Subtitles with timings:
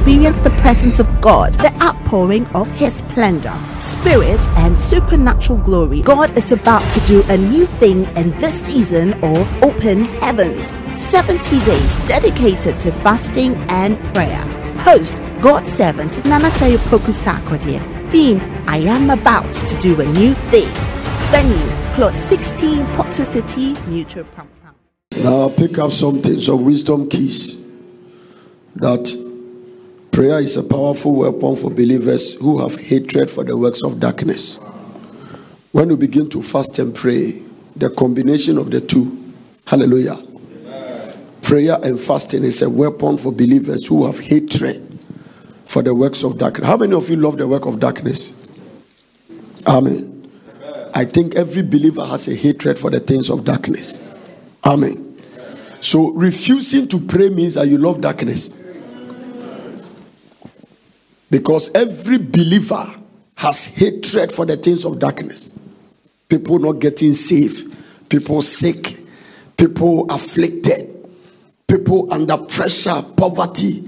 [0.00, 6.00] experience the presence of God, the outpouring of His splendor, spirit, and supernatural glory.
[6.00, 10.68] God is about to do a new thing in this season of open heavens.
[10.96, 14.42] 70 days dedicated to fasting and prayer.
[14.78, 17.80] Host God's servant Nana Sayopoku Sarkodie.
[18.10, 20.72] Theme I am about to do a new thing.
[21.30, 24.48] Venue Plot 16 Potter City, Neutral Pram.
[25.22, 27.60] Now pick up something, some wisdom keys.
[28.76, 29.29] That
[30.20, 34.56] prayer is a powerful weapon for believers who have hatred for the works of darkness.
[35.72, 37.40] When we begin to fast and pray,
[37.74, 39.32] the combination of the two,
[39.66, 40.22] hallelujah.
[41.40, 44.98] Prayer and fasting is a weapon for believers who have hatred
[45.64, 46.66] for the works of darkness.
[46.66, 48.34] How many of you love the work of darkness?
[49.66, 50.30] Amen.
[50.92, 53.98] I think every believer has a hatred for the things of darkness.
[54.66, 55.16] Amen.
[55.80, 58.59] So refusing to pray means that you love darkness.
[61.30, 62.94] Because every believer
[63.36, 65.52] has hatred for the things of darkness.
[66.28, 68.98] People not getting safe, people sick,
[69.56, 70.94] people afflicted,
[71.66, 73.84] people under pressure, poverty.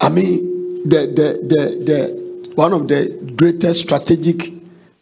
[0.00, 4.52] I mean, the the the the one of the greatest strategic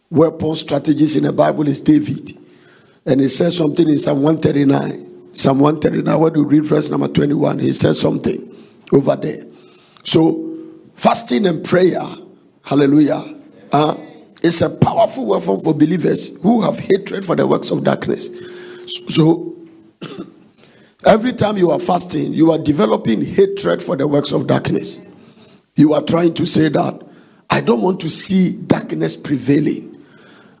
[0.09, 2.31] weapon strategies in the Bible is David.
[3.05, 5.33] And he says something in Psalm 139.
[5.33, 8.55] Psalm 139, when you read verse number 21, he says something
[8.91, 9.45] over there.
[10.03, 10.48] So,
[10.99, 12.03] fasting and prayer,
[12.65, 13.23] hallelujah,
[13.71, 13.95] uh,
[14.43, 18.29] is a powerful weapon for believers who have hatred for the works of darkness.
[19.07, 19.57] So,
[21.05, 24.99] every time you are fasting, you are developing hatred for the works of darkness.
[25.77, 27.01] You are trying to say that
[27.49, 30.03] I don't want to see darkness prevailing.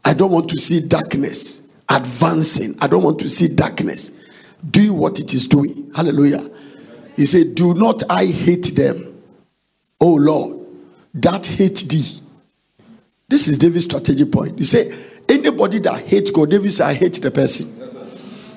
[0.05, 2.77] I don't want to see darkness advancing.
[2.79, 4.13] I don't want to see darkness
[4.71, 5.91] doing what it is doing.
[5.93, 6.49] Hallelujah.
[7.17, 9.08] He said, Do not I hate them,
[10.01, 10.57] oh Lord,
[11.13, 12.19] that hate thee.
[13.27, 14.57] This is David's strategy point.
[14.57, 14.97] He said,
[15.29, 17.75] Anybody that hates God, David said, I hate the person.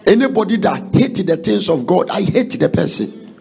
[0.06, 3.34] Anybody that hates the things of God, I hate the person.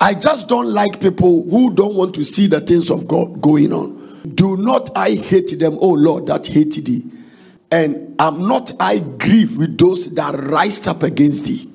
[0.00, 3.72] I just don't like people who don't want to see the things of God going
[3.72, 4.22] on.
[4.34, 7.04] Do not I hate them, oh Lord, that hate thee.
[7.70, 11.70] And am not I grieve with those that rise up against thee?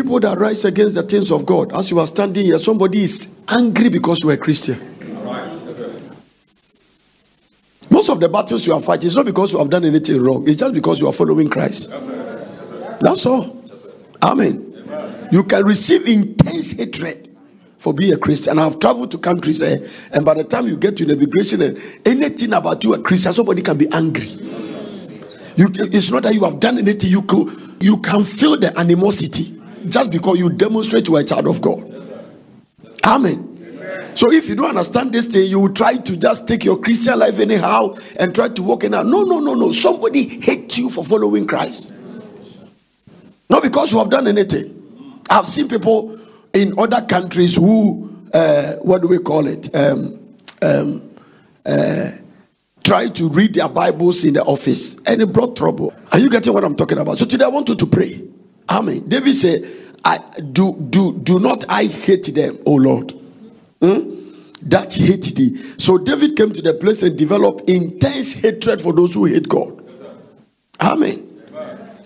[0.00, 3.36] People that rise against the things of God, as you are standing here, somebody is
[3.46, 4.80] angry because you are a Christian.
[7.90, 10.48] Most of the battles you are fighting is not because you have done anything wrong,
[10.48, 11.90] it's just because you are following Christ.
[13.00, 13.62] That's all.
[14.22, 15.28] Amen.
[15.30, 17.36] You can receive intense hatred
[17.76, 18.58] for being a Christian.
[18.58, 21.60] I have traveled to countries, eh, and by the time you get to the immigration,
[21.60, 24.28] and anything about you a Christian, somebody can be angry.
[25.56, 27.10] You, it's not that you have done anything.
[27.10, 27.20] You
[27.80, 31.86] you can feel the animosity just because you demonstrate you are a child of God.
[33.04, 33.50] Amen.
[34.14, 37.18] So if you don't understand this thing, you will try to just take your Christian
[37.18, 39.06] life anyhow and try to walk in out.
[39.06, 39.72] No, no, no, no.
[39.72, 41.92] Somebody hates you for following Christ.
[43.48, 45.20] Not because you have done anything.
[45.28, 46.18] I've seen people
[46.52, 49.74] in other countries who, uh, what do we call it?
[49.74, 51.10] Um, um,
[51.64, 52.10] uh,
[52.84, 55.94] try to read their Bibles in the office and it brought trouble.
[56.12, 57.18] Are you getting what I'm talking about?
[57.18, 58.22] So today I want you to pray.
[58.70, 59.08] Amen.
[59.08, 59.68] David said,
[60.04, 60.18] I
[60.52, 63.12] do do do not I hate them, oh Lord.
[63.82, 64.16] Hmm?
[64.62, 65.56] That hate thee.
[65.78, 69.76] So David came to the place and developed intense hatred for those who hate God.
[70.80, 71.26] Amen.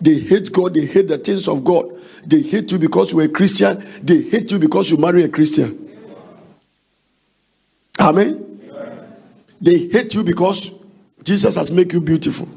[0.01, 1.91] They hate God, they hate the things of God.
[2.27, 3.85] They hate you because you're a Christian.
[4.03, 5.81] They hate you because you marry a Christian.
[8.01, 8.41] Amen.
[9.61, 10.71] They hate you because
[11.23, 12.49] Jesus has made you beautiful.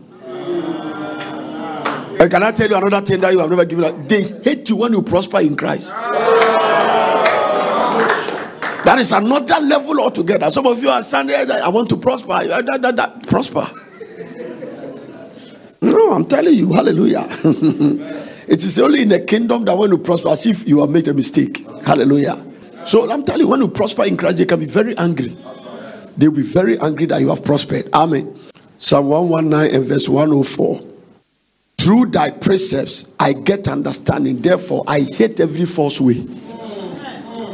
[2.20, 4.08] And can I tell you another thing that you have never given up?
[4.08, 5.92] They hate you when you prosper in Christ.
[8.84, 10.50] That is another level altogether.
[10.50, 12.34] Some of you are standing eh, there, I want to prosper.
[12.42, 13.68] Eh, that, that, that, prosper.
[15.82, 17.28] No, I'm telling you, hallelujah.
[18.48, 21.08] it is only in the kingdom that when you prosper, as if you have made
[21.10, 21.68] a mistake.
[21.86, 22.44] Hallelujah.
[22.86, 25.38] So I'm telling you, when you prosper in Christ, they can be very angry.
[26.16, 27.90] They'll be very angry that you have prospered.
[27.94, 28.40] Amen.
[28.80, 30.97] Psalm 119 and verse 104.
[31.78, 36.26] Through thy precepts I get understanding, therefore I hate every false way.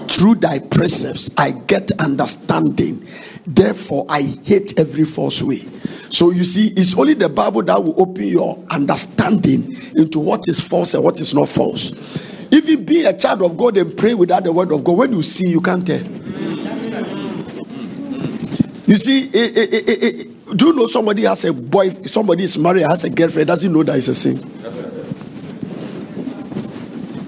[0.07, 3.05] Through thy precepts I get understanding,
[3.45, 5.65] therefore I hate every false way.
[6.09, 10.59] So you see, it's only the Bible that will open your understanding into what is
[10.59, 11.91] false and what is not false.
[12.51, 15.23] Even being a child of God and pray without the word of God, when you
[15.23, 16.03] see, you can't tell.
[18.85, 22.83] You see, eh, eh, eh, do you know somebody has a boy, somebody is married,
[22.83, 24.37] has a girlfriend, doesn't know that it's a sin?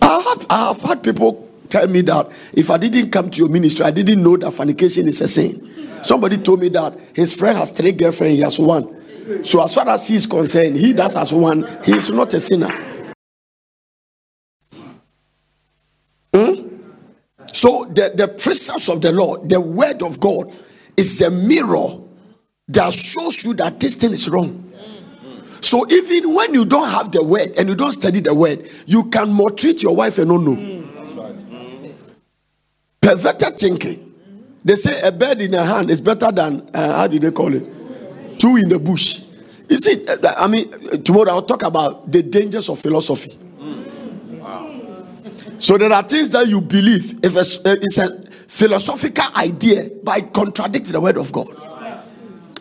[0.01, 3.49] I have, I have had people tell me that if I didn't come to your
[3.49, 6.03] ministry, I didn't know that fornication is a sin.
[6.03, 9.43] Somebody told me that his friend has three girlfriends, he has one.
[9.43, 12.39] So, as far as he is concerned, he that has one, he is not a
[12.39, 12.71] sinner.
[16.33, 16.67] Hmm?
[17.51, 20.53] So, the, the precepts of the Lord, the word of God,
[20.95, 22.04] is a mirror
[22.67, 24.61] that shows you that this thing is wrong.
[25.61, 29.05] So even when you don't have the word and you don't study the word, you
[29.05, 30.83] can maltreat your wife and not know.
[33.01, 34.13] Perverted thinking.
[34.63, 37.53] They say a bird in a hand is better than uh, how do they call
[37.53, 37.63] it?
[38.39, 39.21] Two in the bush.
[39.69, 40.71] You see, uh, I mean,
[41.03, 43.37] tomorrow I'll talk about the dangers of philosophy.
[45.59, 51.01] So there are things that you believe if it's a philosophical idea by contradicting the
[51.01, 51.47] word of God.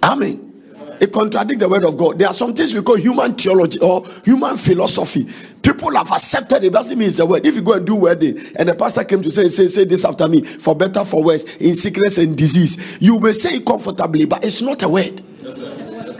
[0.04, 0.50] Amen.
[1.00, 2.18] It contradicts the word of God.
[2.18, 5.26] There are some things we call human theology or human philosophy.
[5.62, 7.44] People have accepted it, doesn't mean it's the word.
[7.44, 10.04] If you go and do wedding and the pastor came to say, say, say this
[10.04, 14.26] after me, for better, for worse, in sickness and disease, you may say it comfortably,
[14.26, 15.22] but it's not a word.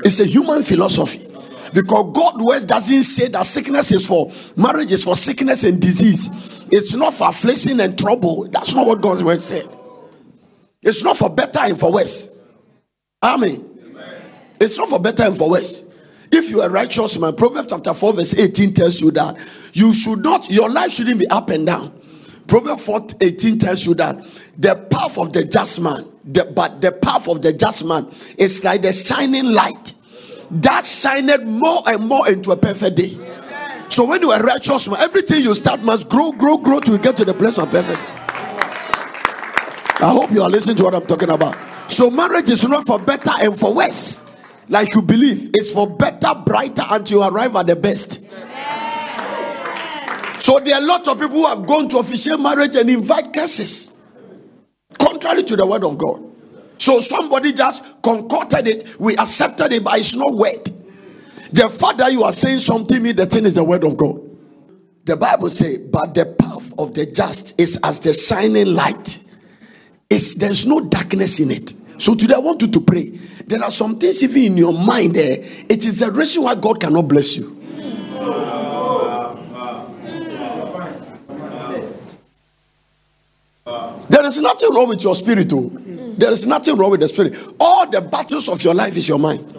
[0.05, 1.27] It's a human philosophy.
[1.73, 6.31] Because God word doesn't say that sickness is for marriage is for sickness and disease.
[6.71, 8.49] It's not for affliction and trouble.
[8.49, 9.67] That's not what God's word said.
[10.83, 12.31] It's not for better and for worse.
[13.23, 13.74] Amen.
[14.61, 15.85] It's not for better and for worse.
[16.31, 19.37] If you are righteous man, Proverbs chapter 4, verse 18 tells you that
[19.73, 21.93] you should not, your life shouldn't be up and down.
[22.47, 24.27] Proverbs 4 18 tells you that
[24.59, 28.63] the path of the just man, the, but the path of the just man is
[28.65, 29.95] like the shining light
[30.51, 33.17] that shined more and more into a perfect day.
[33.89, 36.99] So when you are righteous man, everything you start must grow, grow, grow to you
[36.99, 38.01] get to the place of perfect.
[40.01, 41.57] I hope you are listening to what I'm talking about.
[41.91, 44.24] So marriage is not for better and for worse
[44.69, 45.51] like you believe.
[45.55, 48.23] It's for better, brighter until you arrive at the best.
[50.41, 53.33] So there are a lot of people who have gone to official marriage and invite
[53.33, 53.95] curses,
[54.99, 56.23] contrary to the word of God.
[56.79, 60.69] So somebody just concocted it, we accepted it, but it's not word.
[61.53, 64.21] The fact that you are saying something means the thing is the word of God.
[65.05, 69.23] The Bible says, but the path of the just is as the shining light.
[70.11, 71.73] It's there's no darkness in it.
[72.05, 73.07] So today I want you to pray.
[73.47, 75.39] There are some things even in your mind there.
[75.41, 77.59] It is the reason why God cannot bless you.
[84.11, 85.73] There is nothing wrong with your spirit, oh.
[86.19, 87.39] There is nothing wrong with the spirit.
[87.59, 89.51] All the battles of your life is your mind.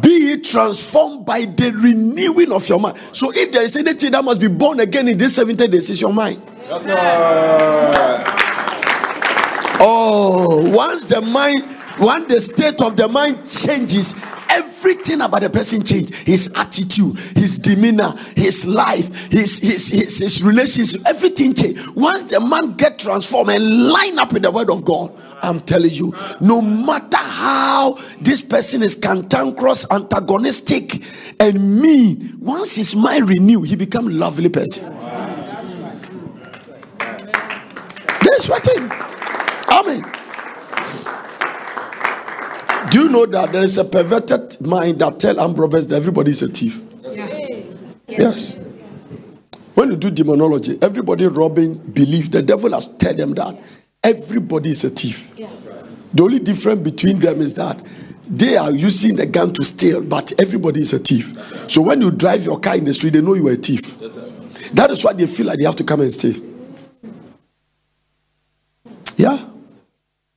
[0.00, 2.98] Be transformed by the renewing of your mind.
[3.12, 6.00] So, if there is anything that must be born again in this 70 days, it's
[6.00, 6.42] your mind.
[10.56, 11.62] Once the mind,
[11.98, 14.14] once the state of the mind changes,
[14.50, 16.14] everything about the person change.
[16.14, 21.80] His attitude, his demeanor, his life, his his his, his relationship, everything change.
[21.94, 25.12] Once the man get transformed and line up with the word of God,
[25.42, 31.02] I'm telling you, no matter how this person is cantankerous, antagonistic,
[31.40, 34.90] and mean, once his mind renew, he become lovely person.
[38.22, 38.90] That's what it.
[39.70, 40.23] Amen.
[42.94, 46.30] Do you know that there is a perverted mind that tell armed robbers that everybody
[46.30, 46.80] is a thief?
[48.06, 48.54] Yes.
[49.74, 53.60] When you do demonology, everybody robbing believe the devil has tell them that
[54.00, 55.34] everybody is a thief.
[55.34, 57.84] The only difference between them is that
[58.28, 61.36] they are using the gun to steal, but everybody is a thief.
[61.68, 63.98] So when you drive your car in the street, they know you are a thief.
[64.72, 66.36] That is why they feel like they have to come and stay.
[69.16, 69.48] Yeah.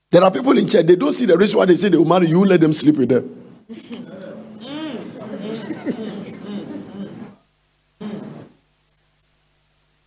[0.09, 2.05] There are people in church, they don't see the reason why they say they will
[2.05, 3.43] marry you, let them sleep with them.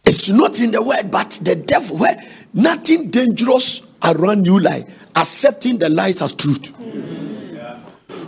[0.05, 2.17] it's not in the word, but the devil, where
[2.55, 6.69] nothing dangerous around you like accepting the lies as truth.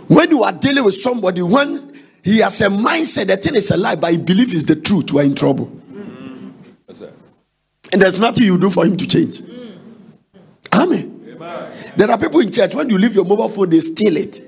[0.07, 1.91] When you are dealing with somebody, when
[2.23, 5.11] he has a mindset that thing is a lie, but he believes it's the truth,
[5.11, 5.71] you are in trouble.
[7.91, 9.41] And there's nothing you do for him to change.
[10.71, 11.12] Amen.
[11.95, 14.41] There are people in church, when you leave your mobile phone, they steal it.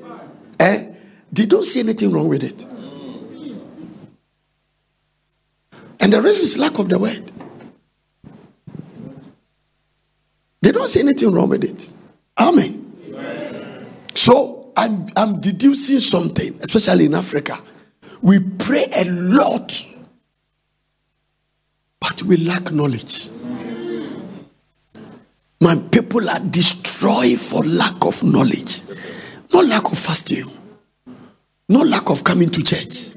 [0.59, 0.87] Eh?
[1.31, 2.65] They don't see anything wrong with it.
[5.99, 7.31] And the reason is lack of the word.
[10.61, 11.93] They don't see anything wrong with it.
[12.37, 12.91] Amen.
[13.09, 13.87] Amen.
[14.15, 17.59] So I'm, I'm deducing something, especially in Africa.
[18.21, 19.87] We pray a lot,
[21.99, 23.29] but we lack knowledge.
[25.61, 28.81] My people are destroyed for lack of knowledge,
[29.53, 30.51] not lack of fasting,
[31.69, 33.15] not lack of coming to church.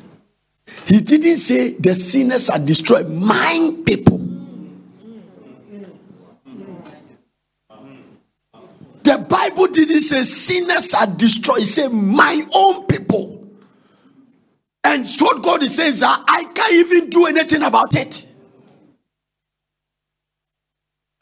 [0.86, 3.08] He didn't say the sinners are destroyed.
[3.10, 4.18] My people.
[9.02, 11.60] The Bible didn't say sinners are destroyed.
[11.60, 13.48] It said my own people.
[14.84, 18.26] And so God is saying that I can't even do anything about it.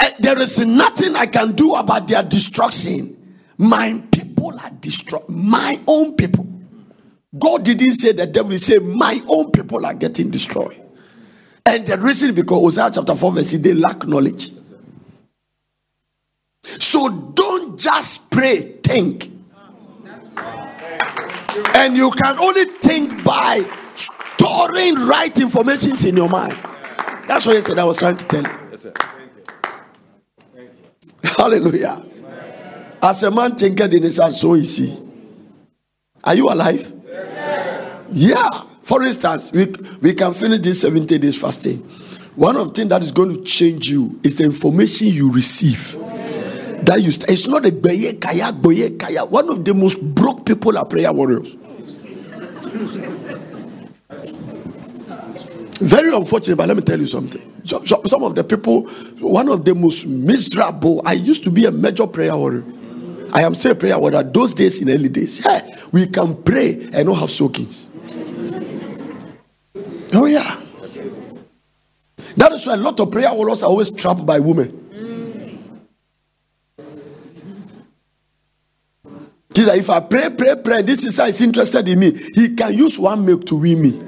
[0.06, 3.16] And there is nothing I can do about their destruction.
[3.58, 5.28] My people are destroyed.
[5.28, 6.46] My own people.
[7.36, 10.80] God didn't say the devil, said, My own people are getting destroyed.
[11.64, 14.52] And the reason because Hosea chapter 4, verse they lack knowledge.
[16.62, 19.28] So don't just pray, think.
[21.75, 26.56] And you can only think by storing right information in your mind.
[27.26, 28.92] That's what yesterday I was trying to tell you.
[31.37, 32.04] Hallelujah.
[33.02, 34.97] As a man thinketh in his heart, so is he.
[36.25, 36.92] Are you alive?
[37.06, 38.09] Yes.
[38.12, 38.62] Yeah.
[38.83, 39.66] For instance, we,
[40.00, 41.78] we can finish this 70 days fasting.
[42.37, 45.92] One of the things that is going to change you is the information you receive.
[46.85, 49.25] That you st- it's not a beye kaya boye kaya.
[49.25, 51.56] One of the most broke people are prayer warriors.
[55.78, 57.42] Very unfortunate, but let me tell you something.
[57.64, 58.83] So, so, some of the people,
[59.21, 61.02] one of the most miserable.
[61.04, 62.64] I used to be a major prayer warrior.
[63.33, 64.23] I am still a prayer warrior.
[64.23, 67.90] Those days in early days, hey, we can pray and not have soakings.
[70.14, 70.62] Oh yeah.
[72.37, 74.83] That is why a lot of prayer warriors are always trapped by women.
[79.59, 83.25] If I pray, pray, pray, this sister is interested in me, he can use one
[83.25, 84.05] milk to win me.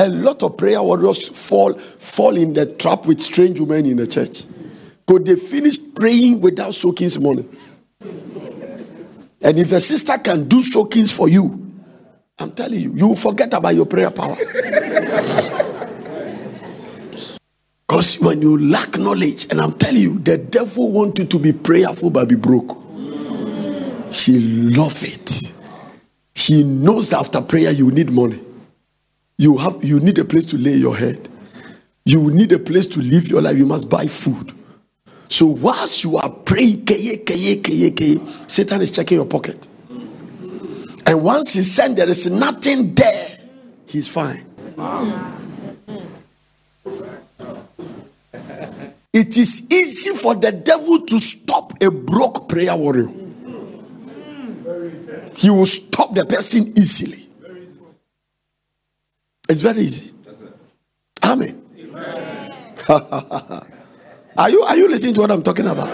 [0.00, 4.06] A lot of prayer warriors fall fall in the trap with strange women in the
[4.06, 4.44] church.
[5.06, 7.46] Could they finish praying without soakings money?
[9.42, 11.70] And if a sister can do soakings for you,
[12.38, 14.36] I'm telling you, you will forget about your prayer power.
[17.86, 21.52] Because when you lack knowledge, and I'm telling you, the devil wants you to be
[21.52, 22.78] prayerful but be broke.
[24.12, 25.52] She love it.
[26.32, 28.38] She knows that after prayer you need money.
[29.40, 31.26] You have you need a place to lay your head.
[32.04, 33.56] You need a place to live your life.
[33.56, 34.52] You must buy food.
[35.28, 36.86] So whilst you are praying,
[38.46, 39.66] Satan is checking your pocket.
[41.06, 43.38] And once he sent there is nothing there,
[43.86, 44.44] he's fine.
[49.14, 53.10] It is easy for the devil to stop a broke prayer warrior
[55.36, 57.29] he will stop the person easily.
[59.50, 60.12] It's very easy.
[61.24, 61.60] Amen.
[62.88, 65.88] are you are you listening to what I'm talking about?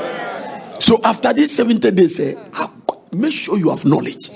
[0.82, 2.70] So after this 70 days, say, ah,
[3.14, 4.30] make sure you have knowledge.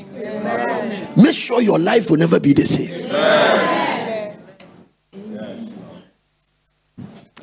[1.17, 3.11] Make sure your life will never be the same.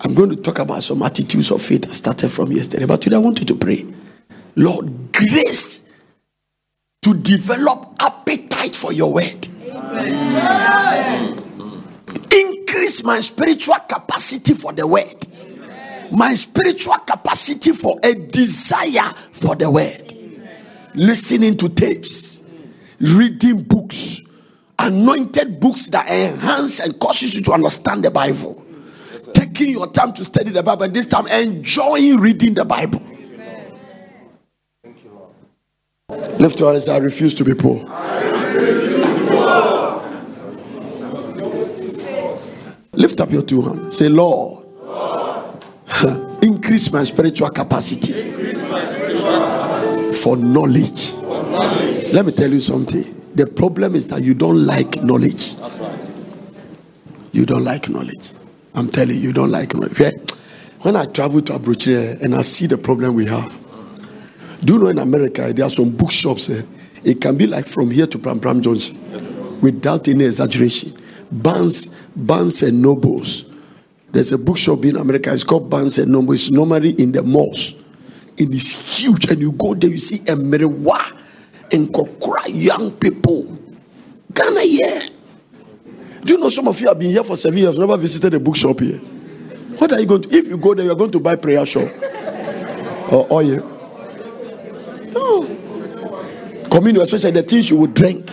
[0.01, 3.17] I'm going to talk about some attitudes of faith that started from yesterday, but today
[3.17, 3.85] I want you to pray.
[4.55, 5.87] Lord, grace
[7.03, 9.47] to develop appetite for your word.
[9.69, 11.46] Amen.
[12.77, 15.25] Increase my spiritual capacity for the word.
[15.33, 16.09] Amen.
[16.15, 20.15] My spiritual capacity for a desire for the word.
[20.93, 22.43] Listening to tapes,
[22.99, 24.21] reading books,
[24.77, 28.63] anointed books that enhance and causes you to understand the Bible.
[29.33, 33.01] Taking your time to study the Bible, this time enjoying reading the Bible.
[36.39, 36.87] Lift your hands.
[36.89, 37.83] I refuse to be poor.
[42.97, 43.95] Lift up your two hands.
[43.95, 46.43] Say, Lord, Lord.
[46.43, 50.13] increase my spiritual capacity, my spiritual capacity.
[50.15, 51.11] For, knowledge.
[51.11, 52.11] for knowledge.
[52.11, 53.03] Let me tell you something.
[53.35, 55.53] The problem is that you don't like knowledge.
[57.31, 58.31] You don't like knowledge.
[58.73, 60.15] I'm telling you, you don't like knowledge.
[60.81, 63.55] When I travel to Abuja and I see the problem we have,
[64.65, 66.49] do you know in America there are some bookshops?
[66.49, 66.63] Eh?
[67.03, 68.97] It can be like from here to Pram Pram Johnson
[69.61, 70.93] without any exaggeration.
[71.31, 73.45] Barnes, Barnes and Nobles.
[74.11, 75.31] There's a bookshop in America.
[75.31, 76.41] It's called Barnes and Nobles.
[76.41, 77.75] It's normally in the malls.
[78.37, 81.15] It is huge, and you go there, you see a Merewa
[81.71, 83.57] and Kokra young people.
[84.33, 85.09] Ghana here.
[86.23, 88.39] Do you know some of you have been here for seven years, never visited a
[88.39, 88.97] bookshop here?
[88.97, 90.35] What are you going to?
[90.35, 91.89] If you go there, you're going to buy prayer shop
[93.11, 93.73] or oil.
[96.69, 98.29] Communion, especially the things you would drink.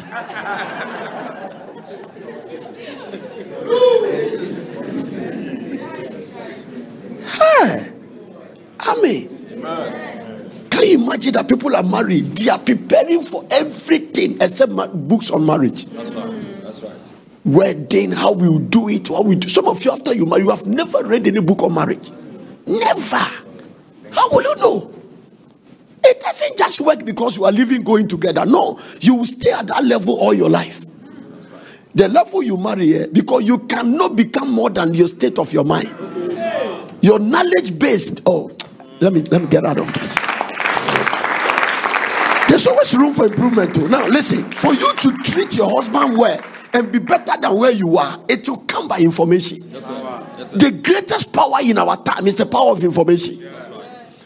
[8.87, 10.50] Amen.
[10.71, 12.37] Can you imagine that people are married?
[12.37, 14.73] They are preparing for everything except
[15.09, 15.87] books on marriage.
[15.87, 16.62] That's right.
[16.62, 16.93] That's right.
[17.45, 19.49] Wedding, how we will do it, how we do.
[19.49, 22.11] Some of you, after you marry, you have never read any book on marriage.
[22.67, 23.17] Never.
[23.17, 24.91] How will you know?
[26.05, 28.45] It doesn't just work because you are living going together.
[28.45, 30.85] No, you will stay at that level all your life.
[31.95, 35.64] The level you marry, eh, because you cannot become more than your state of your
[35.64, 35.88] mind.
[37.00, 38.23] Your knowledge based.
[38.26, 38.50] Oh,
[39.04, 40.16] let me let me get out of this.
[42.49, 43.87] There's always room for improvement too.
[43.88, 46.40] Now, listen, for you to treat your husband well
[46.73, 49.58] and be better than where you are, it will come by information.
[49.70, 49.90] Yes,
[50.38, 53.37] yes, the greatest power in our time is the power of information.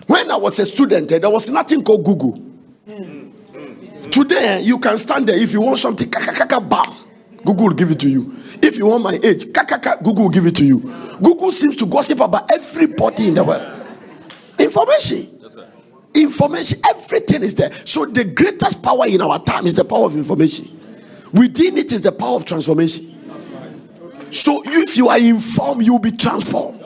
[0.06, 2.38] When I was a student, eh, there was nothing called Google.
[4.12, 6.94] Today, you can stand there if you want something, bam,
[7.44, 8.36] Google will give it to you.
[8.62, 9.44] If you want my age,
[10.04, 10.80] Google will give it to you.
[11.20, 13.77] Google seems to gossip about everybody in the world.
[14.68, 15.40] Information.
[16.14, 17.72] Information, everything is there.
[17.86, 20.68] So, the greatest power in our time is the power of information.
[21.32, 23.14] Within it is the power of transformation.
[24.30, 26.80] So, if you are informed, you will be transformed.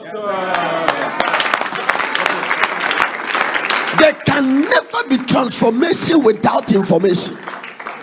[3.99, 7.37] There can never be transformation without information.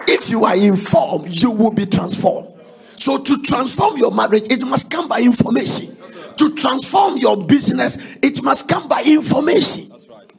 [0.09, 2.49] If you are informed, you will be transformed.
[2.97, 5.97] So, to transform your marriage, it must come by information.
[6.41, 9.91] To transform your business, it must come by information.
[9.91, 10.33] That's right.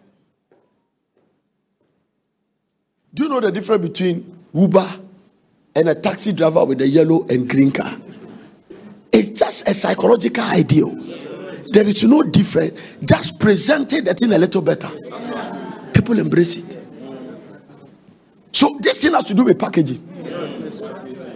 [3.14, 4.90] Do you know the difference between Uber
[5.76, 7.96] and a taxi driver with a yellow and green car?
[9.12, 10.96] It's just a psychological ideal.
[11.70, 12.98] There is no difference.
[13.06, 14.90] Just presenting the thing a little better.
[15.94, 16.80] People embrace it.
[18.54, 20.02] So this thing has to do with packaging.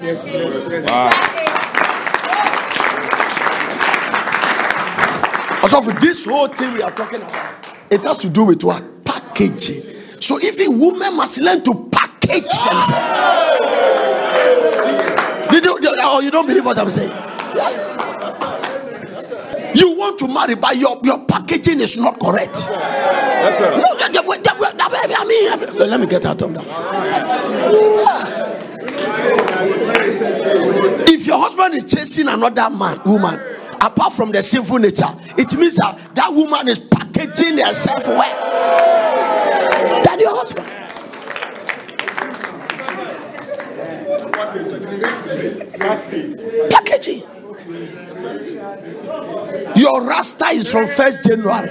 [0.01, 0.89] Yes, yes, yes.
[0.89, 1.64] Wow.
[5.65, 9.03] Also, for this whole thing we are talking about, it has to do with what?
[9.03, 9.81] Packaging.
[10.21, 12.91] So even women must learn to package themselves.
[15.49, 17.09] Did you, oh, you don't believe what I'm saying?
[19.75, 22.53] You want to marry, but your, your packaging is not correct.
[22.69, 23.71] Yes, sir.
[23.71, 26.63] No, the, the, the, the, I mean, let me get out of that.
[31.09, 33.39] If your husband is chasing another man, woman,
[33.81, 40.19] apart from the sinful nature, it means that that woman is packaging herself well than
[40.19, 40.67] your husband.
[46.69, 47.23] Packaging.
[49.75, 51.69] Your rasta is from 1st January.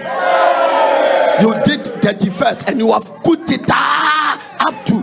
[1.41, 4.95] You did 31st and you have put it ah, up to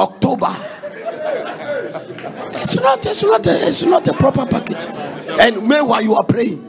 [0.00, 0.54] October.
[2.64, 4.86] It's not, it's not, a, it's not a proper package.
[5.38, 6.62] And meanwhile, you are praying.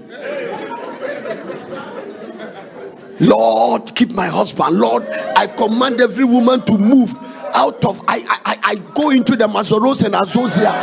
[3.21, 4.77] Lord, keep my husband.
[4.77, 7.17] Lord, I command every woman to move
[7.55, 10.73] out of I I, I go into the Mazoros and Azozia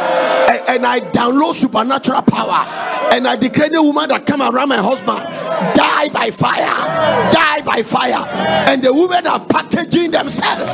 [0.48, 2.66] and, and, I download supernatural power
[3.12, 5.18] and I declare the woman that come around my husband
[5.77, 8.27] die by fire, die by fire,
[8.66, 10.72] and the women are packaging themselves.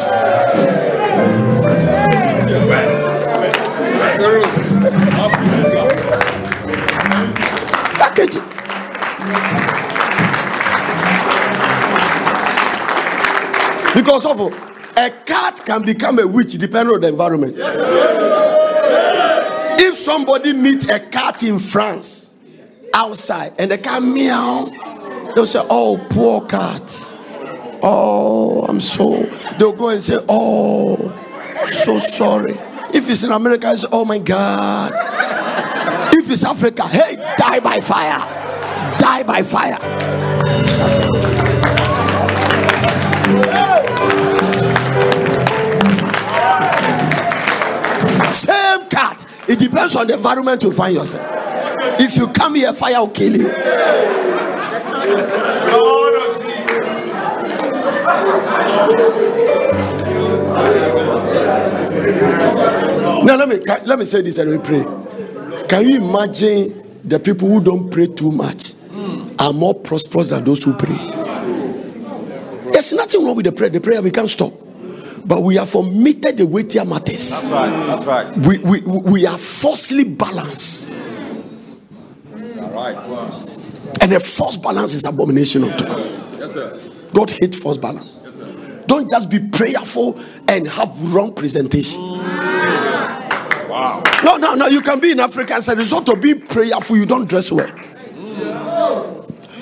[13.94, 14.40] Because of
[14.96, 17.54] a cat can become a witch depending on the environment.
[19.80, 22.34] If somebody meet a cat in France
[22.92, 24.72] outside and the cat meow,
[25.34, 27.14] they'll say, "Oh, poor cat.
[27.82, 29.28] Oh, I'm so."
[29.58, 31.12] They'll go and say, "Oh,
[31.70, 32.58] so sorry."
[32.92, 34.92] If it's in America, it's "Oh my God."
[36.12, 38.18] If it's Africa, hey, die by fire,
[38.98, 39.78] die by fire.
[48.30, 49.26] Same cat.
[49.46, 51.26] It depends on the environment you find yourself.
[52.00, 53.48] If you come here, fire will kill you.
[55.72, 56.78] Lord of Jesus.
[63.24, 64.84] Now let me let me say this and we pray.
[65.68, 68.74] Can you imagine the people who don't pray too much
[69.38, 70.96] are more prosperous than those who pray?
[72.72, 73.70] There's nothing wrong with the prayer.
[73.70, 74.52] The prayer we can't stop
[75.28, 77.30] but we have omitted the weightier matters.
[77.30, 77.86] That's right.
[77.86, 78.36] That's right.
[78.38, 80.98] We, we, we are falsely balanced.
[82.60, 82.96] All right.
[84.00, 85.98] And a false balance is abomination of God.
[86.38, 86.80] Yes, sir.
[87.12, 88.18] God hates false balance.
[88.24, 88.84] Yes, sir.
[88.86, 92.00] Don't just be prayerful and have wrong presentation.
[94.24, 94.66] No, no, no.
[94.66, 97.68] You can be in Africa as a result of being prayerful, you don't dress well.
[97.68, 97.74] You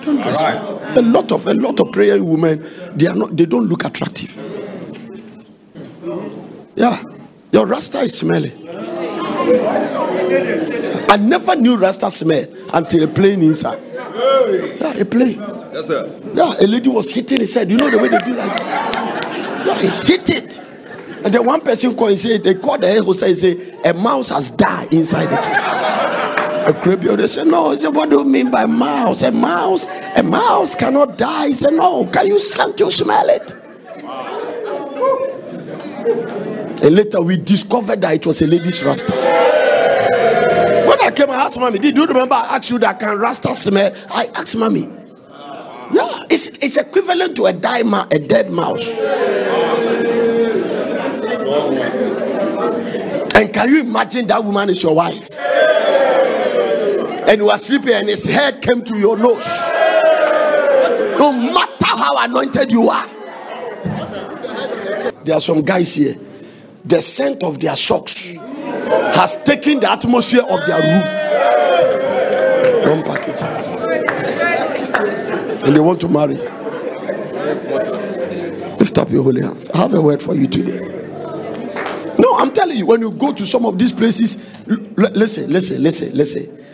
[0.05, 0.61] don't dress right.
[0.63, 0.99] well.
[0.99, 4.35] A lot of a lot of prayer women, they are not they don't look attractive.
[6.75, 7.03] Yeah,
[7.53, 8.53] your rasta is smelling.
[11.09, 13.83] I never knew rasta smell until a plane inside.
[14.81, 15.39] Yeah, a plane.
[15.73, 16.21] Yes, sir.
[16.35, 17.71] Yeah, a lady was hitting his head.
[17.71, 18.67] You know the way they do like this?
[19.81, 20.61] he hit it.
[21.27, 23.93] And then one person called and said, they called the air hostess and say, a
[23.95, 26.69] mouse has died inside it.
[26.69, 27.73] A crabby, they said, no.
[27.73, 29.23] He said, what do you mean by mouse?
[29.23, 31.49] A mouse, a mouse cannot die.
[31.49, 32.07] He said, no.
[32.07, 33.55] Can you, can't you smell it?
[36.85, 39.11] And later we discovered that it was a lady's rasta.
[39.11, 43.53] When I came, I asked mommy, did you remember I asked you that can rasta
[43.53, 43.93] smell?
[44.11, 44.83] I asked mommy.
[45.93, 48.87] Yeah, it's, it's equivalent to a, ma- a dead mouse.
[53.37, 55.29] And can you imagine that woman is your wife?
[57.29, 59.47] And you are sleeping and his head came to your nose.
[61.19, 63.07] No matter how anointed you are.
[65.23, 66.17] There are some guys here.
[66.85, 71.03] The scent of their socks has taken the atmosphere of their room.
[72.89, 73.43] One package.
[75.63, 76.37] And they want to marry.
[78.79, 79.69] Lift up your holy hands.
[79.71, 81.06] I have a word for you today.
[82.57, 84.79] Telling you, when you go to some of these places, l-
[85.13, 86.65] listen, listen, listen, listen.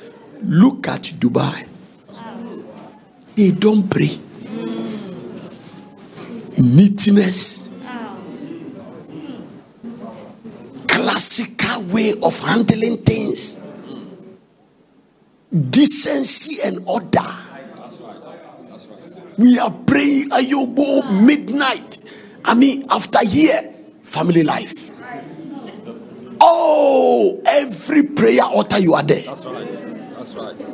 [0.45, 1.67] Look at Dubai.
[3.35, 4.17] They don't pray.
[6.57, 7.73] Neatness.
[10.87, 13.59] Classical way of handling things.
[15.53, 17.27] Decency and order.
[19.37, 21.99] We are praying Ayobo midnight.
[22.45, 24.92] I mean, after year, family life.
[26.45, 29.23] Oh, every prayer altar you are there.
[29.23, 29.69] That's right.
[30.17, 30.73] That's right.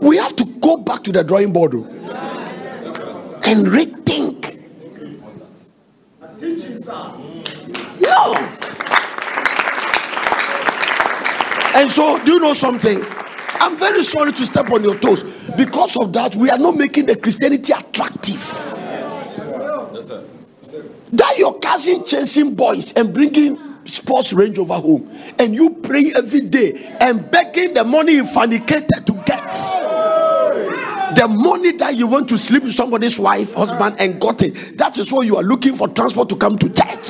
[0.00, 1.84] We have to go back to the drawing board oh,
[3.44, 4.60] and rethink.
[8.00, 8.34] No.
[11.74, 13.04] And so, do you know something?
[13.60, 15.22] I'm very sorry to step on your toes.
[15.56, 18.75] Because of that, we are not making the Christianity attractive.
[21.12, 26.40] That your cousin chasing boys and bringing sports range over home, and you praying every
[26.40, 29.52] day and begging the money you fornicated to get.
[31.16, 34.76] The money that you want to sleep with somebody's wife, husband, and got it.
[34.76, 37.06] That is why you are looking for transport to come to church.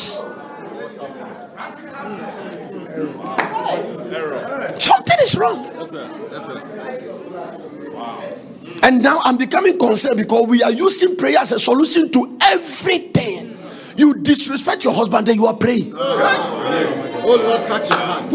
[4.79, 5.73] Something is wrong.
[8.83, 13.56] And now I'm becoming concerned because we are using prayer as a solution to everything.
[13.97, 15.93] You disrespect your husband, then you are praying.
[15.95, 18.33] Oh Lord, touch his hand.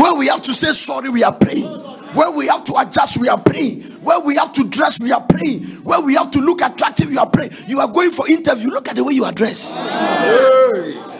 [0.00, 1.66] Where we have to say sorry, we are praying.
[2.14, 3.82] Where we have to adjust, we are praying.
[4.02, 5.64] Where we have to dress, we are praying.
[5.84, 7.52] Where we have to look attractive, you are praying.
[7.66, 8.70] You are going for interview.
[8.70, 9.74] Look at the way you are dressed.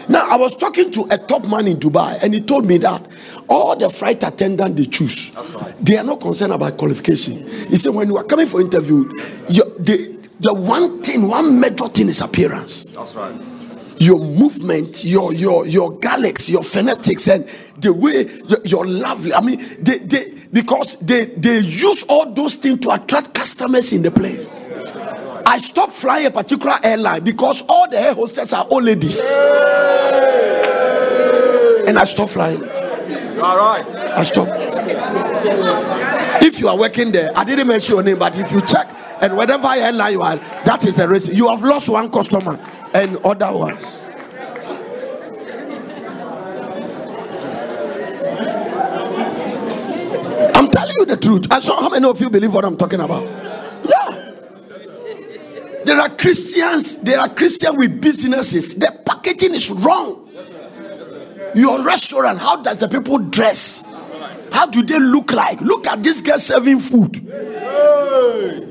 [0.09, 3.01] Now, I was talking to a top man in Dubai, and he told me that
[3.47, 5.31] all the flight attendant they choose,
[5.79, 7.47] they are not concerned about qualification.
[7.69, 9.05] He said, when you are coming for interview,
[9.47, 13.33] you, the, the one thing, one major thing is appearance That's right.
[13.99, 17.45] your movement, your your your galaxy, your phonetics, and
[17.77, 18.27] the way
[18.65, 19.33] you're lovely.
[19.33, 24.01] I mean, they they because they they use all those things to attract customers in
[24.01, 24.57] the place.
[25.45, 29.19] I stopped flying a particular airline because all the air hostesses are old ladies,
[31.87, 32.77] and I stopped flying it.
[33.41, 33.85] Are right.
[33.95, 34.51] I stopped.
[36.43, 38.87] If you are working there, I didn't mention your name, but if you check
[39.21, 41.31] and whatever airline you are, that is a risk.
[41.31, 42.59] You have lost one customer
[42.93, 44.01] and other ones.
[50.55, 51.51] I'm telling you the truth.
[51.51, 53.25] And so, how many of you believe what I'm talking about?
[53.25, 54.31] Yeah.
[55.85, 58.75] There are Christians, there are Christians with businesses.
[58.75, 60.29] The packaging is wrong.
[61.53, 63.85] Your restaurant, how does the people dress?
[64.51, 65.61] How do they look like?
[65.61, 67.27] Look at this girl serving food.
[67.31, 68.70] I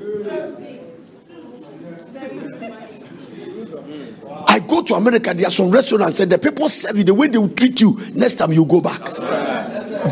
[4.70, 7.38] go to America, there are some restaurants, and the people serve you the way they
[7.38, 7.98] will treat you.
[8.14, 9.00] Next time you go back,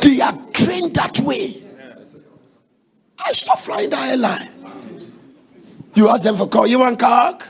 [0.03, 1.63] they are trained that way.
[3.25, 4.51] I stop flying the airline.
[5.95, 7.47] You ask them for car, you want cock?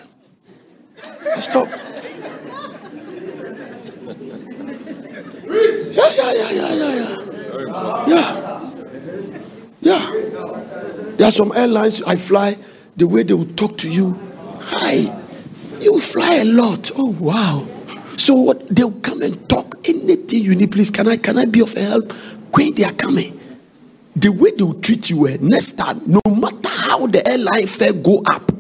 [1.35, 1.69] I stop.
[5.99, 8.07] Yeah, yeah, yeah, yeah, yeah, yeah.
[8.07, 8.71] Yeah.
[9.81, 10.13] Yeah.
[11.17, 12.59] There are some airlines I fly,
[12.97, 14.19] the way they will talk to you.
[14.61, 15.28] Hi.
[15.81, 16.91] You fly a lot.
[16.97, 17.67] Oh wow.
[18.17, 20.91] So what they'll come and talk anything you need, please.
[20.91, 22.13] Can I can I be of help?
[22.53, 23.39] When they are coming.
[24.17, 27.93] The way they will treat you eh, next time, no matter how the airline fare
[27.93, 28.51] go up.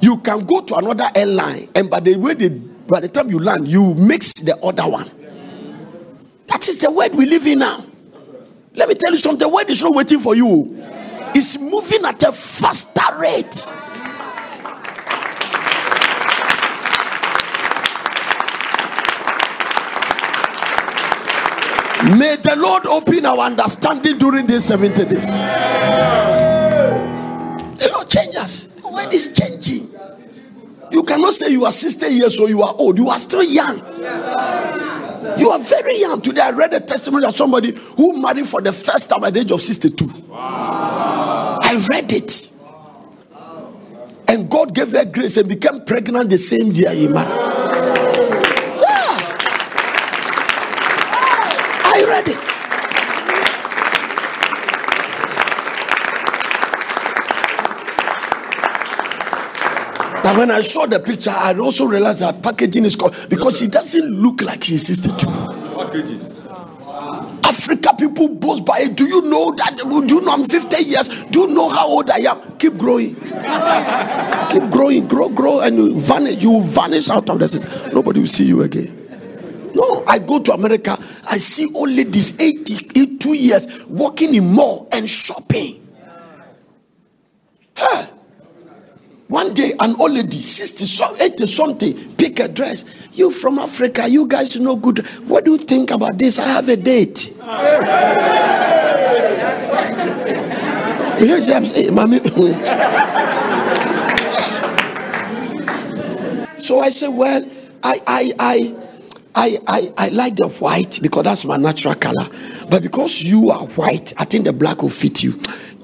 [0.00, 3.38] You can go to another airline, and by the way they by the time you
[3.40, 5.10] land, you mix the other one.
[6.46, 7.84] That is the world we live in now.
[8.74, 9.40] Let me tell you something.
[9.40, 10.68] The word is not waiting for you.
[11.34, 13.74] It's moving at a faster rate.
[22.02, 25.26] May the Lord open our understanding during these 70 days.
[27.78, 28.68] The Lord changes.
[28.68, 29.88] The world is changing.
[30.90, 32.98] You cannot say you are 60 years or you are old.
[32.98, 33.78] You are still young.
[35.38, 36.20] You are very young.
[36.20, 39.40] Today I read a testimony of somebody who married for the first time at the
[39.40, 40.08] age of 62.
[40.32, 42.52] I read it.
[44.26, 47.28] And God gave her grace and became pregnant the same year he married.
[48.80, 49.16] Yeah.
[51.92, 52.50] I read it.
[60.30, 63.66] But when I saw the picture, I also realized that packaging is called because she
[63.66, 65.26] doesn't look like she's 62.
[65.26, 66.20] Packaging.
[67.42, 68.94] Africa people boast by it.
[68.94, 69.78] Do you know that?
[69.78, 71.24] Do you know I'm 50 years?
[71.24, 72.56] Do you know how old I am?
[72.58, 73.16] Keep growing.
[73.16, 75.08] Keep growing.
[75.08, 76.40] Grow, grow, and you vanish.
[76.40, 77.92] You will vanish out of the system.
[77.92, 78.96] Nobody will see you again.
[79.74, 80.96] No, I go to America.
[81.28, 85.84] I see old ladies, 80, 82 years, walking in mall and shopping.
[87.74, 88.06] Huh.
[89.30, 92.84] One day, an old lady, 60, so- 80 something, pick a dress.
[93.12, 95.06] You from Africa, you guys know good.
[95.28, 96.40] What do you think about this?
[96.40, 97.32] I have a date.
[101.20, 102.18] You what I'm saying, mommy?
[106.62, 107.46] so I said, well,
[107.82, 108.74] I, I, I,
[109.34, 112.26] I, I, I like the white because that's my natural color.
[112.70, 115.32] But because you are white, I think the black will fit you.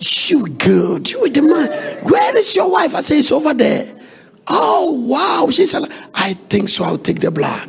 [0.00, 1.10] You good.
[1.10, 2.04] You with the man.
[2.04, 2.94] Where is your wife?
[2.94, 3.94] I say it's over there.
[4.46, 5.50] Oh wow.
[5.50, 6.84] She said, I think so.
[6.84, 7.68] I'll take the black.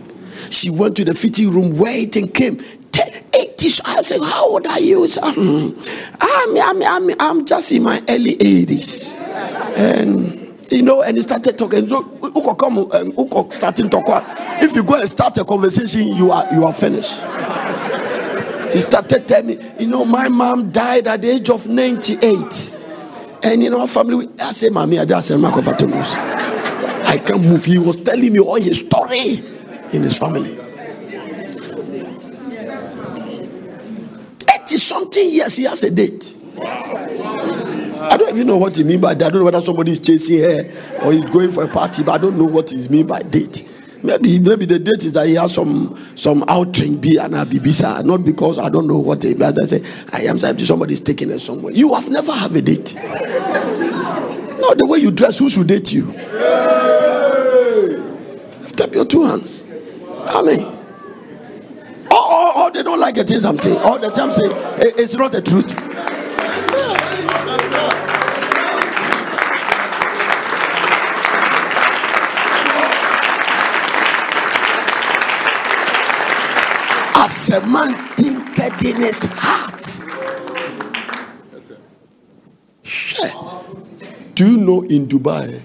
[0.50, 2.58] She went to the fitting room, waiting, came.
[2.92, 3.70] Te- 80.
[3.70, 5.08] So I said, How old are you?
[5.08, 5.72] So, "Hmm,
[6.22, 9.20] I'm, I'm, I'm, I'm just in my early 80s.
[9.78, 10.38] And
[10.72, 11.88] you know, and he started talking.
[11.88, 12.04] So
[12.56, 14.06] come um, starting talk.
[14.62, 17.22] If you go and start a conversation, you are you are finished.
[18.72, 22.76] He started telling me, you know, my mom died at the age of 98.
[23.44, 26.14] And in our family, I said, Mommy, I just said, Marco Fatomus.
[27.06, 27.64] I can't move.
[27.64, 29.38] He was telling me all his story
[29.94, 30.60] in his family.
[34.68, 36.36] 80 something years, he has a date.
[36.60, 39.26] I don't even know what he mean by that.
[39.28, 42.14] I don't know whether somebody is chasing her or he's going for a party, but
[42.14, 43.68] I don't know what he mean by date.
[44.08, 48.24] Maybe maybe the date is that he has some some outing be and bibisa, not
[48.24, 51.30] because I don't know what they but I say I am saying somebody is taking
[51.34, 51.74] us somewhere.
[51.74, 52.96] You have never have a date.
[52.96, 56.06] No, the way you dress, who should date you?
[58.62, 59.66] Lift up your two hands.
[60.30, 60.62] Amen.
[62.10, 63.78] Or, oh, oh, they don't like the things I'm saying.
[63.80, 65.70] All the time saying "Eh, it's not the truth.
[77.50, 79.86] A man thinketh in his heart.
[82.84, 83.64] Sure.
[84.36, 85.62] Do you know in Dubai,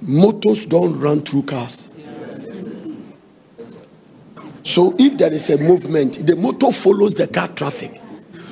[0.00, 1.90] motors don't run through cars?
[4.62, 8.00] So if there is a movement, the motor follows the car traffic.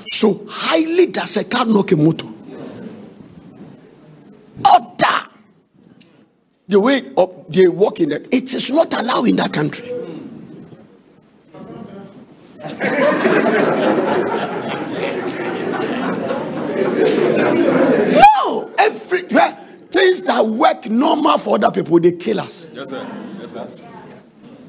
[0.07, 2.27] So highly does a car knock a motor.
[4.71, 5.29] Order.
[6.69, 7.01] The way
[7.49, 9.95] they walk in it, it is not allowed in that country.
[18.13, 19.55] No, every well,
[19.91, 22.71] things that work normal for other people, they kill us.
[22.75, 23.07] Yes, sir.
[23.41, 23.69] Yes, sir.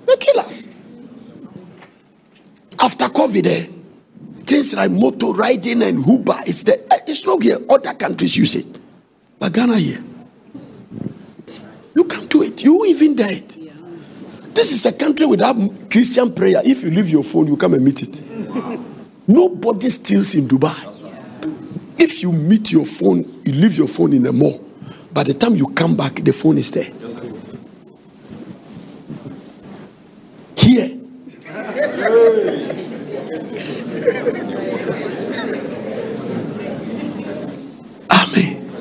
[0.08, 0.64] They kill us.
[2.80, 3.68] After COVID, eh,
[4.46, 7.58] things like motor riding and Uber, it's the eh, it's not here.
[7.70, 8.66] Other countries use it,
[9.38, 10.02] but Ghana here,
[11.96, 12.64] you can't do it.
[12.64, 13.58] You even dare it.
[14.54, 15.56] This is a country without
[15.90, 16.62] Christian prayer.
[16.66, 18.24] If you leave your phone, you come and meet it.
[19.28, 20.76] Nobody steals in Dubai.
[21.98, 24.60] If you meet your phone, you leave your phone in the mall.
[25.14, 26.92] By the time you come back, the phone is there.
[30.56, 30.98] Here.
[38.12, 38.72] Amen.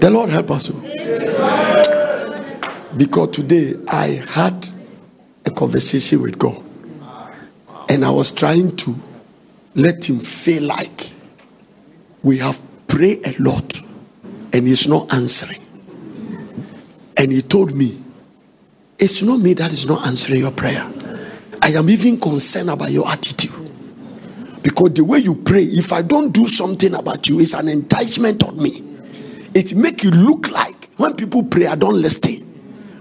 [0.00, 0.70] The Lord help us.
[0.72, 1.95] oh.
[2.96, 4.68] Because today I had
[5.44, 6.62] a conversation with God.
[7.88, 8.96] And I was trying to
[9.74, 11.12] let him feel like
[12.22, 13.80] we have prayed a lot
[14.52, 15.60] and he's not answering.
[17.16, 18.02] And he told me,
[18.98, 20.90] It's not me that is not answering your prayer.
[21.62, 23.52] I am even concerned about your attitude.
[24.62, 28.42] Because the way you pray, if I don't do something about you, it's an enticement
[28.42, 28.82] on me.
[29.54, 32.45] It make you look like when people pray, I don't listen.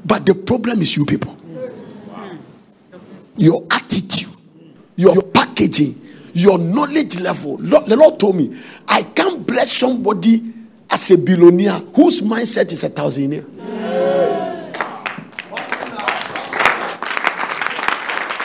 [0.06, 1.36] But the problem is you people.
[3.38, 4.30] Your attitude,
[4.96, 6.00] your packaging,
[6.34, 7.58] your knowledge level.
[7.58, 8.56] The Lord told me,
[8.88, 10.54] I can't bless somebody
[10.89, 13.44] as a billionaire whose mindset is a thousandaire.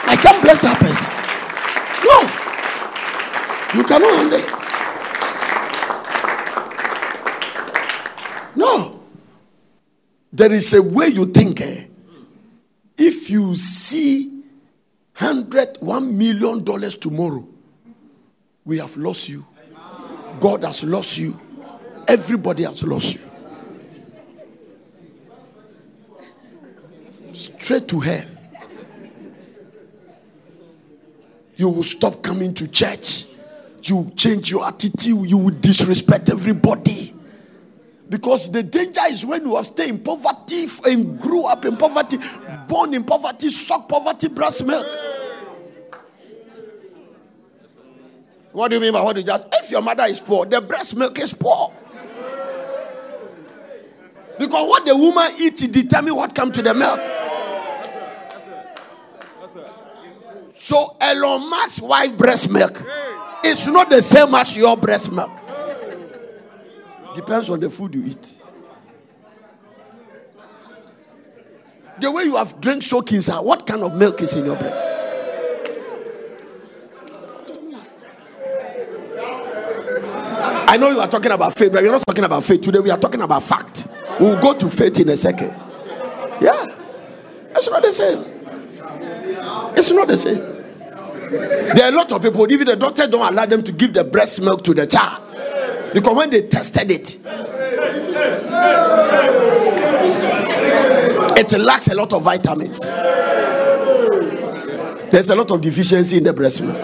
[0.07, 1.13] I can't bless that person.
[2.05, 2.23] No.
[3.79, 4.49] You cannot handle it.
[8.57, 8.97] No.
[10.41, 11.61] There is a way you think.
[11.61, 11.85] Eh?
[12.97, 14.43] If you see
[15.13, 17.47] hundred, one million dollars tomorrow,
[18.65, 19.45] we have lost you.
[20.41, 21.39] God has lost you.
[22.09, 23.21] Everybody has lost you.
[27.35, 28.25] Straight to hell.
[31.57, 33.27] You will stop coming to church.
[33.83, 35.29] You change your attitude.
[35.29, 37.13] You will disrespect everybody.
[38.11, 42.19] Because the danger is when you staying in poverty and grew up in poverty,
[42.67, 44.85] born in poverty, suck poverty breast milk.
[48.51, 49.47] What do you mean by what you just?
[49.55, 51.73] If your mother is poor, the breast milk is poor.
[54.41, 56.99] Because what the woman eats determine what comes to the milk.
[60.57, 62.83] So Elon Musk's wife breast milk
[63.45, 65.31] is not the same as your breast milk.
[67.15, 68.43] Depends on the food you eat.
[72.01, 74.85] The way you have drink soakings, ah, what kind of milk is in your breast?
[80.71, 82.79] I know you are talking about faith, but we're not talking about faith today.
[82.79, 83.89] We are talking about fact.
[84.21, 85.49] We'll go to faith in a second.
[86.41, 86.65] Yeah.
[87.57, 88.25] It's not the same.
[89.77, 90.39] It's not the same.
[91.75, 94.05] There are a lot of people, even the doctor don't allow them to give the
[94.05, 95.30] breast milk to the child.
[95.93, 97.19] Because when they tested it,
[101.37, 102.81] it lacks a lot of vitamins.
[105.11, 106.79] There's a lot of deficiency in the breast milk.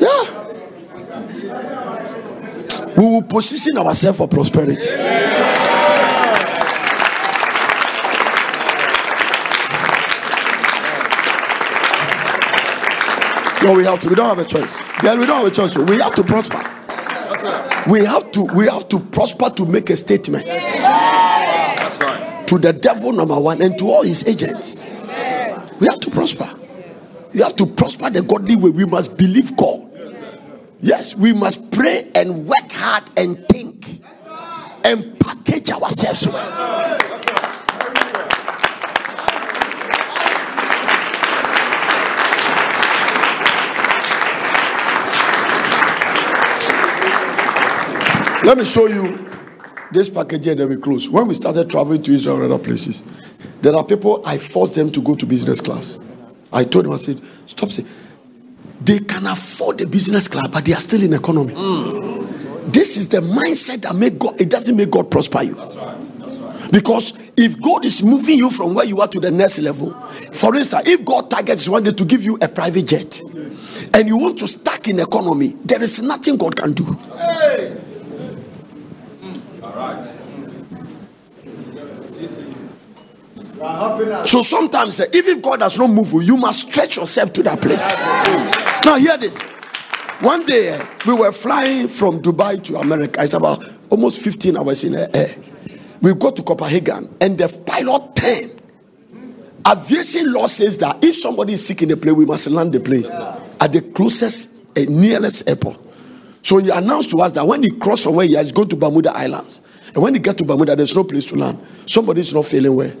[0.00, 0.24] Yeah.
[2.96, 4.88] We will position ourselves for prosperity.
[13.62, 14.08] No, we have to.
[14.08, 14.78] We don't have a choice.
[15.02, 15.76] Then we don't have a choice.
[15.76, 16.83] We have to prosper.
[17.88, 18.44] We have to.
[18.44, 20.44] We have to prosper to make a statement.
[22.48, 24.82] To the devil, number one, and to all his agents.
[25.80, 26.48] We have to prosper.
[27.32, 28.70] You have to prosper the godly way.
[28.70, 29.82] We must believe God.
[30.80, 34.00] Yes, we must pray and work hard and think
[34.84, 36.98] and package ourselves well.
[48.44, 49.26] Let me show you
[49.90, 51.08] this package here that we close.
[51.08, 53.02] When we started traveling to Israel and other places,
[53.62, 55.98] there are people I forced them to go to business class.
[56.52, 57.88] I told them, I said, stop saying
[58.82, 61.54] they can afford the business class, but they are still in economy.
[61.54, 62.70] Mm.
[62.70, 64.38] This is the mindset that make God.
[64.38, 65.54] It doesn't make God prosper you.
[66.70, 69.92] Because if God is moving you from where you are to the next level,
[70.32, 73.22] for instance, if God targets one day to give you a private jet,
[73.94, 76.84] and you want to stack in economy, there is nothing God can do.
[77.16, 77.33] Hey.
[84.26, 87.42] So sometimes, eh, even if God does not move you, you must stretch yourself to
[87.44, 87.86] that place.
[88.84, 89.40] Now, hear this.
[90.20, 93.22] One day, eh, we were flying from Dubai to America.
[93.22, 95.34] It's about almost 15 hours in the air.
[96.02, 98.60] We go to Copenhagen, and the pilot turned.
[99.66, 102.80] Aviation law says that if somebody is sick in the plane, we must land the
[102.80, 103.06] plane
[103.60, 105.78] at the closest, uh, nearest airport.
[106.42, 108.76] So he announced to us that when he crossed from where he is going to
[108.76, 109.62] Bermuda Islands,
[109.94, 111.58] and when he get to Bermuda, there's no place to land.
[111.86, 112.92] Somebody is not feeling well.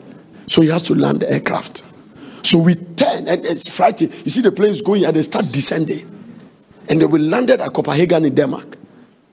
[0.46, 1.84] So he has to land the aircraft.
[2.42, 4.12] So we turn and it's frightening.
[4.24, 6.10] You see the plane is going and they start descending.
[6.88, 8.76] And they will landed at Copenhagen in Denmark.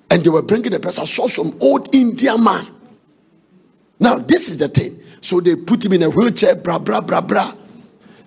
[0.09, 1.03] And they were bringing the person.
[1.03, 2.65] I saw some old Indian man.
[3.99, 5.01] Now, this is the thing.
[5.21, 7.53] So they put him in a wheelchair, bra, bra, bra, bra.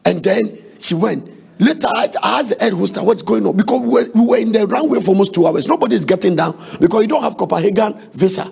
[0.05, 1.31] And then she went.
[1.59, 4.53] Later, I asked the air hostess what's going on because we were, we were in
[4.53, 5.67] the runway for almost two hours.
[5.67, 8.51] Nobody is getting down because you don't have Copenhagen visa.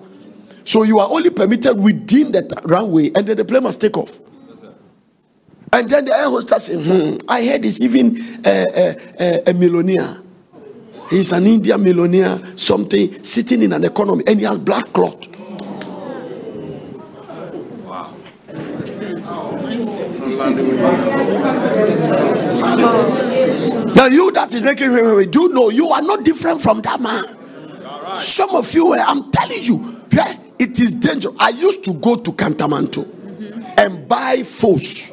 [0.64, 4.18] So you are only permitted within the runway, and then the plane must take off.
[5.72, 10.18] And then the air hostess hmm, I heard he's even a, a, a millionaire.
[11.08, 15.28] He's an Indian millionaire, something sitting in an economy, and he has black cloth.
[23.94, 27.24] Now you that is making me do know you are not different from that man.
[28.18, 31.34] Some of you, I'm telling you, yeah, it is dangerous.
[31.40, 33.04] I used to go to Kantamanto
[33.78, 35.10] and buy foes.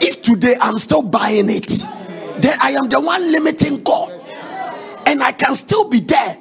[0.00, 1.68] If today I'm still buying it,
[2.38, 4.12] then I am the one limiting God,
[5.06, 6.38] and I can still be there.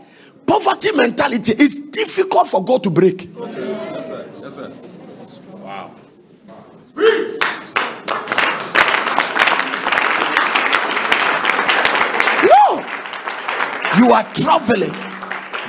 [0.48, 3.30] Poverty mentality is difficult for God to break.
[5.62, 5.92] Wow.
[12.46, 12.80] No,
[13.98, 15.05] you are traveling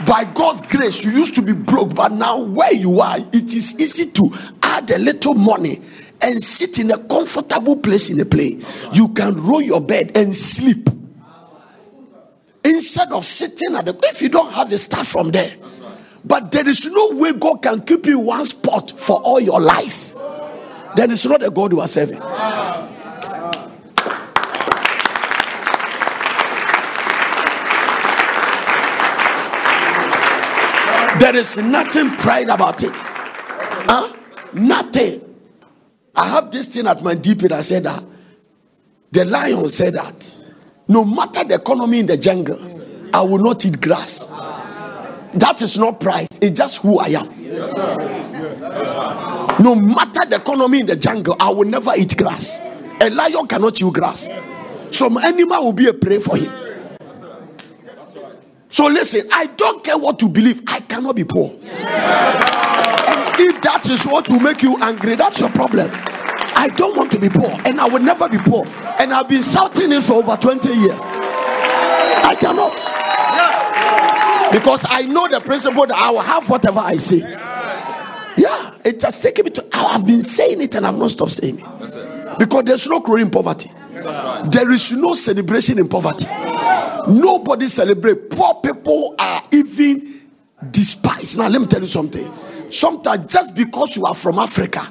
[0.05, 1.05] by God's grace.
[1.05, 4.33] You used to be broke, but now where you are, it is easy to
[4.63, 5.81] add a little money
[6.21, 8.65] and sit in a comfortable place in a plane.
[8.93, 10.89] You can roll your bed and sleep
[12.65, 13.99] instead of sitting at the.
[14.05, 15.55] If you don't have a start from there,
[16.25, 20.15] but there is no way God can keep you one spot for all your life.
[20.97, 22.21] Then it's not a God you are serving.
[31.27, 32.93] There is nothing pride about it.
[32.95, 34.15] Huh?
[34.53, 35.23] Nothing.
[36.15, 38.05] I have this thing at my DP that I said that
[39.11, 40.37] the lion said that
[40.87, 42.61] no matter the economy in the jungle,
[43.13, 44.29] I will not eat grass.
[45.35, 47.27] That is not pride, it's just who I am.
[49.65, 52.61] No matter the economy in the jungle, I will never eat grass.
[53.01, 54.29] A lion cannot chew grass.
[54.93, 56.66] Some animal will be a prey for him.
[58.77, 61.51] So listen, I don't care what you believe, I cannot be poor.
[61.51, 61.65] And
[63.41, 65.89] if that is what will make you angry, that's your problem.
[65.91, 68.67] I don't want to be poor, and I will never be poor.
[69.01, 71.01] And I've been shouting it for over 20 years.
[71.01, 72.75] I cannot.
[74.53, 77.21] Because I know the principle that I will have whatever I say.
[78.37, 79.65] Yeah, it has taken me to.
[79.73, 82.39] I have been saying it and I've not stopped saying it.
[82.39, 83.71] Because there's no glory in poverty.
[84.51, 86.27] There is no celebration in poverty.
[87.09, 88.31] Nobody celebrate.
[88.31, 90.29] Poor people are even
[90.71, 91.39] despised.
[91.39, 92.31] Now, let me tell you something.
[92.71, 94.89] Sometimes, just because you are from Africa,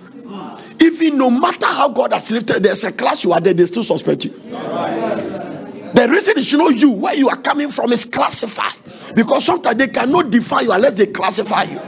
[0.79, 3.83] even no matter how God has lifted, there's a class you are there, they still
[3.83, 4.31] suspect you.
[4.31, 8.73] The reason is you know you, where you are coming from, is classified.
[9.15, 11.79] Because sometimes they cannot define you unless they classify you.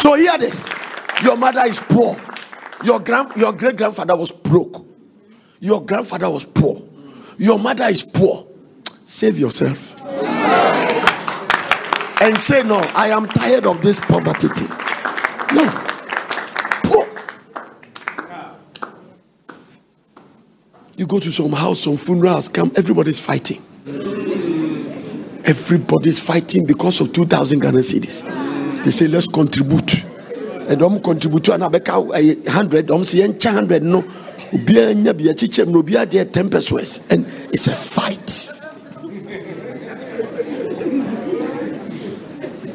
[0.00, 0.68] So hear this.
[1.22, 2.20] Your mother is poor.
[2.84, 4.93] Your grand, your great grandfather was broke.
[5.64, 6.82] Your grandfather was poor.
[7.38, 8.46] Your mother is poor.
[9.06, 9.98] Save yourself.
[12.20, 14.68] And say, No, I am tired of this poverty thing.
[15.54, 15.66] No.
[16.84, 17.08] Poor.
[20.98, 23.62] You go to some house, some funerals, come, everybody's fighting.
[25.46, 28.84] Everybody's fighting because of 2,000 Ghana cedis.
[28.84, 30.04] They say, let's contribute.
[30.68, 34.04] And I'm contribute to abeka hundred, I'm saying 100 no.
[34.52, 38.30] Obiara nya bi akyikyem no obiara de 10 pesos and it's a fight.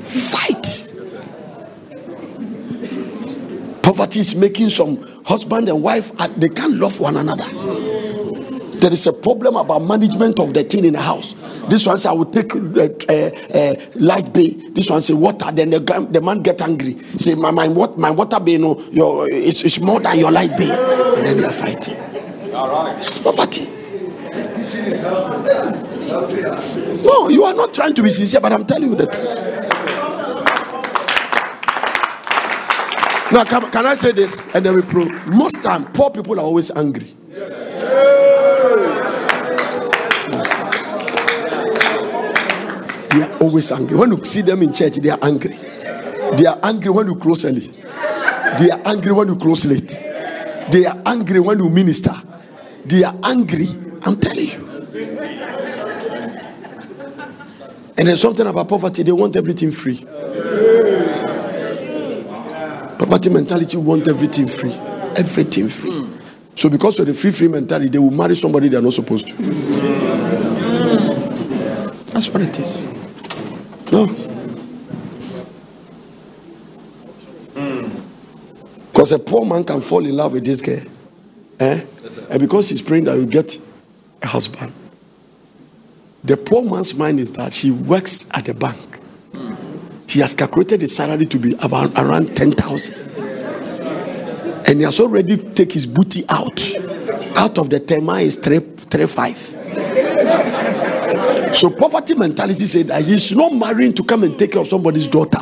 [0.08, 0.66] Fight.
[3.84, 7.46] Poverty is making some husband and wife uh, they can't love one another.
[8.80, 11.34] There is a problem about management of the thing in the house.
[11.70, 14.50] This one say I will take uh, uh, uh, light bay.
[14.72, 15.52] This one say water.
[15.52, 16.98] Then the, the man get angry.
[17.18, 20.58] Say my my what my water bay no your it's, it's more than your light
[20.58, 20.72] bay.
[20.72, 21.98] And then they are fighting.
[22.54, 22.98] All right.
[23.00, 23.68] That's poverty.
[27.06, 29.60] No, you are not trying to be sincere, but I'm telling you the truth.
[33.32, 34.44] Now, can, can I say this?
[34.56, 35.12] And then we prove.
[35.28, 37.16] Most time, poor people are always angry.
[43.12, 43.98] They are always angry.
[43.98, 45.58] When you see them in church, they are angry.
[46.38, 47.68] They are angry when you close early.
[48.60, 49.90] They are angry when you close late.
[50.72, 52.16] They are angry when you minister.
[52.86, 53.68] They are angry.
[54.04, 54.70] I'm telling you.
[57.98, 60.06] And there's something about poverty, they want everything free.
[62.98, 64.74] Poverty mentality want everything free.
[65.18, 66.08] Everything free.
[66.56, 69.36] So because of the free free mentality, they will marry somebody they're not supposed to.
[72.14, 72.99] That's what it is.
[79.00, 80.82] Because a poor man can fall in love with this girl.
[81.58, 81.86] Eh?
[82.30, 83.58] And because he's praying that you get
[84.22, 84.74] a husband.
[86.26, 89.00] The poor man's mind is that she works at the bank.
[90.06, 93.00] She has calculated the salary to be about around 10,000.
[94.68, 96.60] And he has already take his booty out.
[97.38, 99.38] Out of the tema is three, three five.
[101.56, 105.08] So poverty mentality said that he's not marrying to come and take care of somebody's
[105.08, 105.40] daughter.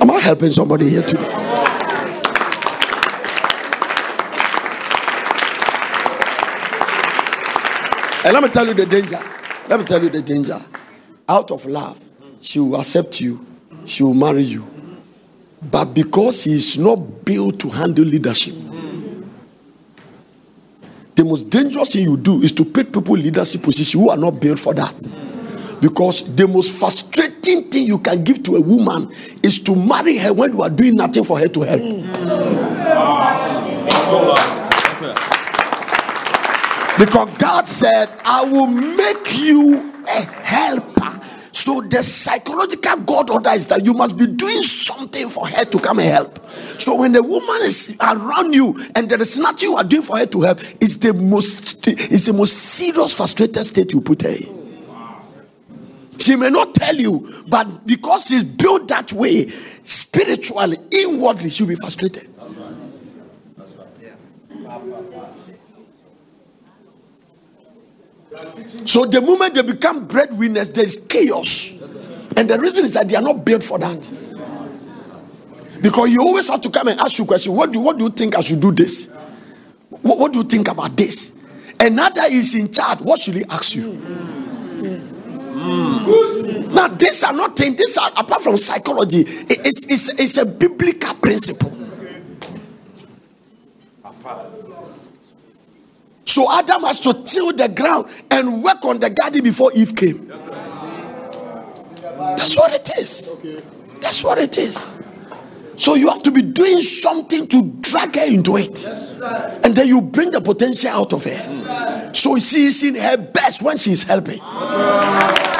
[0.00, 1.24] Am I helping somebody here today?
[8.24, 9.18] And let me tell you the danger.
[9.68, 10.60] Let me tell you the danger.
[11.26, 11.98] Out of love,
[12.42, 13.42] she will accept you,
[13.86, 14.66] she will marry you.
[15.62, 18.54] But because he is not built to handle leadership,
[21.14, 24.38] the most dangerous thing you do is to pick people leadership position who are not
[24.38, 24.94] built for that.
[25.80, 29.12] Because the most frustrating thing you can give to a woman
[29.42, 31.80] is to marry her when you are doing nothing for her to help.
[36.98, 41.20] Because God said, I will make you a helper.
[41.52, 45.78] So the psychological God order is that you must be doing something for her to
[45.78, 46.44] come and help.
[46.80, 50.18] So when the woman is around you and there is nothing you are doing for
[50.18, 54.30] her to help, it's the most it's the most serious frustrated state you put her
[54.30, 54.57] in.
[56.18, 59.48] She may not tell you, but because she's built that way,
[59.84, 62.28] spiritually, inwardly, she'll be frustrated.
[68.84, 71.72] So the moment they become breadwinners, there is chaos.
[72.36, 74.14] And the reason is that they are not built for that.
[75.80, 77.54] Because you always have to come and ask you a question.
[77.54, 79.12] What do, what do you think I should do this?
[79.90, 81.38] What, what do you think about this?
[81.78, 83.00] Another is in charge.
[83.00, 84.37] What should he ask you?
[85.68, 90.46] Now, these are not things, these are apart from psychology, it- it's, it's, it's a
[90.46, 91.72] biblical principle.
[96.24, 100.28] So Adam has to till the ground and work on the garden before Eve came.
[102.36, 103.42] That's what it is.
[104.00, 104.98] That's what it is.
[105.76, 108.84] So you have to be doing something to drag her into it.
[109.64, 112.10] And then you bring the potential out of her.
[112.12, 114.40] So she is in her best when she is helping.
[114.42, 115.57] I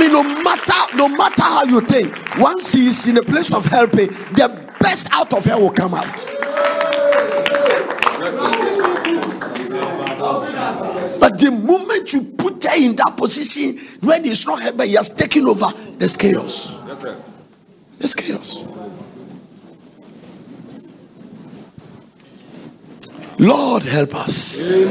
[0.00, 3.64] mean, no matter no matter how you think, once she is in a place of
[3.66, 6.06] helping, the best out of her will come out.
[11.20, 14.94] But the moment you put her in that position, when it's not her, but he
[14.94, 16.82] has taken over, there's chaos.
[16.84, 17.16] That's it.
[17.98, 18.66] There's chaos.
[23.38, 24.90] Lord, help us.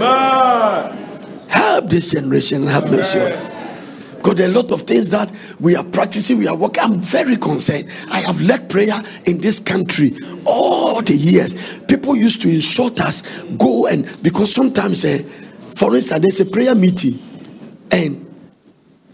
[1.47, 3.58] Help this generation and have mercy on us.
[4.19, 6.83] Because there are a lot of things that we are practicing, we are working.
[6.83, 7.89] I'm very concerned.
[8.11, 10.13] I have led prayer in this country
[10.45, 11.53] all the years.
[11.87, 13.21] People used to insult us,
[13.57, 15.23] go and because sometimes, eh,
[15.73, 17.17] for instance, there's a prayer meeting,
[17.91, 18.25] and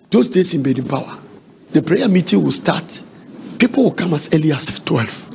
[0.10, 1.20] those days in Baden Powell,
[1.72, 3.04] the prayer meeting will start.
[3.60, 5.30] People will come as early as 12.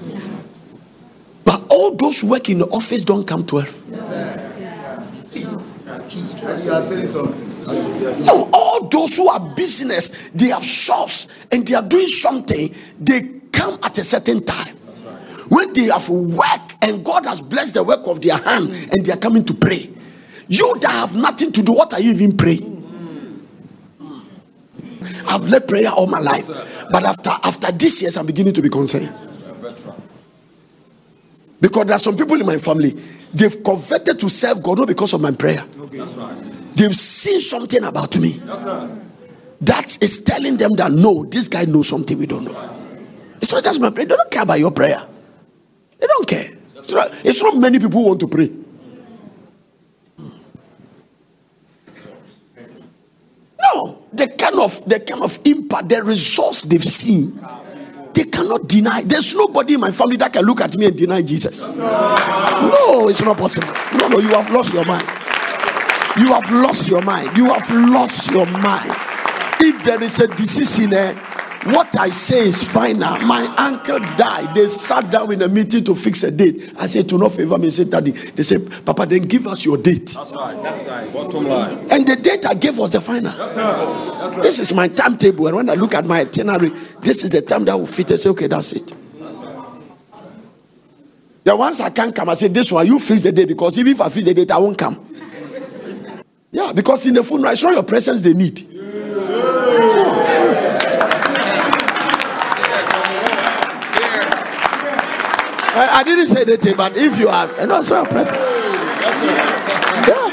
[1.45, 3.83] But all those who work in the office don't come 12.
[6.65, 8.25] You are saying something.
[8.25, 13.41] No, all those who are business, they have shops and they are doing something, they
[13.53, 14.77] come at a certain time.
[15.49, 19.13] When they have work and God has blessed the work of their hand and they
[19.13, 19.91] are coming to pray.
[20.49, 22.79] You that have nothing to do, what are you even praying?
[25.27, 26.49] I've led prayer all my life,
[26.91, 29.13] but after after this years, I'm beginning to be concerned.
[31.61, 32.99] Because there are some people in my family,
[33.33, 35.65] they've converted to serve God not because of my prayer.
[36.81, 38.41] They've seen something about me
[39.61, 42.57] that is telling them that no, this guy knows something we don't know.
[43.37, 45.07] It's not just my prayer, they don't care about your prayer.
[45.99, 46.53] They don't care.
[46.77, 48.51] It's not, it's not many people who want to pray.
[53.61, 57.47] No, the kind of the kind of impact, the results they've seen,
[58.15, 59.03] they cannot deny.
[59.03, 61.67] There's nobody in my family that can look at me and deny Jesus.
[61.67, 63.69] No, it's not possible.
[63.99, 65.07] No, no, you have lost your mind.
[66.21, 67.35] You have lost your mind.
[67.35, 68.95] You have lost your mind.
[69.63, 71.15] If there is a decision, eh,
[71.65, 73.19] what I say is final.
[73.21, 74.55] My uncle died.
[74.55, 76.75] They sat down in a meeting to fix a date.
[76.79, 77.71] I said, to not favor me.
[77.71, 78.11] Said, Daddy.
[78.11, 80.11] They said, Papa, then give us your date.
[80.11, 80.63] That's right.
[80.63, 81.11] That's right.
[81.11, 81.79] Bottom line.
[81.91, 83.33] And the date I gave was the final.
[84.43, 85.47] This is my timetable.
[85.47, 86.69] And when I look at my itinerary,
[87.01, 88.11] this is the time that will fit.
[88.11, 88.93] I say, okay, that's it.
[91.45, 93.93] The ones I can't come, I say, this one, you fix the date because even
[93.93, 95.10] if I fix the date, I won't come.
[96.53, 98.67] Yeah, because in the funeral, it's not your presence they need.
[105.73, 108.37] I, I didn't say anything, but if you are, know it's not your presence.
[110.09, 110.31] Yeah.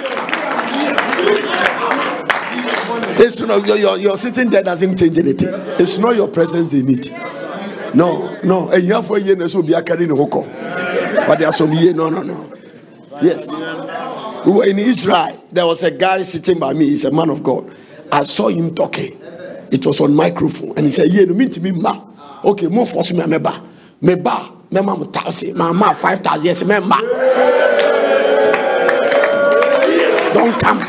[3.19, 5.49] It's not you're, you're, you're sitting there doesn't change anything.
[5.79, 7.11] It's not your presence they need.
[7.93, 8.69] No, no.
[8.69, 10.15] And you have for a year, so be a carrying a.
[10.15, 12.53] But there are some year, no, no, no.
[13.21, 13.47] Yes.
[14.45, 15.36] We were in Israel.
[15.51, 16.85] There was a guy sitting by me.
[16.85, 17.73] He's a man of God.
[18.11, 19.17] I saw him talking.
[19.71, 20.73] it was on microphone.
[20.77, 22.01] And he said yeah no mean to me ma.
[22.43, 23.61] Okay more force me me ba.
[24.01, 24.51] Me ba.
[24.71, 26.99] Me ma thousand my ma five thousand yes me ma.
[30.33, 30.79] Don't come.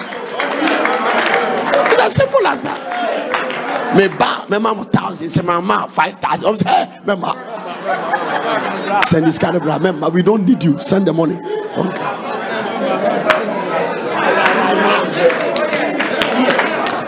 [1.90, 3.94] It's as simple as that.
[3.96, 4.46] Me ba.
[4.50, 9.00] Me ma thousand say my ma five thousand say me ma.
[9.02, 9.78] Send this kind of bra.
[9.78, 10.78] Me ma we don't need you.
[10.78, 11.36] Send the money.
[11.74, 13.37] Don't come.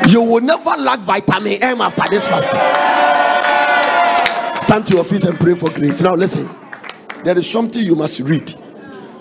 [0.09, 2.61] You will never lack vitamin M after this fasting.
[4.61, 6.01] Stand to your feet and pray for grace.
[6.01, 6.49] Now, listen.
[7.25, 8.53] There is something you must read.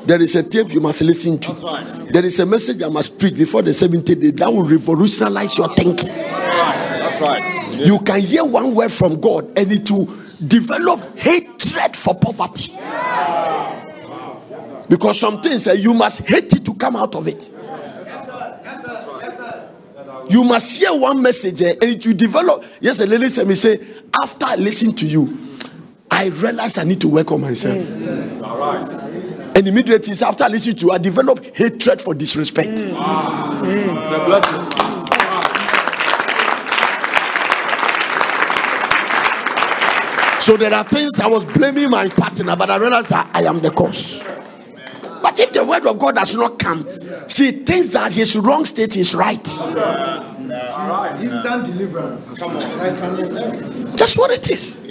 [0.06, 2.08] There is a tape you must listen to.
[2.12, 5.74] There is a message I must preach before the 70th day that will revolutionize your
[5.76, 6.08] thinking.
[6.08, 7.74] That's right.
[7.74, 10.06] You can hear one word from God and it will
[10.48, 12.74] develop hatred for poverty.
[14.90, 17.52] Because some things uh, you must hate it to come out of it.
[20.30, 22.64] You must hear one message eh, and it will develop.
[22.82, 23.80] Yes, a lady said me say,
[24.22, 25.38] after I listen to you,
[26.12, 27.78] I realize I need to work on myself.
[27.84, 28.42] Mm.
[28.44, 28.88] All right.
[29.58, 32.70] And immediately after I listen to you, I develop hatred for disrespect.
[32.70, 32.94] Mm.
[32.96, 33.62] Ah.
[33.64, 34.02] Mm.
[34.02, 35.00] It's a blessing.
[40.42, 43.60] So there are things I was blaming my partner, but I realized that I am
[43.60, 44.24] the cause.
[45.30, 46.88] But if the word of God does not come,
[47.28, 49.38] she thinks that his wrong state is right.
[51.22, 52.40] Instant deliverance.
[52.40, 53.96] Come on.
[53.96, 54.84] That's what it is.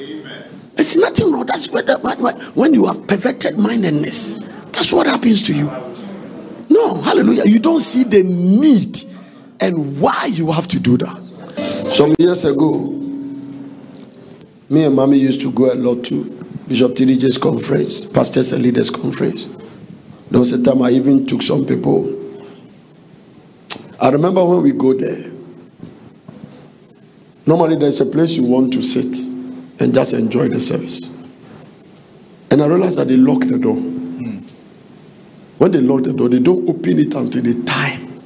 [0.77, 1.47] It's nothing wrong.
[1.47, 4.35] That's what, what, what- when you have perfected mindedness.
[4.71, 5.65] That's what happens to you.
[6.71, 7.45] No, hallelujah.
[7.47, 9.03] You don't see the need
[9.59, 11.21] and why you have to do that.
[11.93, 12.91] Some years ago,
[14.71, 16.25] me and mommy used to go a lot to
[16.69, 19.49] Bishop TD Jakes's conference, pastors and leaders conference.
[20.31, 22.15] There was a time I even took some people.
[24.01, 25.33] I remember when we go there,
[27.47, 29.07] Normally, there's a place you want to sit
[29.81, 31.07] and just enjoy the service.
[32.51, 33.75] And I realized that they lock the door.
[33.75, 34.41] Hmm.
[35.57, 38.21] When they lock the door, they don't open it until the time.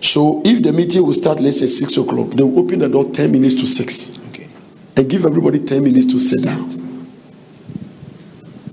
[0.00, 3.10] So if the meeting will start, let's say six o'clock, they will open the door
[3.10, 4.48] 10 minutes to six Okay.
[4.96, 6.81] and give everybody 10 minutes to sit down.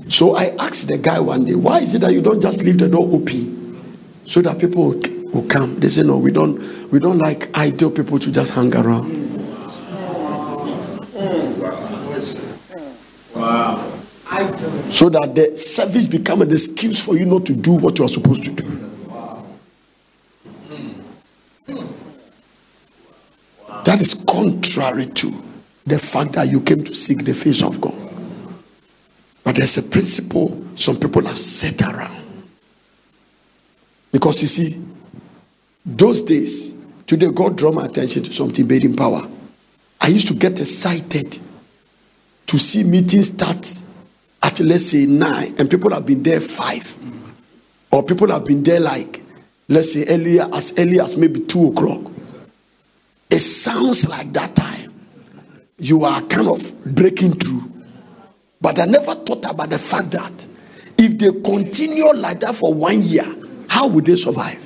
[0.09, 2.79] So I asked the guy one day, why is it that you don't just leave
[2.79, 3.79] the door open
[4.25, 4.95] so that people
[5.31, 5.79] will, come?
[5.79, 6.57] They say, no, we don't,
[6.91, 9.07] we don't like idle people to just hang around.
[14.91, 18.09] So that the service become an excuse for you not to do what you are
[18.09, 18.89] supposed to do.
[23.85, 25.43] That is contrary to
[25.85, 28.08] the fact that you came to seek the face of God.
[29.49, 32.23] But there's a principle some people have set around.
[34.11, 34.79] Because you see,
[35.83, 36.77] those days,
[37.07, 39.27] today God draw my attention to something in power.
[39.99, 41.39] I used to get excited
[42.45, 43.67] to see meetings start
[44.43, 46.95] at let's say nine, and people have been there five,
[47.89, 49.23] or people have been there like
[49.67, 52.03] let's say earlier as early as maybe two o'clock.
[53.31, 54.93] It sounds like that time
[55.79, 57.78] you are kind of breaking through.
[58.61, 60.47] But I never thought about the fact that
[60.97, 63.25] if they continue like that for one year,
[63.69, 64.59] how would they survive?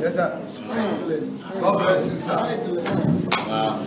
[0.00, 0.42] Yes, sir.
[1.60, 3.86] God bless you, sir.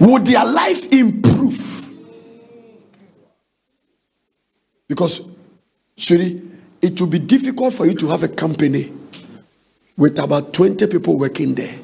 [0.00, 1.98] Would their life improve?
[4.88, 5.20] Because,
[5.96, 6.40] Suri,
[6.80, 8.92] it will be difficult for you to have a company
[9.96, 11.78] with about 20 people working there.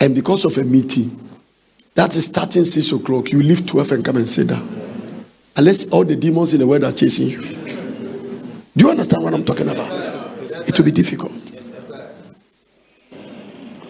[0.00, 1.18] And because of a meeting,
[1.96, 4.68] that is starting 6 o'clock, you leave 12 and come and sit down.
[5.56, 7.40] Unless all the demons in the world are chasing you.
[8.76, 9.90] Do you understand what I'm talking about?
[10.68, 11.32] It will be difficult.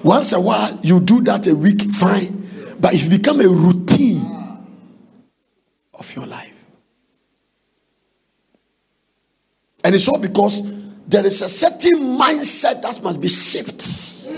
[0.05, 2.77] Once a while, you do that a week, fine.
[2.79, 4.25] But if it become a routine
[5.95, 6.65] of your life,
[9.83, 10.63] and it's all because
[11.09, 14.31] there is a certain mindset that must be shifted,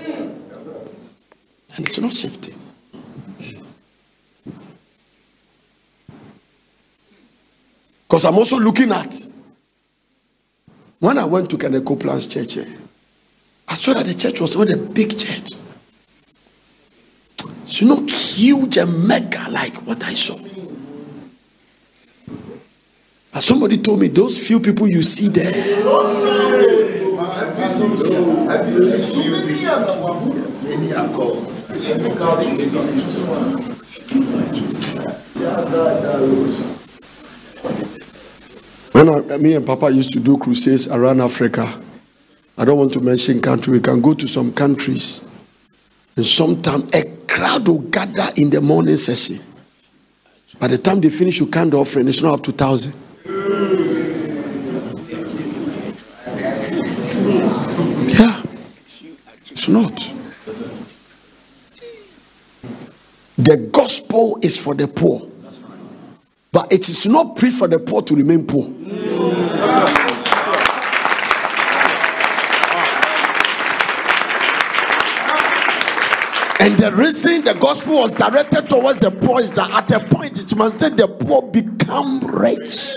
[1.77, 2.58] and it's not shifting.
[8.09, 9.15] Because I'm also looking at
[10.99, 12.65] when I went to Kenneth Copeland's church, eh,
[13.69, 15.59] I saw that the church was not a big church.
[17.65, 20.39] It's not huge and mega like what I saw.
[23.31, 25.53] But somebody told me those few people you see there.
[38.93, 41.80] When I, me and Papa used to do crusades around Africa,
[42.57, 45.22] I don't want to mention country, we can go to some countries
[46.18, 49.39] And sometimes a crowd will gather in the morning session.
[50.59, 52.93] By the time they finish, you count the offering, it's not up to thousand.
[58.18, 58.43] Yeah,
[59.47, 59.95] it's not.
[63.36, 65.30] The gospel is for the poor,
[66.53, 68.65] but it is not preached for the poor to remain poor.
[76.61, 80.39] And the reason the gospel was directed towards the poor is that at a point
[80.39, 82.95] it must let the poor become rich.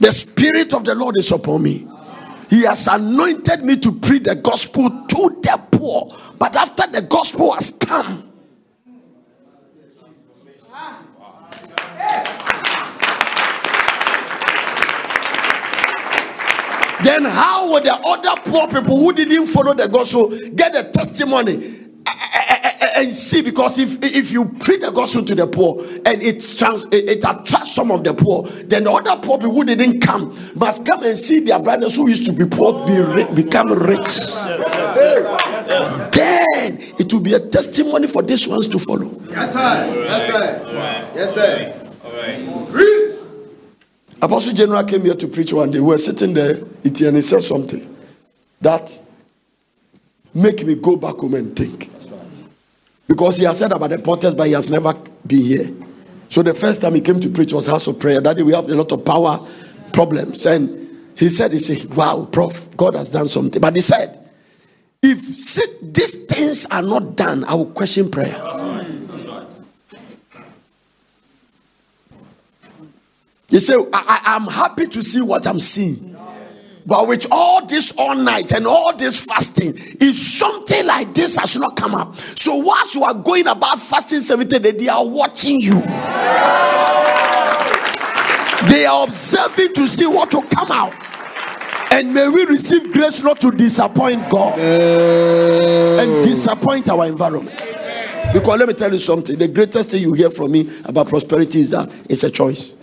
[0.00, 1.86] The Spirit of the Lord is upon me.
[2.48, 6.16] He has anointed me to preach the gospel to the poor.
[6.38, 8.27] But after the gospel has come,
[17.08, 21.54] then how would the other poor people who didn't follow the gospel get a testimony
[22.06, 23.40] eh, eh, eh, and see?
[23.40, 27.18] Because if if you preach the gospel to the poor and it trans, it, it,
[27.24, 31.02] attracts some of the poor then the other poor people who didn't come must come
[31.02, 34.34] and see their brothers who used to be poor be rich, become rich.
[36.12, 39.10] Then it will be a testimony for these ones to follow.
[39.30, 40.04] Yes sir.
[40.04, 41.12] Yes sir.
[41.14, 43.07] Yes sir
[44.20, 45.78] Apostle General came here to preach one day.
[45.78, 47.96] We were sitting there, and he said something
[48.60, 49.00] that
[50.34, 51.90] make me go back home and think.
[53.06, 54.92] Because he has said about the porters, but he has never
[55.26, 55.70] been here.
[56.28, 58.20] So the first time he came to preach was house of prayer.
[58.20, 59.38] That day we have a lot of power
[59.92, 60.44] problems.
[60.44, 60.68] And
[61.16, 63.62] he said, he said, wow, prof, God has done something.
[63.62, 64.18] But he said,
[65.00, 65.20] if
[65.80, 68.34] these things are not done, I will question prayer.
[73.48, 76.16] He said, I, am happy to see what I'm seeing.
[76.84, 81.56] But with all this all night and all this fasting, if something like this has
[81.56, 85.60] not come up, so whilst you are going about fasting 70 days, they are watching
[85.60, 85.80] you.
[88.68, 90.94] They are observing to see what will come out.
[91.92, 97.56] And may we receive grace not to disappoint God and disappoint our environment.
[98.32, 101.60] Because let me tell you something the greatest thing you hear from me about prosperity
[101.60, 102.77] is that it's a choice.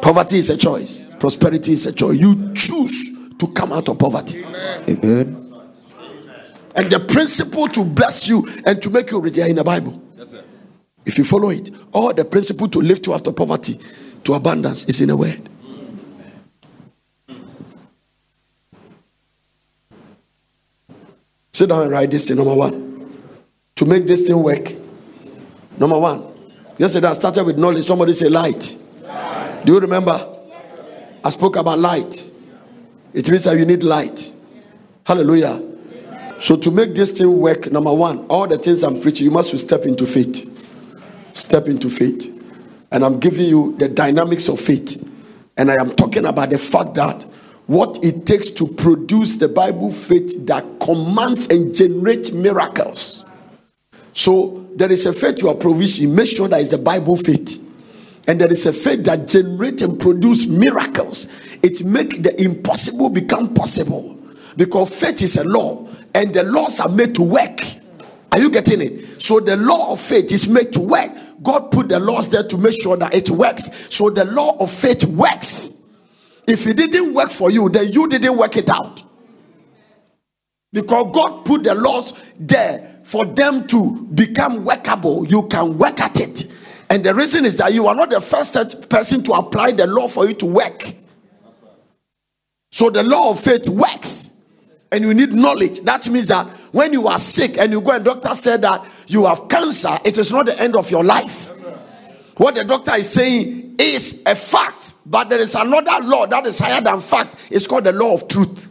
[0.00, 1.12] Poverty is a choice.
[1.18, 2.18] Prosperity is a choice.
[2.18, 4.44] You choose to come out of poverty.
[4.44, 5.42] Amen.
[6.76, 10.00] And the principle to bless you and to make you rich in the Bible.
[10.16, 10.34] Yes,
[11.04, 13.80] if you follow it, all the principle to lift you out of poverty
[14.24, 15.48] to abundance is in a word.
[21.52, 22.36] Sit down and write this thing.
[22.36, 23.10] Number one,
[23.76, 24.72] to make this thing work.
[25.78, 26.35] Number one,
[26.78, 27.84] yesterday I started with knowledge.
[27.84, 28.78] Somebody say light.
[29.64, 30.34] Do you remember?
[31.24, 32.32] I spoke about light.
[33.12, 34.32] It means that you need light.
[35.04, 35.62] Hallelujah.
[36.38, 39.56] So to make this thing work, number one, all the things I'm preaching, you must
[39.58, 40.52] step into faith.
[41.32, 42.32] Step into faith.
[42.92, 45.02] And I'm giving you the dynamics of faith.
[45.56, 47.24] And I am talking about the fact that
[47.66, 53.15] what it takes to produce the Bible faith that commands and generates miracles.
[54.16, 56.14] So there is a faith to a provision.
[56.14, 57.62] Make sure that it's a Bible faith.
[58.26, 61.26] And there is a faith that generate and produce miracles.
[61.62, 64.18] It make the impossible become possible.
[64.56, 67.60] Because faith is a law and the laws are made to work.
[68.32, 69.20] Are you getting it?
[69.20, 71.10] So the law of faith is made to work.
[71.42, 73.94] God put the laws there to make sure that it works.
[73.94, 75.82] So the law of faith works.
[76.48, 79.02] If it didn't work for you then you didn't work it out.
[80.72, 86.18] Because god put the laws there for them to become workable you can work at
[86.20, 86.46] it
[86.88, 90.08] and the reason is that you are not the first person to apply the law
[90.08, 90.94] for you to work.
[92.70, 94.24] So the law of faith works.
[94.92, 95.80] And you need knowledge.
[95.80, 99.26] That means that when you are sick and you go and doctor said that you
[99.26, 101.50] have cancer, it is not the end of your life.
[102.36, 106.58] What the doctor is saying is a fact, but there is another law that is
[106.60, 107.48] higher than fact.
[107.50, 108.70] It's called the law of truth.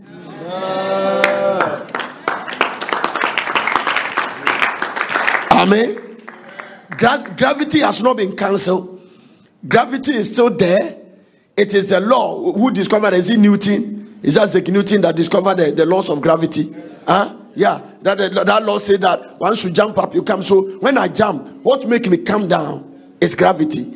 [5.65, 5.97] Amen.
[6.91, 9.01] Gra- gravity has not been cancelled.
[9.67, 10.95] Gravity is still there.
[11.57, 12.51] It is the law.
[12.51, 13.19] Who discovered it?
[13.19, 14.19] Is it Newton?
[14.21, 16.71] Is that Isaac Newton that discovered the, the laws of gravity?
[17.07, 17.35] Huh?
[17.55, 20.43] Yeah, that, that law said that once you jump up, you come.
[20.43, 23.91] So when I jump, what make me come down is gravity.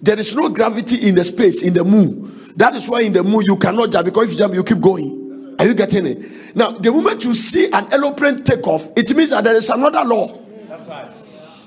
[0.00, 2.52] There is no gravity in the space, in the moon.
[2.56, 4.80] That is why in the moon you cannot jump because if you jump, you keep
[4.80, 5.54] going.
[5.60, 6.56] Are you getting it?
[6.56, 10.04] Now, the moment you see an aeroplane take off, it means that there is another
[10.04, 10.41] law.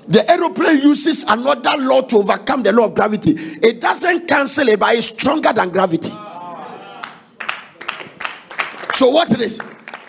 [0.08, 3.32] The aeroplane uses another law to overcome the law of gravity.
[3.36, 6.12] It doesn't cancel it, but it's stronger than gravity.
[8.94, 9.60] So what it is?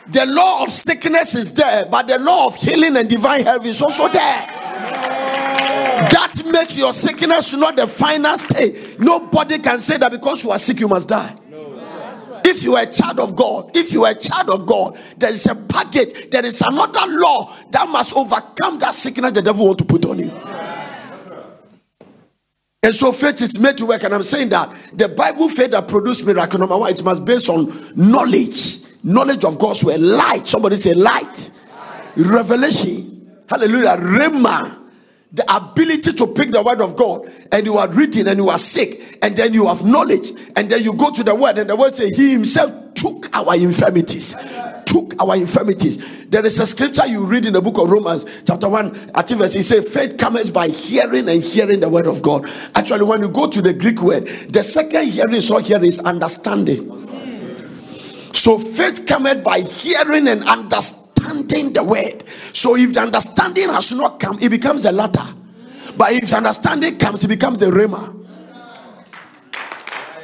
[0.10, 3.82] The law of sickness is there, but the law of healing and divine health is
[3.82, 4.48] also there.
[6.10, 9.00] That makes your sickness not the final state.
[9.00, 11.36] Nobody can say that because you are sick, you must die.
[12.50, 15.32] If you are a child of God, if you are a child of God, there
[15.32, 19.80] is a package, there is another law that must overcome that sickness the devil want
[19.80, 20.32] to put on you.
[22.82, 24.02] And so faith is made to work.
[24.04, 27.34] And I'm saying that the Bible faith that produced miracle, number one, it must be
[27.34, 27.68] based on
[27.98, 28.78] knowledge.
[29.04, 30.00] Knowledge of God's word.
[30.00, 30.48] Light.
[30.48, 31.52] Somebody say light.
[32.16, 33.44] Revelation.
[33.50, 33.98] Hallelujah.
[33.98, 34.87] Rhema.
[35.34, 37.32] The ability to pick the word of God.
[37.52, 39.20] And you are reading and you are sick.
[39.22, 40.32] And then you have knowledge.
[40.56, 41.58] And then you go to the word.
[41.58, 44.36] And the word say, He himself took our infirmities
[44.88, 46.26] took our infirmities.
[46.28, 49.54] There is a scripture you read in the book of Romans, chapter 1, at verse.
[49.54, 52.50] He said, Faith comes by hearing and hearing the word of God.
[52.74, 56.94] Actually, when you go to the Greek word, the second hearing all here is understanding.
[58.34, 61.07] So faith cometh by hearing and understanding
[61.74, 62.24] the word.
[62.54, 65.26] So if the understanding has not come, it becomes the latter.
[65.96, 68.18] But if the understanding comes, it becomes the rhema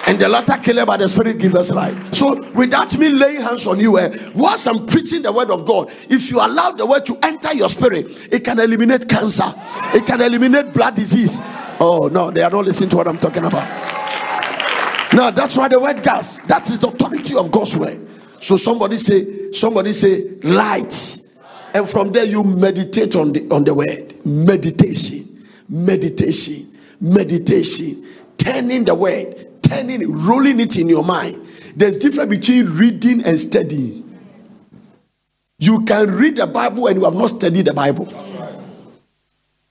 [0.06, 2.14] and the latter killer by the spirit give us life.
[2.14, 5.90] So without me laying hands on you, eh, once I'm preaching the word of God,
[5.90, 9.54] if you allow the word to enter your spirit, it can eliminate cancer,
[9.94, 11.40] it can eliminate blood disease.
[11.80, 13.68] Oh no, they are not listening to what I'm talking about.
[15.14, 18.13] Now that's why the word gas, that is the authority of God's word.
[18.44, 21.18] So somebody say, somebody say light.
[21.74, 24.26] And from there you meditate on the on the word.
[24.26, 28.06] Meditation, meditation, meditation,
[28.38, 31.40] turning the word turning, rolling it in your mind.
[31.76, 34.02] There's difference between reading and studying.
[35.58, 38.08] You can read the Bible and you have not studied the Bible.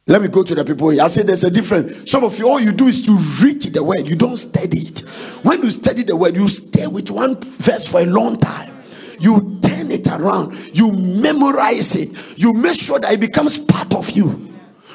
[0.08, 1.02] Let me go to the people here.
[1.02, 2.10] I say there's a difference.
[2.10, 4.98] Some of you, all you do is to read the word, you don't study it.
[5.44, 8.82] When you study the word, you stay with one verse for a long time.
[9.20, 14.10] You turn it around, you memorize it, you make sure that it becomes part of
[14.10, 14.48] you.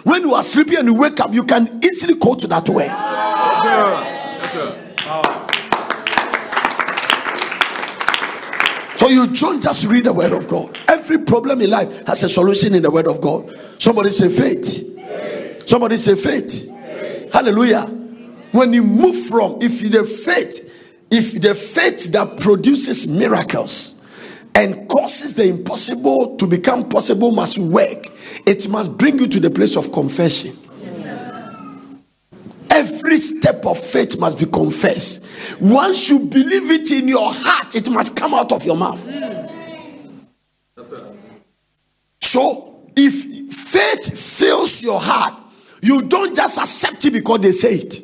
[0.03, 2.87] When you are sleeping and you wake up, you can easily go to that word.
[2.87, 3.63] Yes,
[4.43, 4.83] yes, sir.
[8.97, 10.77] So you don't just read the word of God.
[10.89, 13.57] Every problem in life has a solution in the word of God.
[13.79, 14.96] Somebody say faith.
[15.67, 16.69] Somebody say faith.
[16.69, 17.33] faith.
[17.33, 17.81] Hallelujah.
[18.53, 23.99] When you move from if the faith, if the faith that produces miracles
[24.55, 28.05] and causes the impossible to become possible must work,
[28.45, 30.53] it must bring you to the place of confession.
[32.69, 35.27] Every step of faith must be confessed.
[35.59, 39.03] Once you believe it in your heart, it must come out of your mouth.
[42.21, 45.43] So, if faith fills your heart,
[45.81, 48.01] you don't just accept it because they say it.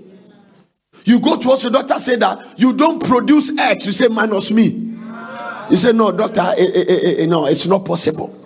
[1.05, 4.51] You go to what your doctor say that you don't produce X, you say minus
[4.51, 4.93] me.
[5.69, 8.37] You say, No, doctor, eh, eh, eh, eh no, it's not possible.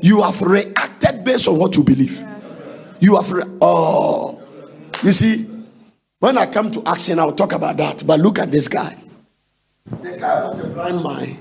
[0.00, 2.24] You have reacted based on what you believe.
[3.00, 4.40] You have, re- oh,
[5.02, 5.46] you see,
[6.18, 8.04] when I come to action, I'll talk about that.
[8.06, 8.96] But look at this guy.
[9.86, 11.38] The guy was a blind man.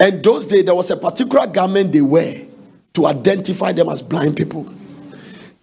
[0.00, 2.46] And those days, there was a particular garment they wear
[2.94, 4.72] to identify them as blind people.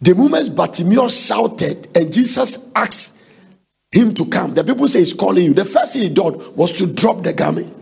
[0.06, 3.24] The moment Bartimaeus shouted and Jesus asked
[3.92, 5.54] him to come, the people say he's calling you.
[5.56, 7.74] The first thing he did was to drop the garment.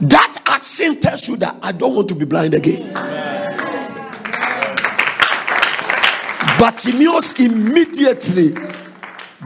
[0.00, 2.92] That action tells you that I don't want to be blind again.
[6.56, 8.50] Bartimaeus immediately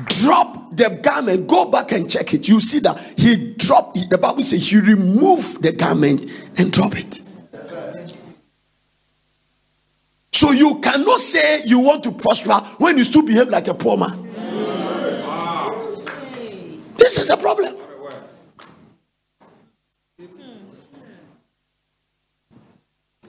[0.09, 1.47] dropped the garment.
[1.47, 2.47] Go back and check it.
[2.49, 4.11] You see that he dropped it.
[4.11, 6.21] The Bible says he removed the garment
[6.59, 7.23] and drop it.
[10.33, 13.97] So you cannot say you want to prosper when you still behave like a poor
[13.97, 14.25] man.
[16.97, 17.75] This is a problem.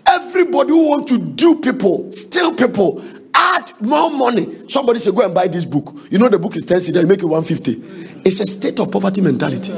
[0.05, 4.67] Everybody who want to do people, steal people, add more money.
[4.67, 5.95] Somebody say, Go and buy this book.
[6.09, 8.21] You know, the book is 10 cedis, you make it 150.
[8.25, 9.71] It's a state of poverty mentality,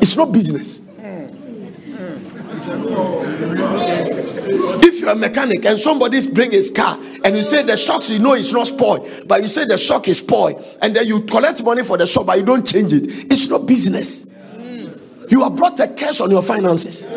[0.00, 0.80] it's not business.
[4.46, 8.18] If you're a mechanic and somebody bring his car and you say the shocks you
[8.18, 11.62] know it's not spoiled, but you say the shock is spoiled, and then you collect
[11.64, 14.30] money for the shock, but you don't change it, it's not business.
[15.30, 17.08] You have brought a curse on your finances.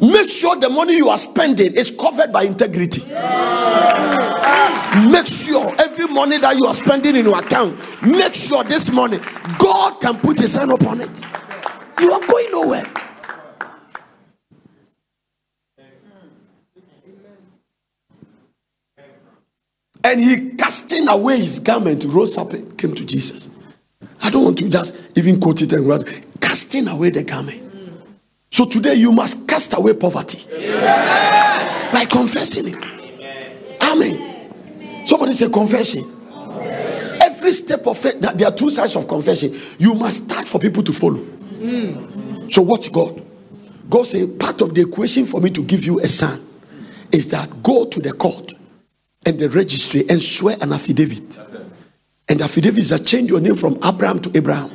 [0.00, 3.02] Make sure the money you are spending is covered by integrity.
[5.10, 9.18] Make sure every money that you are spending in your account, make sure this money,
[9.58, 11.20] God can put his hand upon it.
[12.00, 12.84] You are going nowhere.
[20.04, 23.50] And he casting away his garment, rose up and came to Jesus.
[24.22, 27.60] I don't want to just even quote it and casting away the garment.
[28.50, 30.38] So today you must cast away poverty
[31.92, 33.82] by confessing it.
[33.82, 35.06] Amen.
[35.06, 36.04] Somebody say confession.
[37.20, 39.54] Every step of faith, there are two sides of confession.
[39.78, 41.18] You must start for people to follow.
[41.18, 42.48] Hmm.
[42.48, 43.22] So watch God.
[43.88, 46.40] God say part of the equation for me to give you a son
[47.10, 48.52] is that go to the court
[49.24, 51.38] and the registry and swear an affidavit.
[52.28, 54.70] And the affidavit is that change your name from Abram to Abraham.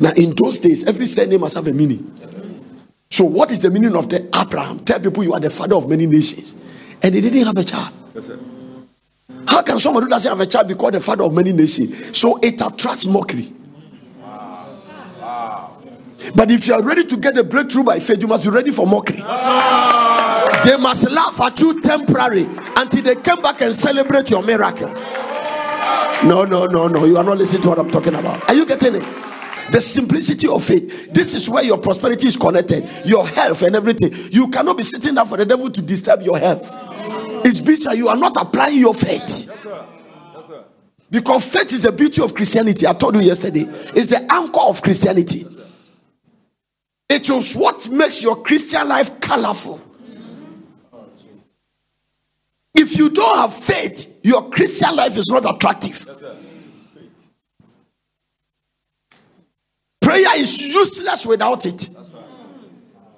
[0.00, 2.12] Now, in those days, every surname must have a meaning.
[3.10, 4.80] So, what is the meaning of the Abraham?
[4.80, 6.56] Tell people you are the father of many nations.
[7.02, 7.92] And he didn't have a child.
[9.46, 12.16] How can somebody who doesn't have a child be called the father of many nations?
[12.16, 13.52] So it attracts mockery.
[16.34, 18.72] But if you are ready to get a breakthrough by faith, you must be ready
[18.72, 19.22] for mockery.
[20.64, 24.88] They must laugh at you temporary until they come back and celebrate your miracle.
[26.24, 27.04] No, no, no, no.
[27.04, 28.48] You are not listening to what I'm talking about.
[28.48, 29.04] Are you getting it?
[29.70, 31.12] The simplicity of faith.
[31.12, 34.12] This is where your prosperity is connected, your health and everything.
[34.32, 36.70] You cannot be sitting there for the devil to disturb your health.
[37.44, 39.50] It's because you are not applying your faith.
[41.10, 42.86] Because faith is the beauty of Christianity.
[42.86, 43.64] I told you yesterday.
[43.94, 45.46] It's the anchor of Christianity.
[47.08, 49.80] It is what makes your Christian life colorful.
[52.74, 56.08] If you don't have faith, your Christian life is not attractive.
[60.00, 61.88] Prayer is useless without it.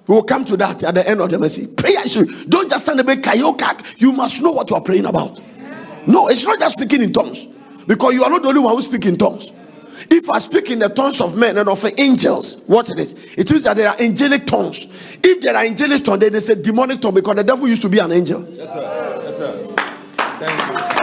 [0.07, 1.75] We will come to that at the end of the message.
[1.75, 3.99] Prayer is don't just stand there oh, kayokak.
[3.99, 5.41] You must know what you are praying about.
[6.07, 7.45] No, it's not just speaking in tongues
[7.85, 9.51] because you are not the only one who speaks in tongues.
[10.09, 13.13] If I speak in the tongues of men and of angels, watch this.
[13.35, 14.87] It means that there are angelic tongues.
[15.21, 17.89] If there are angelic tongues, then there's a demonic tongue because the devil used to
[17.89, 18.47] be an angel.
[18.49, 19.21] Yes, sir.
[19.23, 19.75] Yes, sir.
[20.39, 20.97] Thank you.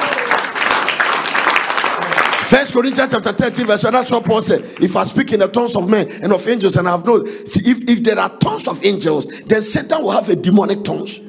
[2.54, 3.92] First Corinthians chapter 13, verse 1.
[3.92, 4.60] That's what Paul said.
[4.80, 7.26] If I speak in the tongues of men and of angels, and I have no
[7.26, 11.20] see, if, if there are tongues of angels, then Satan will have a demonic tongues.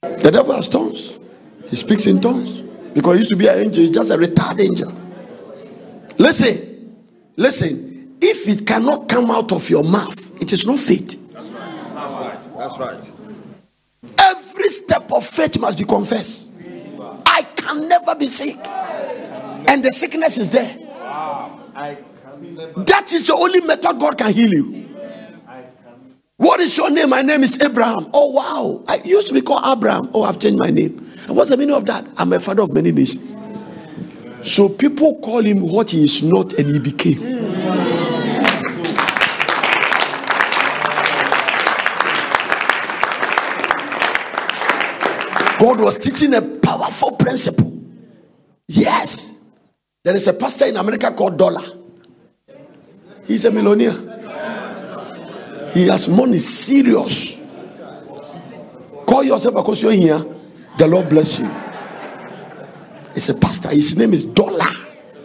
[0.00, 1.18] The devil has tongues.
[1.68, 2.62] He speaks in tongues.
[2.94, 4.94] Because he used to be an angel, he's just a retarded angel.
[6.16, 6.96] Listen,
[7.36, 8.16] listen.
[8.22, 11.30] If it cannot come out of your mouth, it is not faith.
[11.34, 12.38] That's right.
[12.56, 13.10] That's right.
[14.22, 16.50] Every step of faith must be confessed.
[17.26, 18.56] I can never be sick,
[19.68, 20.78] and the sickness is there.
[21.74, 24.88] That is the only method God can heal you.
[26.36, 27.10] What is your name?
[27.10, 28.10] My name is Abraham.
[28.12, 28.84] Oh, wow.
[28.88, 30.10] I used to be called Abram.
[30.12, 30.98] Oh, I've changed my name.
[31.26, 32.06] And what's the meaning of that?
[32.16, 33.36] I'm a father of many nations.
[34.42, 37.20] So people call him what he is not, and he became.
[45.58, 47.72] God was teaching a powerful principle.
[48.68, 49.33] Yes.
[50.04, 51.64] There is a pastor in America called Dollar.
[53.26, 53.94] He's a millionaire.
[55.72, 57.40] He has money serious.
[59.06, 60.22] Call yourself because you're here.
[60.76, 61.50] The Lord bless you.
[63.14, 63.70] He's a pastor.
[63.70, 64.68] His name is Dollar.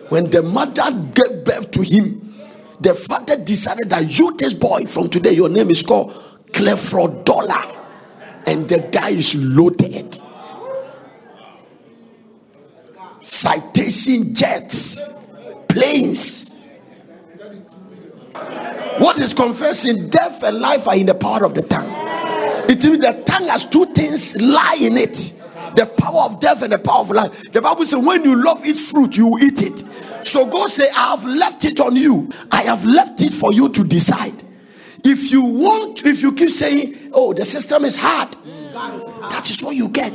[0.07, 2.33] When the mother gave birth to him,
[2.79, 6.13] the father decided that you, this boy, from today, your name is called
[6.53, 7.63] Creflo Dollar.
[8.47, 10.21] And the guy is loaded.
[13.29, 15.07] Citation jets,
[15.67, 16.55] planes.
[18.97, 20.09] What is confessing?
[20.09, 21.89] Death and life are in the power of the tongue.
[22.67, 25.33] It means the tongue has two things lie in it
[25.75, 27.51] the power of death and the power of life.
[27.53, 29.79] The Bible says, when you love its fruit, you eat it.
[30.25, 32.29] So God say, I have left it on you.
[32.51, 34.43] I have left it for you to decide.
[35.03, 38.35] If you want, if you keep saying, Oh, the system is hard,
[38.73, 40.13] that is what you get.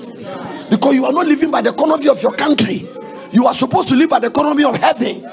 [0.69, 2.87] Because you are not living by the economy of your country.
[3.35, 5.29] You are supposed to live by the economy of heaven.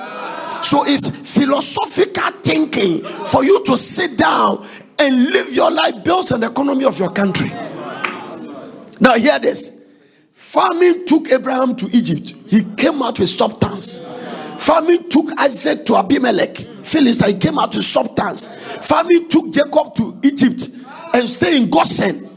[0.63, 6.39] So it's philosophical thinking for you to sit down and live your life based on
[6.39, 7.49] the economy of your country.
[8.99, 9.79] Now, hear this.
[10.33, 12.33] Famine took Abraham to Egypt.
[12.47, 13.99] He came out with substance.
[14.57, 16.57] Famine took Isaac to Abimelech.
[16.57, 18.47] Philistine, he came out with substance.
[18.81, 20.69] Famine took Jacob to Egypt
[21.13, 22.29] and stay in Goshen.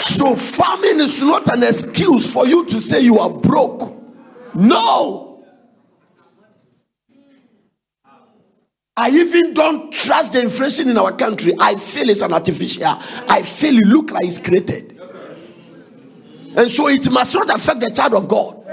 [0.00, 3.94] So famine is not an excuse for you to say you are broke.
[4.54, 5.44] No.
[8.98, 11.52] I even don't trust the inflation in our country.
[11.60, 12.86] I feel it's an artificial.
[13.28, 14.98] I feel it look like it's created.
[16.56, 18.64] And so it must not affect the child of God.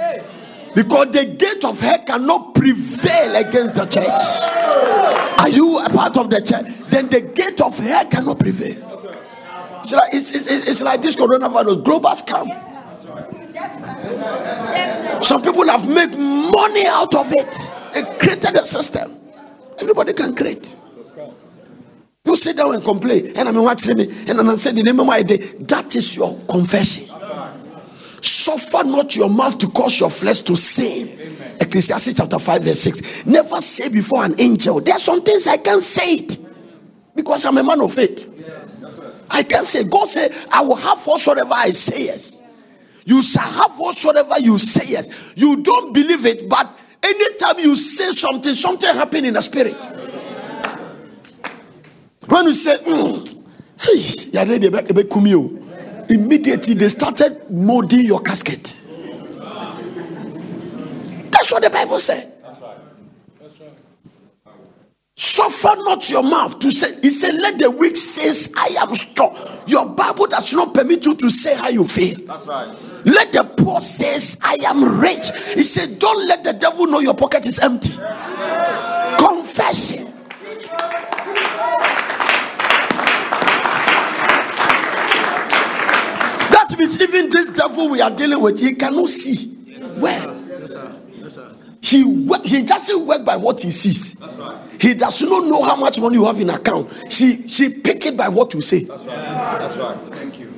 [0.74, 5.40] Because the gate of hell cannot prevail against the church.
[5.40, 6.74] Are you a part of the church?
[6.90, 8.93] Then the gate of hell cannot prevail.
[9.84, 12.48] It's like, it's, it's, it's like this coronavirus, global scam.
[15.22, 17.72] Some people have made money out of it.
[17.94, 19.20] They created a system.
[19.80, 20.78] Everybody can create.
[22.26, 25.06] You sit down and complain, and I'm watching me, and I'm saying the name of
[25.06, 25.38] my day.
[25.38, 27.14] That is your confession.
[28.22, 31.20] Suffer not your mouth to cause your flesh to sin.
[31.60, 33.26] Ecclesiastes chapter 5, verse 6.
[33.26, 36.38] Never say before an angel, There are some things I can't say it
[37.14, 38.30] because I'm a man of faith.
[39.34, 42.42] I can say, God said, I will have whatsoever I say yes.
[43.04, 45.34] You shall have whatsoever you say yes.
[45.36, 46.70] You don't believe it, but
[47.02, 49.84] anytime you say something, something happen in the spirit.
[52.28, 53.28] When you say, mm,
[53.82, 54.00] hey,
[56.16, 58.80] immediately they started molding your casket.
[61.32, 62.33] That's what the Bible said.
[65.26, 69.34] Suffer not your mouth to say, He said, Let the weak say, I am strong.
[69.66, 72.18] Your Bible does not permit you to say how you feel.
[72.28, 72.68] That's right.
[73.06, 75.30] Let the poor says, I am rich.
[75.54, 77.94] He said, Don't let the devil know your pocket is empty.
[79.18, 80.12] Confession.
[86.52, 89.56] That means even this devil we are dealing with, he cannot see.
[89.96, 90.38] Well,
[91.82, 92.04] he
[92.44, 94.18] he doesn't work by what he sees.
[94.84, 96.92] He does not know how much money you have in account.
[97.10, 98.84] She she pick it by what you say.
[98.84, 99.16] That's right.
[99.16, 99.96] That's right.
[99.96, 100.54] Thank you.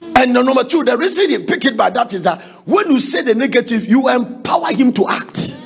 [0.00, 3.22] And number two, the reason he pick it by that is that when you say
[3.22, 5.60] the negative, you empower him to act.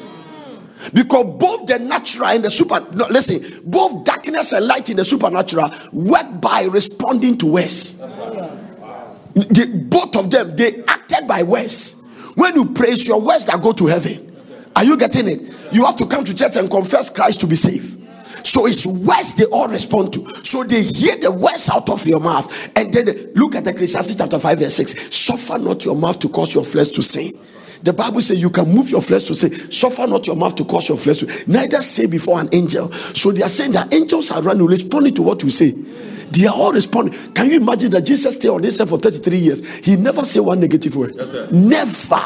[0.94, 5.04] Because both the natural and the super, no, listen, both darkness and light in the
[5.04, 7.98] supernatural work by responding to words.
[9.34, 12.02] The- both of them, they acted by words.
[12.36, 14.25] When you praise your words that go to heaven,
[14.76, 15.42] are you getting it?
[15.72, 18.02] You have to come to church and confess Christ to be saved.
[18.46, 20.28] So it's words they all respond to.
[20.44, 22.46] So they hear the words out of your mouth.
[22.76, 24.94] And then they- look at the Ecclesiastes chapter 5, verse 6.
[25.10, 27.32] Suffer not your mouth to cause your flesh to sin.
[27.82, 29.52] The Bible says you can move your flesh to sin.
[29.70, 32.92] Suffer not your mouth to cause your flesh to neither say before an angel.
[33.14, 35.74] So they are saying that angels are running, responding to what you say.
[36.30, 37.14] They are all responding.
[37.34, 39.62] Can you imagine that Jesus stayed on this earth for 33 years?
[39.84, 41.14] He never said one negative word.
[41.16, 41.32] Yes.
[41.52, 42.22] Never.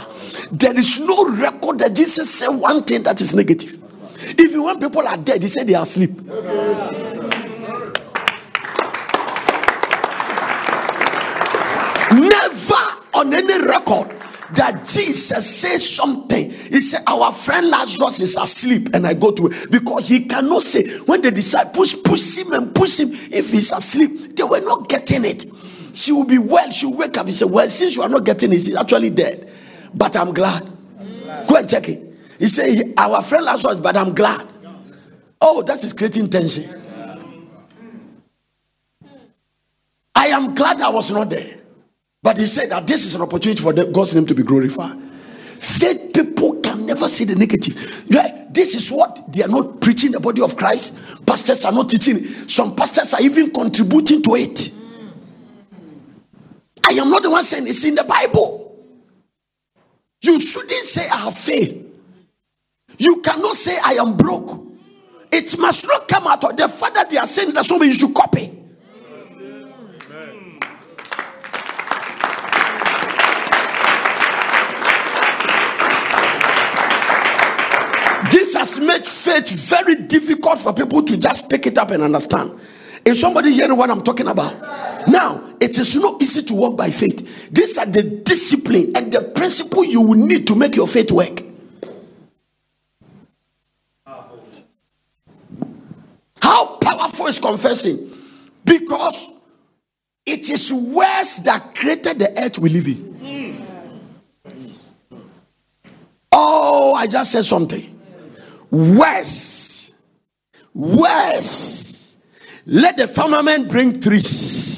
[0.53, 3.79] There is no record that Jesus said one thing that is negative.
[4.39, 6.11] Even when people are dead, he said they are asleep.
[12.13, 12.75] Never
[13.15, 14.09] on any record
[14.55, 16.51] that Jesus says something.
[16.51, 20.99] He said, Our friend Lazarus is asleep, and I go to because he cannot say
[21.01, 25.25] when the disciples push him and push him, if he's asleep, they were not getting
[25.25, 25.47] it.
[25.95, 27.27] She will be well, she will wake up.
[27.27, 29.51] He said, Well, since you are not getting it, he's actually dead.
[29.95, 30.67] But I'm glad.
[31.49, 32.03] Go and check it.
[32.39, 34.47] He said, Our friend Lazarus, but I'm glad.
[35.41, 36.75] Oh, that is creating tension.
[40.15, 41.59] I am glad I was not there.
[42.23, 44.99] But he said that this is an opportunity for God's name to be glorified.
[45.59, 48.05] Faith people can never see the negative.
[48.11, 48.53] Right?
[48.53, 50.99] This is what they are not preaching the body of Christ.
[51.25, 52.19] Pastors are not teaching.
[52.19, 54.73] Some pastors are even contributing to it.
[56.87, 58.60] I am not the one saying it's in the Bible.
[60.23, 61.87] You shouldn't say I have failed.
[62.99, 64.67] You cannot say I am broke.
[65.33, 67.97] It must not come out of the fact that they are saying that somebody you
[67.97, 68.57] should copy.
[78.31, 82.61] This has made faith very difficult for people to just pick it up and understand.
[83.05, 84.80] Is somebody hearing what I'm talking about?
[85.09, 87.51] Now, it is not easy to walk by faith.
[87.51, 91.43] These are the discipline and the principle you will need to make your faith work.
[96.41, 98.11] How powerful is confessing?
[98.65, 99.29] Because
[100.27, 103.11] it is words that created the earth we live in.
[106.33, 107.99] Oh, I just said something.
[108.71, 109.93] Words.
[110.73, 112.17] Words.
[112.67, 114.70] Let the firmament bring trees.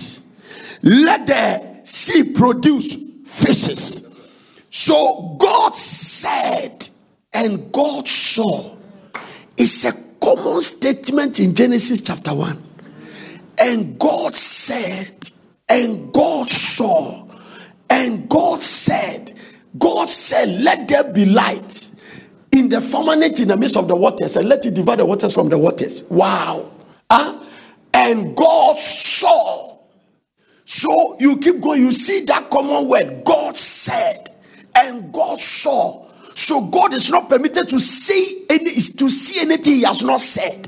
[0.83, 2.97] Let the sea produce
[3.27, 4.09] fishes.
[4.71, 6.89] So God said,
[7.33, 8.77] and God saw.
[9.57, 12.63] It's a common statement in Genesis chapter 1.
[13.59, 15.31] And God said,
[15.69, 17.29] and God saw,
[17.89, 19.39] and God said,
[19.79, 21.91] God said, Let there be light
[22.51, 25.33] in the firmament in the midst of the waters, and let it divide the waters
[25.35, 26.03] from the waters.
[26.05, 26.71] Wow.
[27.11, 27.43] Huh?
[27.95, 29.72] And God saw.
[30.75, 34.31] So you keep going, you see that common word, God said,
[34.75, 36.07] and God saw.
[36.35, 40.67] So God is not permitted to see any to see anything he has not said.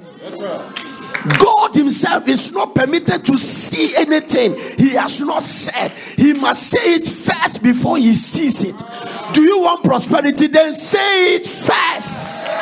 [1.38, 5.90] God Himself is not permitted to see anything He has not said.
[6.18, 8.76] He must say it first before He sees it.
[9.32, 10.48] Do you want prosperity?
[10.48, 12.60] Then say it first.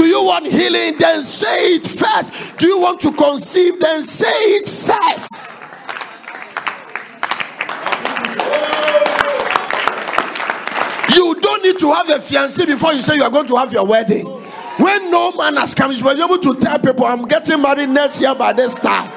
[0.00, 0.96] Do you want healing?
[0.96, 2.56] Then say it first.
[2.56, 3.78] Do you want to conceive?
[3.78, 5.50] Then say it first.
[11.14, 13.74] You don't need to have a fiancé before you say you are going to have
[13.74, 14.24] your wedding.
[14.24, 17.90] When no man has come, you will be able to tell people, I'm getting married
[17.90, 19.12] next year by this time.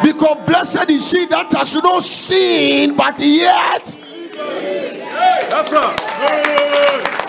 [0.00, 4.00] Because blessed is she that has no sin, but yet.
[5.50, 7.19] That's right.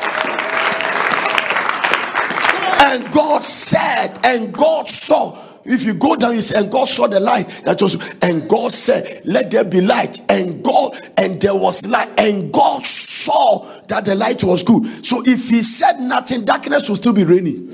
[2.91, 7.19] And God said, and God saw if you go down, say, and God saw the
[7.19, 11.88] light that was, and God said, Let there be light, and God, and there was
[11.88, 15.05] light, and God saw that the light was good.
[15.05, 17.72] So if He said nothing, darkness will still be raining.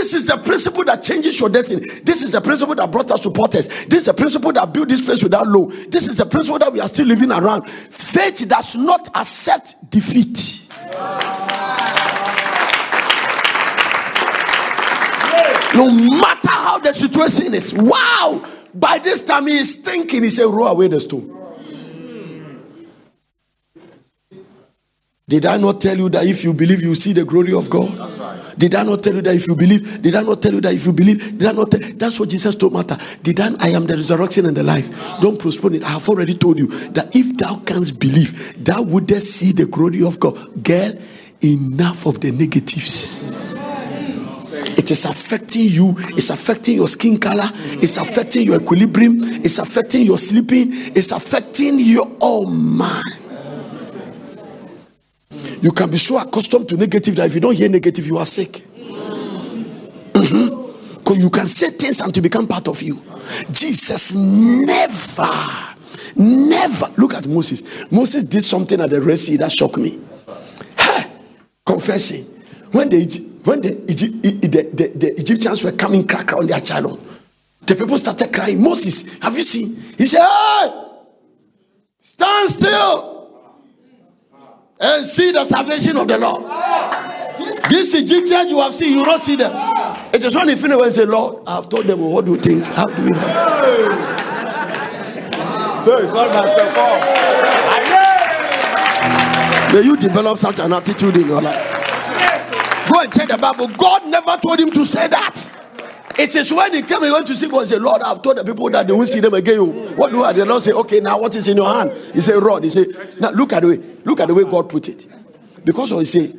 [0.00, 1.86] This is the principle that changes your destiny.
[2.02, 3.68] This is the principle that brought us to Porters.
[3.84, 5.66] This is the principle that built this place without law.
[5.66, 7.68] This is the principle that we are still living around.
[7.68, 10.68] Faith does not accept defeat.
[15.74, 17.74] No matter how the situation is.
[17.74, 18.42] Wow.
[18.72, 21.36] By this time he is thinking, he said, roll away the stone.
[25.28, 28.19] Did I not tell you that if you believe, you see the glory of God?
[28.60, 30.02] Did I not tell you that if you believe?
[30.02, 31.38] Did I not tell you that if you believe?
[31.38, 31.70] Did I not?
[31.70, 32.98] Tell, that's what Jesus told Martha.
[33.22, 33.54] Did I?
[33.58, 34.90] I am the resurrection and the life.
[35.22, 35.82] Don't postpone it.
[35.82, 40.02] I have already told you that if thou canst believe, thou wouldst see the glory
[40.04, 40.62] of God.
[40.62, 40.92] Girl,
[41.42, 43.56] enough of the negatives.
[44.76, 47.48] It is affecting you, it's affecting your skin color,
[47.80, 53.02] it's affecting your equilibrium, it's affecting your sleeping, it's affecting your oh man.
[55.60, 58.26] You can be so accustomed to negative that if you don't hear negative, you are
[58.26, 58.62] sick.
[60.12, 61.20] Mm-hmm.
[61.20, 63.02] You can say things and to become part of you.
[63.50, 65.28] Jesus never,
[66.16, 67.90] never look at Moses.
[67.90, 69.98] Moses did something at the Red Sea that shocked me.
[70.78, 71.06] Hey.
[71.66, 77.00] When the when the, the, the, the Egyptians were coming crack on their channel,
[77.62, 78.62] the people started crying.
[78.62, 79.74] Moses, have you seen?
[79.98, 80.68] He said, Hey,
[81.98, 83.19] stand still
[84.80, 86.44] and see the salvation of the Lord.
[87.68, 89.52] These Egyptians you have seen, you don't see them.
[90.12, 92.38] It is when he finished and say, Lord, I have told them, what do you
[92.38, 92.64] think?
[92.64, 94.30] How do we have
[99.72, 101.80] May you develop such an attitude in your life.
[102.90, 103.68] Go and check the Bible.
[103.68, 105.59] God never told him to say that.
[106.22, 108.36] It is when he came, he went to see God and said, Lord, I've told
[108.36, 109.96] the people that they won't see them again.
[109.96, 110.34] What do I?
[110.34, 111.92] The Lord say, Okay, now what is in your hand?
[112.12, 112.62] He said, Rod.
[112.62, 112.88] He said,
[113.18, 115.06] Now look at the way, look at the way God put it.
[115.64, 116.34] Because he say,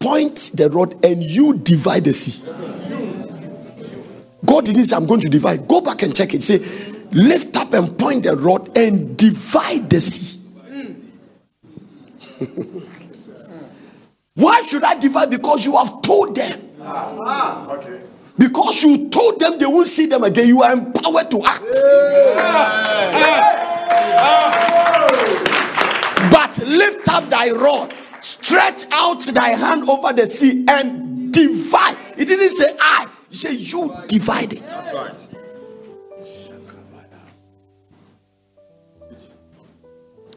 [0.00, 2.42] Point the rod and you divide the sea.
[4.44, 5.68] God didn't say, I'm going to divide.
[5.68, 6.42] Go back and check it.
[6.42, 6.58] Say,
[7.12, 10.40] lift up and point the rod and divide the sea.
[14.34, 15.30] Why should I divide?
[15.30, 16.60] Because you have told them.
[16.82, 18.00] Ah, okay.
[18.38, 21.62] Because you told them they won't see them again, you are empowered to act.
[26.30, 31.96] But lift up thy rod, stretch out thy hand over the sea, and divide.
[32.16, 34.74] He didn't say I, he said you divide it.
[34.94, 35.26] Right.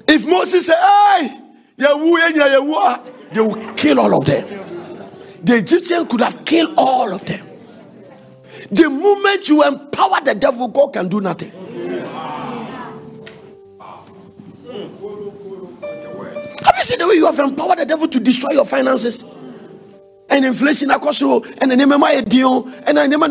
[0.07, 1.27] If Moses said, Hey,
[1.79, 4.45] eh, ah, they will kill all of them.
[5.43, 7.52] The Egyptian could have killed all of them.
[8.73, 11.51] The moment you empower the devil, God can do nothing.
[16.63, 19.25] Have you seen the way you have empowered the devil to destroy your finances?
[20.29, 23.21] And inflation, and the name of my deal, and the name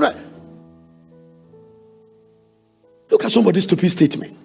[3.10, 4.36] Look at somebody's stupid statement.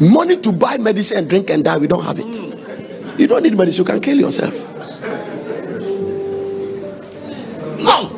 [0.00, 2.53] Money to buy medicine and drink and die, we don't have it.
[3.18, 4.54] You don't need medicine, you can kill yourself.
[7.78, 8.10] No.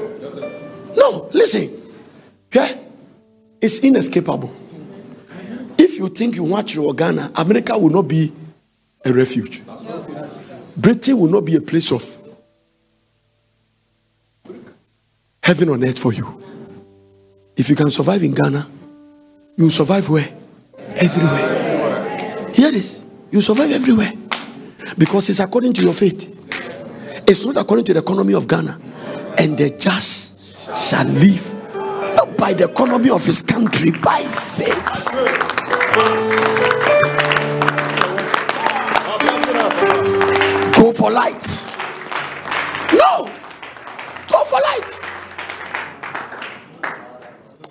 [0.97, 1.71] No, listen.
[2.53, 2.79] Yeah?
[3.61, 4.55] It's inescapable.
[5.79, 8.33] If you think you watch your Ghana, America will not be
[9.05, 9.63] a refuge.
[10.77, 12.17] Britain will not be a place of
[15.43, 16.43] heaven on earth for you.
[17.57, 18.69] If you can survive in Ghana,
[19.57, 20.29] you survive where?
[20.97, 22.49] Everywhere.
[22.53, 23.07] Hear this.
[23.31, 24.13] You survive everywhere.
[24.99, 26.33] Because it's according to your faith.
[27.29, 28.79] It's not according to the economy of Ghana.
[29.39, 30.35] And the just
[30.91, 31.55] shall live
[32.17, 35.13] not by the economy of his country, by faith.
[40.75, 41.45] Go for light.
[42.93, 43.31] No,
[44.29, 45.01] go for light.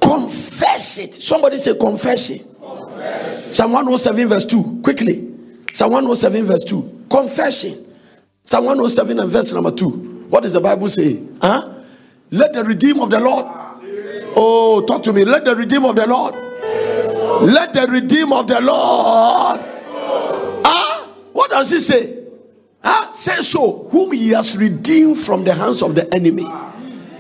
[0.02, 1.16] Confess it.
[1.16, 2.46] Somebody say confess it.
[2.62, 3.56] Confess.
[3.56, 4.82] Psalm 107, verse 2.
[4.84, 5.35] Quickly.
[5.76, 7.06] Psalm 107 verse 2.
[7.10, 7.74] Confession.
[8.46, 9.90] Psalm 107 and verse number 2.
[10.30, 11.22] What does the Bible say?
[11.42, 11.70] Huh?
[12.32, 13.46] Let the redeem of the Lord.
[14.38, 15.26] Oh, talk to me.
[15.26, 16.34] Let the redeem of the Lord.
[17.44, 19.60] Let the redeem of the Lord.
[20.64, 22.24] Ah, what does he say?
[22.82, 23.90] Ah, say so.
[23.92, 26.48] Whom he has redeemed from the hands of the enemy.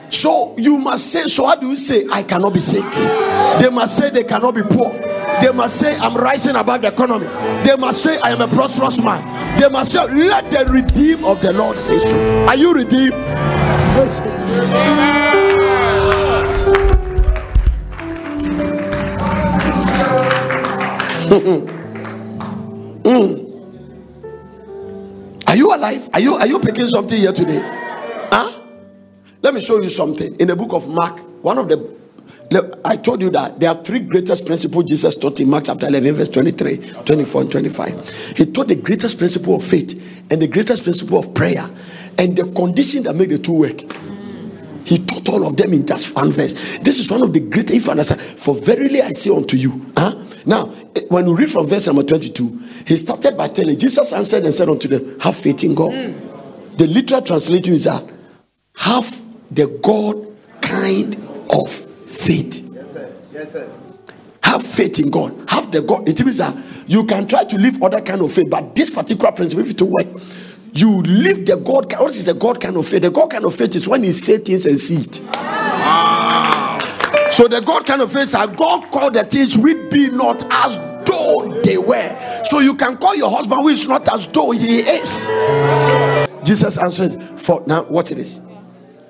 [0.09, 2.89] So you must say, so how do you say, I cannot be sick?
[3.59, 4.93] They must say they cannot be poor.
[5.41, 7.25] They must say, I'm rising above the economy.
[7.63, 9.59] They must say, I am a prosperous man.
[9.59, 12.45] They must say, let the redeem of the Lord say so.
[12.47, 13.13] Are you redeemed?
[21.25, 21.75] mm.
[25.47, 26.09] Are you alive?
[26.13, 27.61] Are you are you picking something here today?
[28.31, 28.51] Huh?
[29.41, 30.35] Let me show you something.
[30.39, 31.77] In the book of Mark, one of the
[32.51, 36.13] I told you that there are three greatest principles Jesus taught in Mark chapter 11,
[36.13, 38.37] verse 23, 24, and 25.
[38.37, 41.67] He taught the greatest principle of faith and the greatest principle of prayer
[42.17, 43.81] and the condition that make the two work.
[44.85, 46.77] He taught all of them in just one verse.
[46.79, 49.91] This is one of the greatest, if you understand, for verily I say unto you.
[49.97, 50.15] Huh?
[50.45, 54.43] Now, eh, when we read from verse number 22, he started by telling, Jesus answered
[54.43, 55.91] and said unto them, Have faith in God.
[55.91, 56.77] Mm.
[56.77, 58.03] The literal translation is that,
[58.77, 60.27] Have the God
[60.61, 61.15] kind
[61.49, 62.69] of faith.
[62.73, 63.15] Yes, sir.
[63.33, 63.71] Yes, sir.
[64.43, 65.49] Have faith in God.
[65.49, 66.07] Have the God.
[66.07, 66.55] It means that
[66.87, 69.81] you can try to live other kind of faith, but this particular principle, if it
[69.81, 70.07] work,
[70.73, 71.93] you live the God.
[71.99, 73.01] What is the God kind of faith?
[73.01, 75.15] The God kind of faith is when He say things and see it.
[77.33, 80.77] So the God kind of faith is God called the things which be not as
[81.05, 82.43] though they were.
[82.45, 85.27] So you can call your husband who is not as though he is.
[86.43, 87.83] Jesus answers for now.
[87.83, 88.39] Watch this.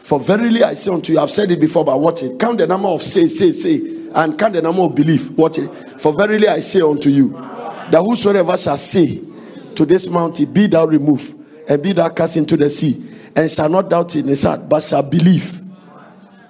[0.05, 2.37] For verily I say unto you, I've said it before, but watch it.
[2.39, 5.31] Count the number of say, say, say, and count the number of belief.
[5.31, 5.67] Watch it.
[5.99, 9.19] For verily I say unto you, that whosoever shall say
[9.73, 11.35] to this mountain, Be thou removed,
[11.67, 13.03] and be thou cast into the sea,
[13.35, 15.59] and shall not doubt in his heart, but shall believe.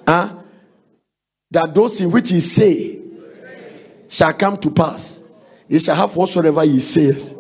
[0.06, 0.36] Huh?
[1.50, 3.00] That those in which he say
[4.10, 5.24] shall come to pass.
[5.70, 7.34] He shall have whatsoever he says.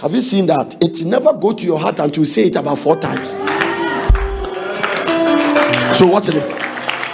[0.00, 0.82] Have you seen that?
[0.82, 3.36] It never go to your heart until you say it about four times.
[5.94, 6.50] So watch this.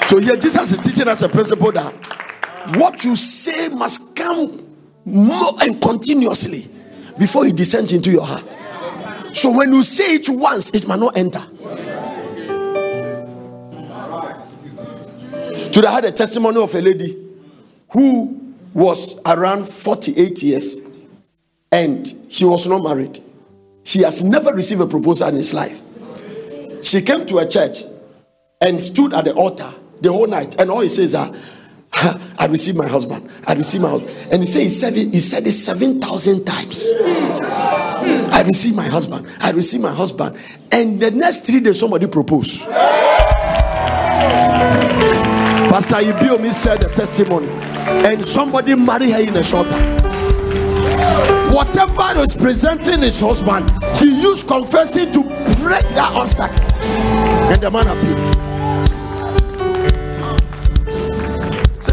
[0.08, 1.92] So here Jesus is teaching us a principle that
[2.76, 4.74] what you say must come
[5.04, 6.68] more and continuously
[7.18, 8.56] before it descends into your heart.
[9.34, 11.40] So when you say it once, it might not enter.
[15.72, 17.16] Today I had a testimony of a lady
[17.90, 20.80] who was around 48 years
[21.72, 23.20] and she was not married.
[23.84, 25.80] She has never received a proposal in his life.
[26.82, 27.78] She came to a church
[28.60, 30.60] and stood at the altar the whole night.
[30.60, 31.32] And all he says are,
[31.92, 33.30] I received my husband.
[33.46, 34.28] I received my husband.
[34.32, 36.86] And he said he said it, he said it 7,000 times.
[38.32, 39.26] I received my husband.
[39.40, 40.36] I received my husband.
[40.70, 42.60] And the next three days, somebody proposed.
[45.70, 47.48] Pastor Ibiyeomie said the testimony.
[47.48, 49.98] And somebody married her in a short time.
[51.52, 56.64] Whatever is presenting his husband, he used confessing to break that obstacle.
[57.50, 58.37] And the man appeared.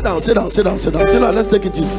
[0.04, 1.34] Down, sit down, sit down, sit down, sit down.
[1.36, 1.98] Let's take it easy.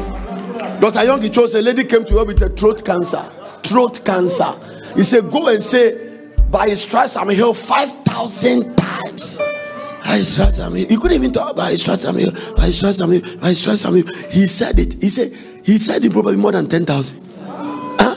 [0.79, 0.99] Dr.
[0.99, 3.21] Yonggi Cho's a lady came to her with a throat cancer.
[3.63, 4.53] Throat cancer.
[4.95, 9.37] He said, Go and say, By his stripes I'm healed 5,000 times.
[9.37, 10.89] By his stripes I'm healed.
[10.89, 12.35] He couldn't even talk by his stripes I'm healed.
[12.55, 13.41] By his stripes I'm healed.
[13.41, 14.15] By his stripes I'm healed.
[14.31, 15.01] He said it.
[15.01, 15.33] He said,
[15.63, 17.21] He said it probably more than 10,000.
[17.43, 18.15] Huh?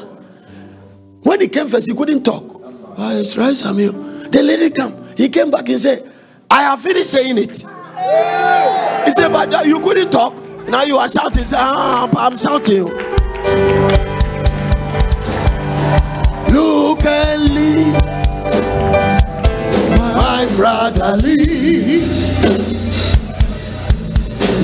[1.23, 2.97] When he came first, he couldn't talk.
[2.97, 4.33] By his stripes I'm healed.
[4.33, 5.09] The lady come.
[5.17, 6.11] He came back and said,
[6.51, 7.65] I have finished saying it.
[9.05, 10.35] He said, But you couldn't talk.
[10.69, 11.45] Now you are shouting.
[11.45, 12.85] Say, ah, I'm shouting.
[16.53, 17.93] Look and leave,
[20.15, 22.09] my brother, leave.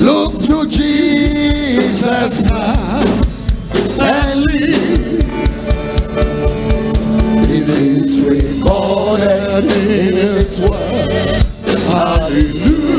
[0.01, 3.03] Look to Jesus now
[4.01, 5.23] and leave.
[7.49, 11.11] It is recorded in His word.
[11.87, 12.96] Hallelujah.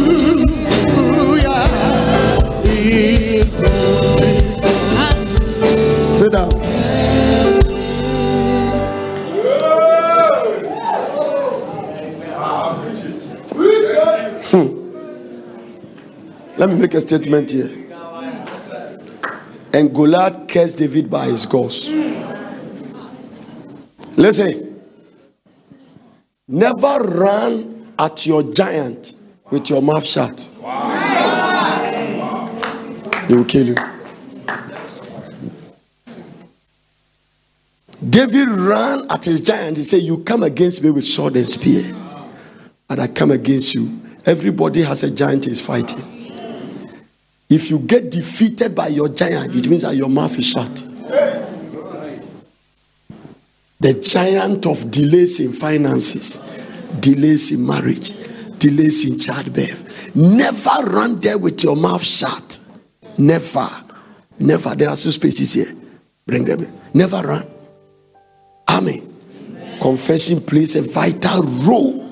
[6.15, 6.51] Sit down.
[14.51, 14.69] Hmm.
[16.57, 17.71] Let me make a statement here.
[19.73, 21.89] And Goliath cursed David by his gods.
[24.17, 24.69] Listen,
[26.51, 29.13] Never run at your giant
[29.51, 30.49] with your mouth shut.
[33.29, 33.75] He will kill you.
[38.09, 39.77] David ran at his giant.
[39.77, 41.95] He said, You come against me with sword and spear,
[42.89, 44.01] and I come against you.
[44.25, 46.03] Everybody has a giant he's fighting.
[47.51, 50.87] If you get defeated by your giant, it means that your mouth is shut.
[53.81, 56.39] The giant of delays in finances,
[57.01, 58.13] delays in marriage,
[58.59, 60.15] delays in childbirth.
[60.17, 62.61] Never run there with your mouth shut.
[63.19, 63.85] Never.
[64.39, 64.75] Never.
[64.75, 65.75] There are two spaces here.
[66.27, 66.73] Bring them in.
[66.95, 67.47] Never run.
[68.69, 69.15] Amen.
[69.45, 69.81] Amen.
[69.81, 72.09] Confession plays a vital role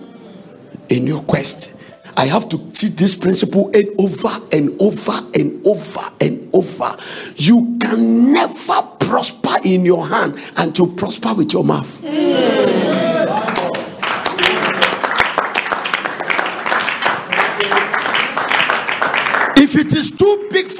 [0.88, 1.80] in your quest.
[2.16, 6.96] I have to teach this principle over and over and over and over.
[7.36, 12.00] You can never prosper in your hand until prosper with your mouth.
[12.02, 13.05] If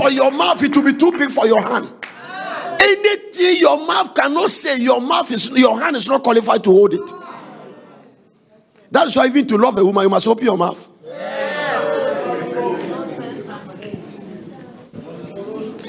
[0.06, 1.90] for your mouth, it will be too big for your hand.
[2.80, 6.94] Anything your mouth cannot say, your mouth is your hand is not qualified to hold
[6.94, 7.12] it.
[8.92, 10.88] That is why even to love a woman, you must open your mouth.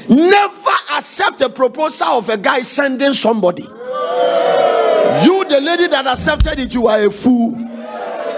[0.09, 3.63] Never accept a proposal of a guy sending somebody.
[3.63, 7.53] You, the lady that accepted it, you are a fool.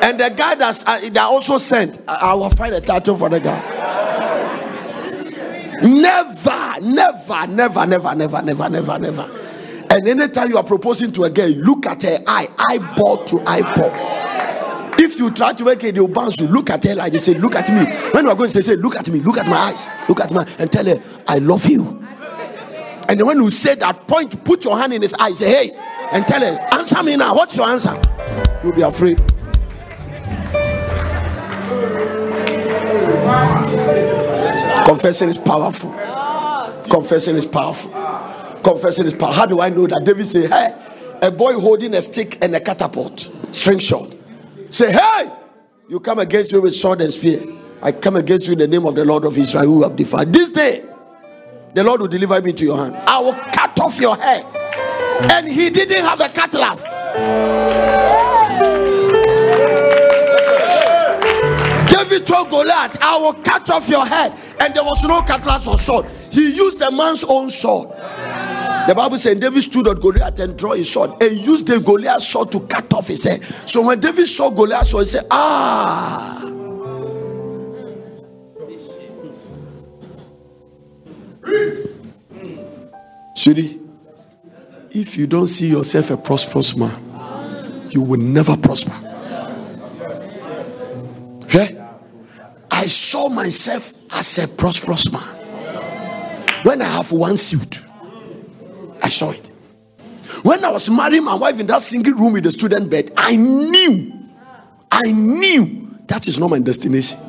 [0.02, 3.30] And the guy that's, uh, that also sent, I, I will find a title for
[3.30, 3.79] the guy.
[5.82, 9.40] Never, never, never, never, never, never, never, never.
[9.92, 13.92] And anytime you are proposing to a girl, look at her eye, eyeball to eyeball.
[15.02, 16.48] If you try to make it, they'll bounce you.
[16.48, 17.86] Look at her like they say, Look at me.
[18.12, 20.20] When you are going to say, say, Look at me, look at my eyes, look
[20.20, 22.04] at my, and tell her, I love you.
[23.08, 25.72] And when you say that, point, put your hand in his eye, say, Hey,
[26.12, 27.34] and tell her, Answer me now.
[27.34, 28.00] What's your answer?
[28.62, 29.20] You'll be afraid.
[34.90, 35.92] Confession is powerful.
[36.90, 37.92] Confession is powerful.
[38.64, 39.34] Confession is powerful.
[39.34, 40.02] How do I know that?
[40.04, 40.74] David say, Hey,
[41.22, 44.12] a boy holding a stick and a catapult, string shot.
[44.72, 45.32] Say, Hey,
[45.88, 47.40] you come against me with sword and spear.
[47.84, 50.34] I come against you in the name of the Lord of Israel who have defied.
[50.34, 50.84] This day,
[51.76, 52.96] the Lord will deliver me to your hand.
[52.96, 54.44] I will cut off your head.
[55.32, 56.84] And he didn't have a cutlass.
[62.10, 64.34] David told Goliath, I will cut off your head.
[64.60, 66.08] And there was no cutlass or sword.
[66.32, 67.90] He used a man's own sword.
[67.90, 72.28] The Bible said David stood at Goliath and drew his sword and used the Goliath's
[72.28, 73.44] sword to cut off his head.
[73.44, 76.46] So when David saw Goliath's sword, he said, Ah.
[83.36, 83.80] Shiri,
[84.92, 88.94] if you don't see yourself a prosperous man, you will never prosper.
[91.46, 91.79] Okay?
[92.80, 95.22] I saw myself as a prosperous man.
[96.64, 97.82] When I have one suit,
[99.04, 99.48] I saw it.
[100.44, 103.36] When I was marrying my wife in that single room with the student bed, I
[103.36, 104.14] knew,
[104.90, 107.20] I knew that is not my destination.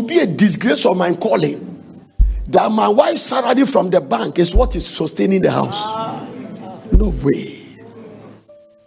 [0.00, 1.66] Will be a disgrace of my calling
[2.48, 5.86] that my wife's salary from the bank is what is sustaining the house.
[6.92, 7.78] No way.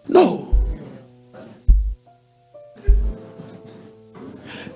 [0.08, 0.50] No.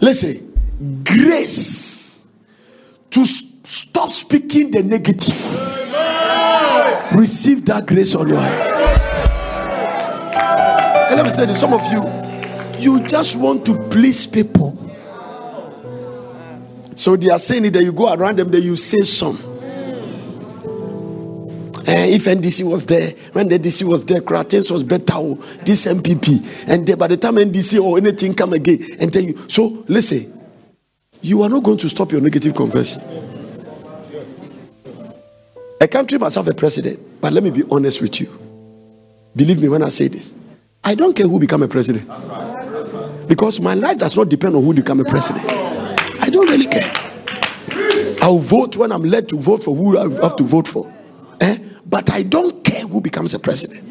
[0.00, 2.24] Listen, grace
[3.10, 5.34] to stop speaking the negative.
[7.18, 8.74] Receive that grace on your head.
[11.08, 12.04] And let me say this some of you,
[12.78, 14.88] you just want to please people.
[16.98, 19.36] So they are saying it that you go around them, that you say some.
[21.86, 25.12] Eh, if NDC was there, when the NDC was there, Kratens was better.
[25.14, 29.38] Oh, this NPP, and by the time NDC or anything come again, and tell you.
[29.48, 30.32] So listen,
[31.22, 33.00] you are not going to stop your negative conversion.
[35.80, 38.26] A country must have a president, but let me be honest with you.
[39.36, 40.34] Believe me when I say this.
[40.82, 42.08] I don't care who become a president,
[43.28, 45.67] because my life does not depend on who become a president.
[46.28, 46.92] I don't really care.
[48.20, 50.92] I'll vote when I'm led to vote for who I have to vote for.
[51.40, 51.56] Eh?
[51.86, 53.82] But I don't care who becomes a president.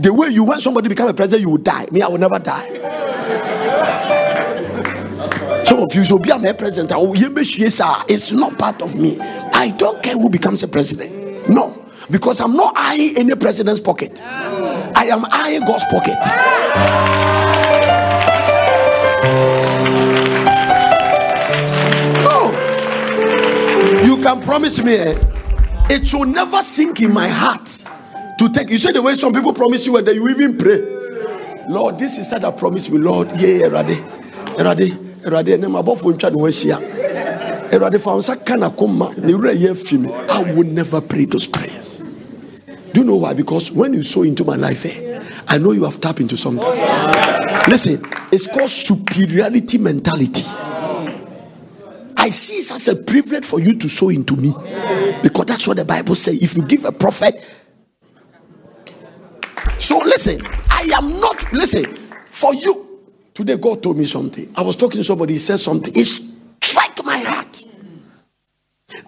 [0.00, 1.88] The way you want somebody to become a president, you will die.
[1.90, 2.68] Me, I will never die.
[5.64, 6.92] Some of you should be a president.
[6.92, 9.18] I will shesa it's not part of me.
[9.18, 11.48] I don't care who becomes a president.
[11.48, 14.22] No, because I'm not eyeing any president's pocket.
[14.22, 17.53] I am eyeing God's pocket.
[24.20, 25.18] Can promise me, eh,
[25.90, 27.66] it will never sink in my heart
[28.38, 28.68] to take.
[28.70, 30.80] You say the way some people promise you and then you even pray.
[31.68, 33.28] Lord, this is that I promise me, Lord.
[33.32, 33.96] Yeah, Erade,
[34.58, 34.90] Erade,
[35.22, 35.54] Erade.
[35.54, 36.76] And my boyfriend tried to wash here.
[37.72, 39.14] Of coma.
[40.30, 42.02] I will never pray those prayers.
[42.92, 43.34] Do you know why?
[43.34, 46.68] Because when you sow into my life, eh, I know you have tapped into something.
[47.68, 48.00] Listen,
[48.30, 50.44] it's called superiority mentality.
[52.24, 54.54] I see it as a privilege for you to sow into me
[55.22, 56.42] because that's what the Bible says.
[56.42, 57.34] If you give a prophet,
[59.78, 60.40] so listen,
[60.70, 61.84] I am not listen
[62.24, 63.02] for you.
[63.34, 64.50] Today, God told me something.
[64.56, 65.92] I was talking to somebody, he said something.
[65.94, 67.62] It struck my heart.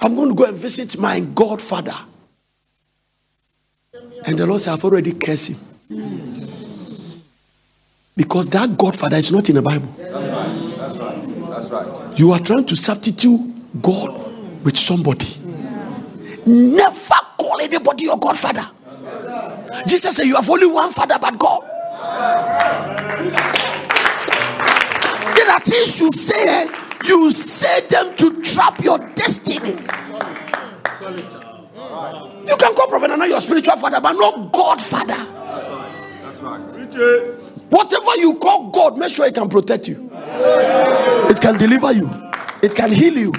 [0.02, 1.96] I'm going to go and visit my godfather.
[4.26, 6.56] And the Lord said, I've already cursed him.
[8.14, 9.88] Because that godfather is not in the Bible.
[9.96, 10.76] That's right.
[10.76, 11.48] That's right.
[11.48, 12.05] That's right.
[12.16, 14.10] You are trying to substitute God
[14.64, 15.26] with somebody.
[16.46, 18.66] Never call anybody your godfather.
[19.86, 21.62] Jesus said, You have only one father but God.
[25.36, 26.68] There are things you say,
[27.04, 29.72] you say them to trap your destiny.
[32.46, 35.14] You can call Prophet Nana your spiritual father, but not Godfather.
[35.16, 36.70] That's right.
[37.68, 40.05] Whatever you call God, make sure it can protect you.
[40.28, 42.10] It can deliver you.
[42.62, 43.32] It can heal you.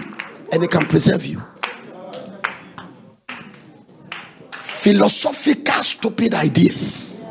[0.52, 1.42] And it can preserve you.
[4.52, 7.22] Philosophical, stupid ideas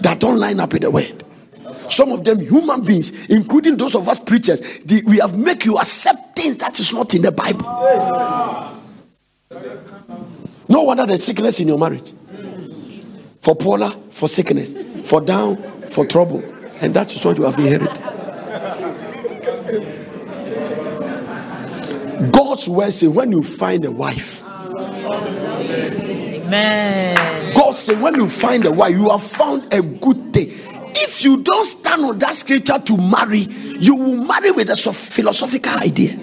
[0.00, 1.24] that don't line up with the word.
[1.88, 5.78] Some of them, human beings, including those of us preachers, the, we have make you
[5.78, 7.64] accept things that is not in the Bible.
[10.68, 12.12] No wonder there's sickness in your marriage.
[13.40, 15.56] For Paula, for sickness, for down,
[15.88, 16.42] for trouble.
[16.80, 18.11] And that is what you have inherited.
[22.30, 24.42] God's word says when you find a wife,
[26.44, 27.54] Amen.
[27.54, 30.50] God said when you find a wife, you have found a good thing.
[30.94, 35.72] If you don't stand on that scripture to marry, you will marry with a philosophical
[35.72, 36.16] idea.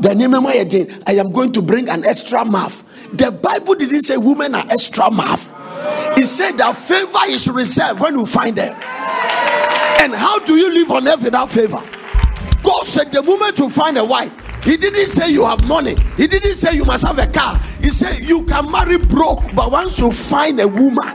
[0.00, 2.84] The name of my again, I am going to bring an extra mouth.
[3.12, 5.52] The Bible didn't say women are extra mouth.
[6.16, 8.74] It said that favor is reserved when you find them.
[10.00, 11.82] And how do you live on earth without favor?
[12.62, 14.30] God said the moment you find a wife,
[14.64, 15.94] He didn't say you have money.
[16.16, 17.58] He didn't say you must have a car.
[17.80, 21.08] He said you can marry broke, but once you find a woman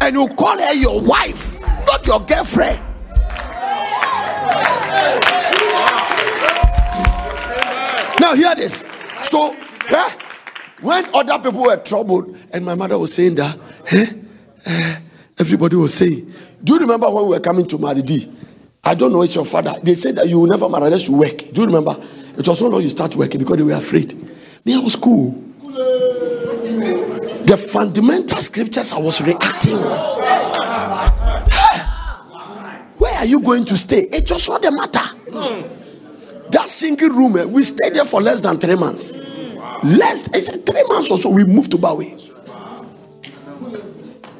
[0.00, 2.80] and you call her your wife, not your girlfriend.
[8.20, 8.84] Now hear this.
[9.22, 9.54] So,
[9.88, 10.10] eh,
[10.80, 13.58] when other people were troubled, and my mother was saying that,
[13.92, 14.06] eh,
[14.64, 14.96] eh,
[15.38, 16.32] everybody was saying,
[16.64, 18.32] Do you remember when we were coming to Maridi?
[18.82, 19.74] I don't know it's your father.
[19.82, 21.36] They said that you will never marry unless you work.
[21.52, 21.96] Do you remember?
[22.36, 24.14] It was so long you start working because they were afraid.
[24.64, 25.30] Me, I was cool.
[27.46, 29.78] The fundamental scriptures I was reacting.
[31.50, 31.80] Hey,
[32.98, 34.00] Where are you going to stay?
[34.12, 35.04] It was not the matter.
[36.50, 39.12] That single room, eh, we stayed there for less than three months.
[39.82, 42.22] Less, it's three months or so, we moved to Bawe.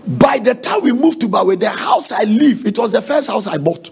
[0.07, 3.29] By the time we moved to Bawe, the house I live, it was the first
[3.29, 3.91] house I bought.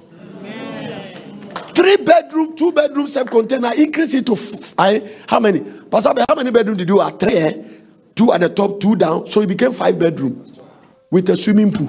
[1.74, 5.60] Three bedroom, two bedroom, self container, increase it to f- I, how many?
[5.60, 7.18] Pastor, how many bedroom did you have?
[7.18, 7.52] Three, eh?
[8.14, 9.26] two at the top, two down.
[9.26, 10.44] So it became five bedroom
[11.10, 11.88] with a swimming pool.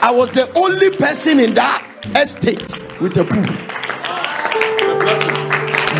[0.00, 1.84] I was the only person in that
[2.16, 3.42] estate with a pool.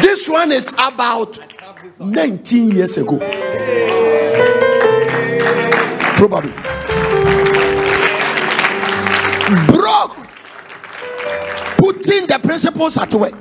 [0.00, 1.38] This one is about
[2.00, 3.18] 19 years ago.
[6.16, 6.52] Probably.
[9.66, 10.07] Broke.
[11.88, 13.32] Putting the principles at work.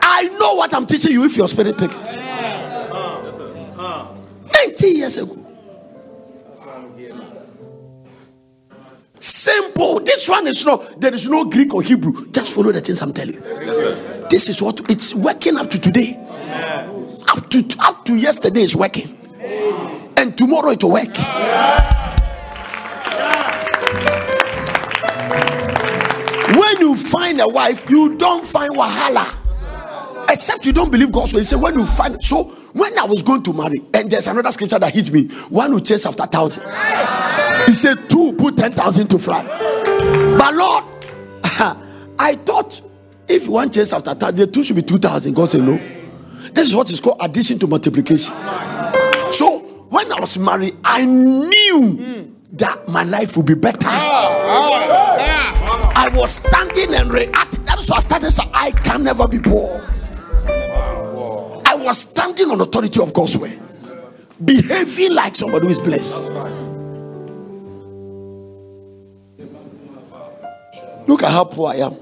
[0.00, 2.14] I know what I'm teaching you if your spirit picks.
[2.14, 5.36] 19 years ago.
[9.18, 10.00] Simple.
[10.00, 12.30] This one is not, there is no Greek or Hebrew.
[12.30, 13.42] Just follow the things I'm telling you.
[14.30, 16.16] This is what it's working up to today.
[17.28, 19.18] Up to up to yesterday is working.
[20.16, 21.14] And tomorrow it will work.
[21.18, 22.19] When
[26.90, 29.36] you find a wife, you don't find wahala.
[30.30, 31.40] Except you don't believe God's word.
[31.40, 34.50] He said, when you find so when I was going to marry, and there's another
[34.52, 36.64] scripture that hit me, one who chase after thousand.
[37.66, 39.44] He said, two put ten thousand to fly.
[39.44, 40.84] But Lord,
[42.18, 42.80] I thought
[43.28, 45.34] if one chase after thousand, the two should be two thousand.
[45.34, 45.80] God said, No.
[46.52, 48.34] This is what is called addition to multiplication.
[49.32, 49.58] So
[49.88, 53.78] when I was married, I knew that my life would be better.
[53.82, 55.59] Oh, oh,
[56.00, 57.62] I was standing and reacting.
[57.66, 59.86] That is why I started saying, I can never be poor.
[61.66, 63.60] I was standing on authority of God's word,
[64.42, 66.30] behaving like somebody who is blessed.
[71.06, 71.96] Look at how poor I am.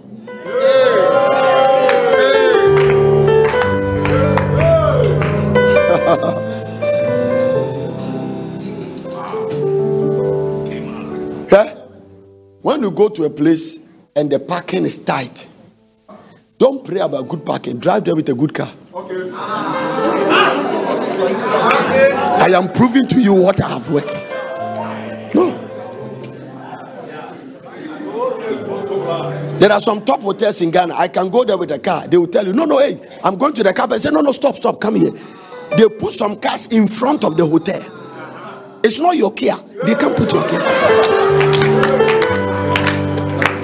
[12.61, 13.88] When you go to a place
[14.19, 15.53] and the parking is tight,
[16.59, 17.79] don't pray about good parking.
[17.79, 18.73] Drive there with a good car.
[18.93, 19.31] Okay.
[22.13, 24.13] I am proving to you what I have worked.
[25.35, 25.55] No.
[29.59, 30.95] There are some top hotels in Ghana.
[30.97, 32.09] I can go there with a car.
[32.09, 33.87] They will tell you, no, no, hey, I'm going to the car.
[33.93, 35.13] I say, no, no, stop, stop, come here.
[35.77, 37.81] They put some cars in front of the hotel.
[38.83, 39.57] It's not your care.
[39.85, 41.28] They can't put your care.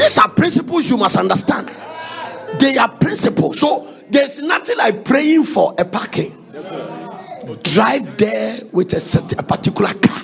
[0.05, 1.71] These are principles you must understand.
[2.61, 3.59] They are principles.
[3.59, 6.45] So there's nothing like praying for a parking.
[6.53, 6.73] Yes,
[7.63, 10.21] Drive there with a, a particular car.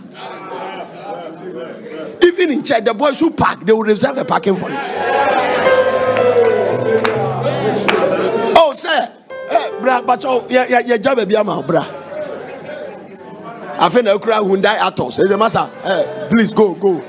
[2.23, 4.77] Even in church, the boys who park, they will reserve a parking for you.
[8.57, 9.15] Oh, sir.
[9.49, 11.27] Hey, bra, but oh, yeah, yeah, yeah, job, eh, a
[11.63, 11.87] bra.
[13.83, 15.15] I think the Hyundai Atos.
[15.15, 17.03] Say, Master, eh, hey, please go, go.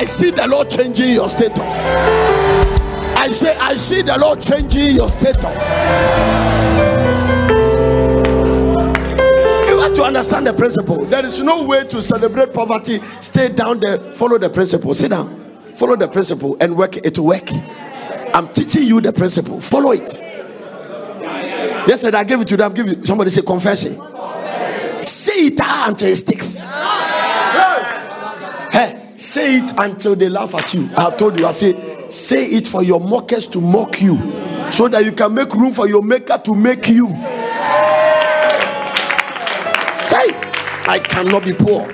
[0.00, 1.60] I see the Lord changing your status.
[1.60, 5.44] I say, I see the Lord changing your status.
[9.68, 11.04] You have to understand the principle.
[11.04, 13.00] There is no way to celebrate poverty.
[13.20, 14.94] Stay down there, follow the principle.
[14.94, 17.50] Sit down, follow the principle, and work it to work.
[18.32, 19.60] I'm teaching you the principle.
[19.60, 20.18] Follow it.
[21.86, 22.72] Yesterday I gave it to them.
[22.72, 23.06] Give it.
[23.06, 24.00] Somebody say confession.
[25.02, 26.64] Say it until it sticks.
[29.20, 30.88] Say it until they laugh at you.
[30.96, 31.44] I have told you.
[31.46, 31.74] I say,
[32.08, 34.16] say it for your mockers to mock you,
[34.72, 37.08] so that you can make room for your maker to make you.
[40.02, 40.88] Say it.
[40.88, 41.86] I cannot be poor.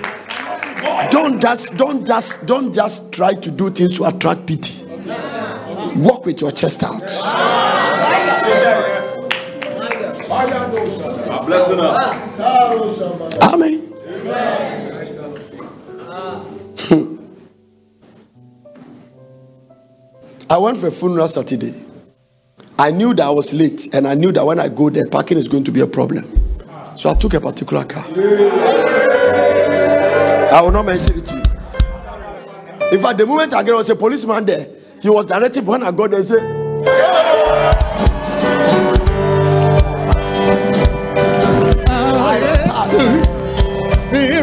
[1.10, 4.84] Don't just, don't just, don't just try to do things to attract pity.
[5.96, 7.02] Walk with your chest out.
[7.02, 7.22] Us.
[13.42, 13.82] Amen.
[20.48, 21.74] I went for a funeral Saturday.
[22.78, 25.38] I knew that I was late, and I knew that when I go there, parking
[25.38, 26.24] is going to be a problem.
[26.96, 28.04] So I took a particular car.
[30.52, 31.42] I will not mention it to you.
[32.96, 34.68] In fact, the moment I get, there was a policeman there.
[35.02, 36.20] He was directed when I got there.
[36.20, 36.42] He said,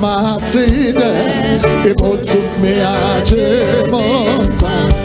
[0.00, 1.08] Martina,
[1.84, 4.02] able to me a jemo,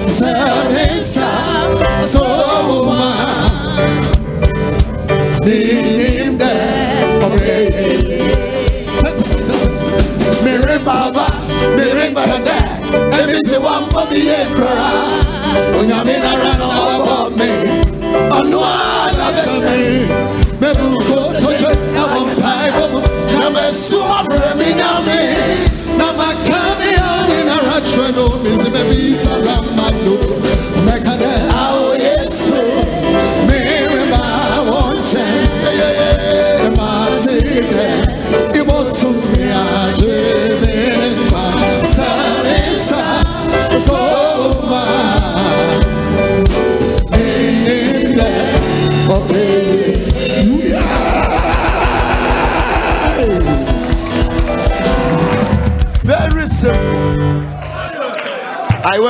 [0.08, 0.95] Samisa,
[10.44, 11.28] Mary Baba,
[11.78, 12.58] Mary Baba,
[13.14, 14.66] and it's a one for the acre.
[15.78, 17.52] Onyamina ran over me.
[18.34, 20.10] Anua, that's me.
[20.60, 25.20] Mebu go to the Avon Nama suma fremi nyame
[25.98, 30.18] Nama kami ali na rashweno Mizi mebi sazamano
[30.86, 31.55] Mekade ao yesu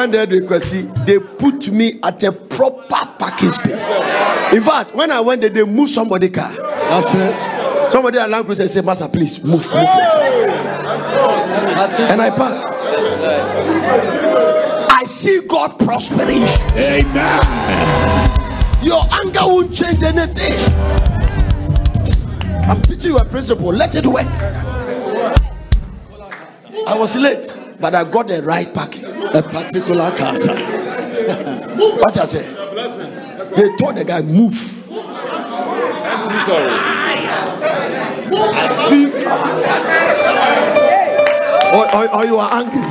[0.06, 1.06] I went there to Kwesi.
[1.08, 3.90] They put me at a proper parking space.
[4.54, 6.52] In fact, when I went there, they moved somebody car.
[6.52, 7.92] That's it.
[7.92, 9.74] Somebody at Land Cruiser said, Master, please move, move.
[9.74, 9.90] And
[12.22, 12.72] I parked.
[14.92, 16.48] I see God prospering you.
[16.76, 17.42] Amen.
[18.84, 20.54] Your anger won't change anything.
[22.70, 23.74] I'm teaching you a principle.
[23.74, 24.28] Let it work.
[26.88, 29.05] I was late, but I got the right parking.
[29.36, 30.56] A particular casa.
[31.76, 32.46] What I said?
[33.58, 34.54] They told the guy, move.
[34.56, 35.04] Sorry.
[41.76, 42.82] Or, or, or you are angry.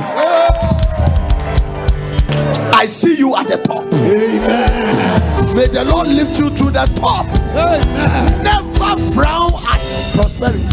[2.75, 3.85] I see you at the top.
[3.85, 5.55] Amen.
[5.55, 7.25] May the Lord lift you to the top.
[7.55, 8.43] Amen.
[8.43, 9.81] Never frown at
[10.13, 10.67] prosperity.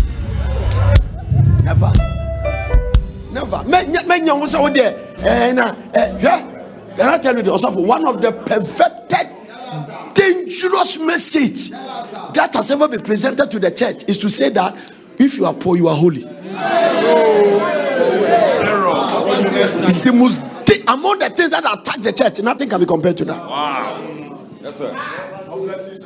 [1.64, 1.90] Never.
[3.32, 3.64] Never.
[5.22, 6.96] Wo deɛ, eh, hwɛ.
[6.96, 9.28] Can I tell you the also one of the perverted,
[10.14, 14.74] dangerous message that has ever been presented to the church is to say that
[15.18, 16.24] if you are poor, you are holy.
[19.84, 20.42] It's the most
[20.88, 22.40] among the things that attack the church.
[22.40, 23.40] Nothing can be compared to that.
[24.60, 24.92] Yes, sir.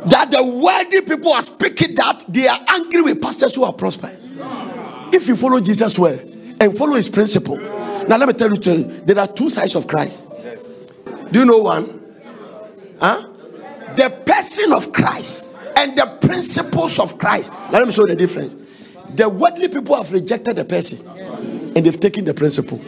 [0.06, 4.26] that the worldly people are speaking that they are angry with pastors who are prosperous.
[5.12, 7.58] If you follow Jesus well and follow his principle,
[8.08, 10.28] now let me tell you, there are two sides of Christ.
[10.42, 10.86] Yes.
[11.30, 12.00] Do you know one?
[13.00, 13.28] Huh?
[13.94, 17.52] The person of Christ and the principles of Christ.
[17.52, 18.56] Now let me show you the difference.
[19.14, 22.80] The worldly people have rejected the person and they've taken the principle.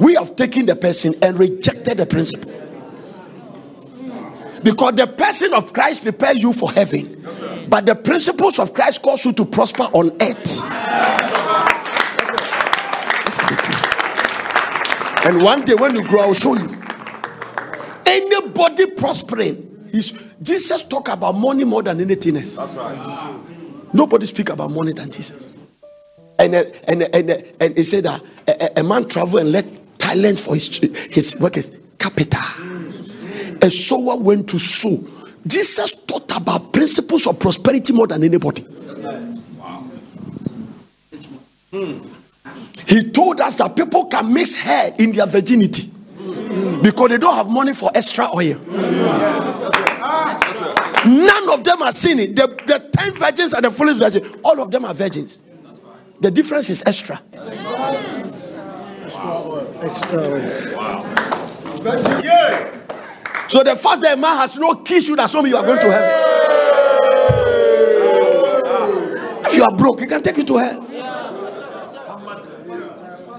[0.00, 2.50] We have taken the person and rejected the principle.
[4.62, 7.26] Because the person of Christ prepares you for heaven,
[7.68, 10.44] but the principles of Christ cause you to prosper on earth.
[13.24, 13.92] This is the truth.
[15.24, 16.68] And one day when you grow, I will show you.
[18.06, 20.12] Anybody prospering, is
[20.42, 22.56] Jesus talk about money more than anything else.
[22.56, 23.38] That's right.
[23.92, 25.46] Nobody speak about money than Jesus.
[26.38, 29.38] And uh, and uh, and uh, and he said that a, a- a man travel
[29.38, 29.66] and let
[29.98, 30.78] talent for his
[31.10, 32.40] his work is capital.
[33.62, 34.98] A sower went to sow.
[35.46, 38.64] Jesus taught about principles of prosperity more than anybody.
[42.86, 45.90] He told us that people can mix hair in their virginity
[46.82, 48.58] because they don't have money for extra oil.
[51.04, 52.36] None of them are seen it.
[52.36, 55.42] The, the 10 virgins and the foolish virgin, all of them are virgins.
[56.20, 57.20] The difference is extra.
[63.48, 65.90] So the fact that a man has no key should assume you are going to
[65.90, 66.10] heaven.
[69.46, 70.88] If you are broke, you can take you to hell.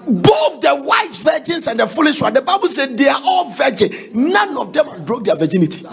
[0.06, 3.90] Both the wise virgins and the foolish one, the Bible said they are all virgin.
[4.14, 5.86] None of them broke their virginity.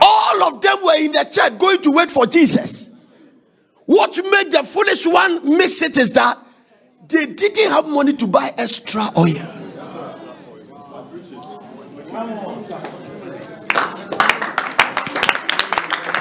[0.00, 2.90] All of them were in the church going to wait for Jesus.
[3.84, 6.38] What made the foolish one mix it is that
[7.08, 9.36] they didn't have money to buy extra oil.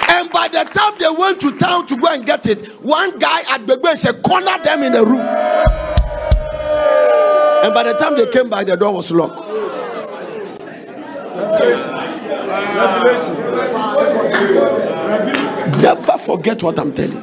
[0.10, 3.41] And by the time they went to town to go and get it, one guy
[3.49, 5.51] at the said, corner them in a room.
[7.64, 9.40] And by the time they came back, the door was locked.
[15.82, 17.22] Never forget what I'm telling you.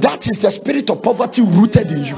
[0.00, 2.16] That is the spirit of poverty rooted in you.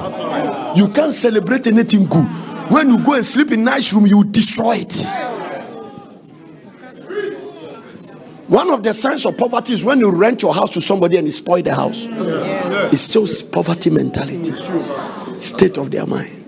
[0.77, 2.27] You can't celebrate anything good.
[2.71, 5.32] When you go and sleep in nice room, you destroy it.
[8.48, 11.27] One of the signs of poverty is when you rent your house to somebody and
[11.27, 12.06] you spoil the house.
[12.93, 14.52] It shows poverty mentality,
[15.40, 16.39] state of their mind.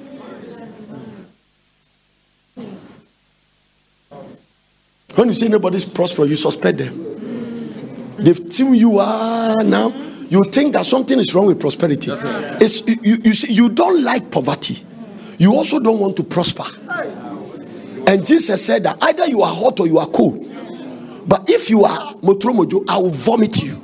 [5.14, 8.16] When you see anybody's prosperous, you suspect them.
[8.16, 9.92] They've seen you are now.
[10.28, 12.10] You think that something is wrong with prosperity.
[12.12, 14.84] It's, you, you, you see, you don't like poverty.
[15.38, 16.64] You also don't want to prosper.
[18.06, 20.53] And Jesus said that either you are hot or you are cold.
[21.26, 23.80] But if you are motromojo, I will vomit you.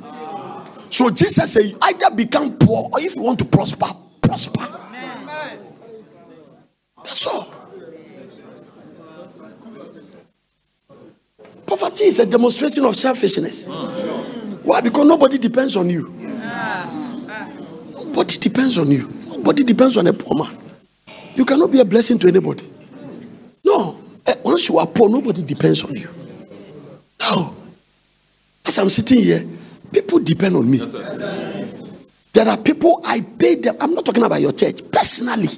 [0.89, 3.87] So Jesus said, either become poor or if you want to prosper,
[4.21, 4.67] prosper.
[6.97, 7.53] That's all.
[11.65, 13.65] Poverty is a demonstration of selfishness.
[14.63, 14.81] Why?
[14.81, 16.09] Because nobody depends on you.
[17.95, 19.07] Nobody depends on you.
[19.29, 20.57] Nobody depends on a poor man.
[21.35, 22.69] You cannot be a blessing to anybody.
[23.63, 23.97] No.
[24.27, 26.09] Eh, Once you are poor, nobody depends on you.
[27.21, 27.55] No.
[28.65, 29.45] As I'm sitting here,
[29.91, 30.77] people depend on me.
[32.33, 33.75] There are people I pay them.
[33.79, 34.81] I'm not talking about your church.
[34.91, 35.49] Personally,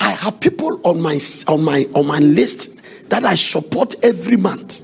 [0.00, 1.18] I have people on my
[1.48, 2.80] on my on my list
[3.10, 4.82] that I support every month.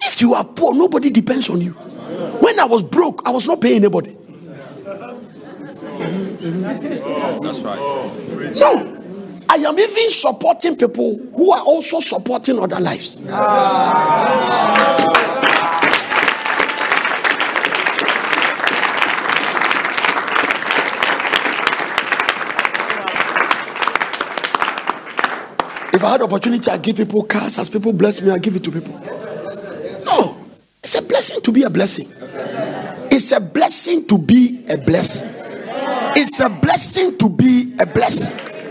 [0.00, 1.72] If you are poor, nobody depends on you.
[1.72, 4.16] When I was broke, I was not paying anybody.
[7.42, 8.54] That's right.
[8.56, 9.01] No.
[9.52, 13.18] I am even supporting people who are also supporting other lives.
[25.92, 27.58] If I had opportunity, I give people cars.
[27.58, 28.98] As people bless me, I give it to people.
[30.06, 30.34] No,
[30.82, 32.10] it's a blessing to be a blessing.
[33.10, 35.28] It's a blessing to be a blessing.
[36.16, 38.61] It's a blessing to be a blessing.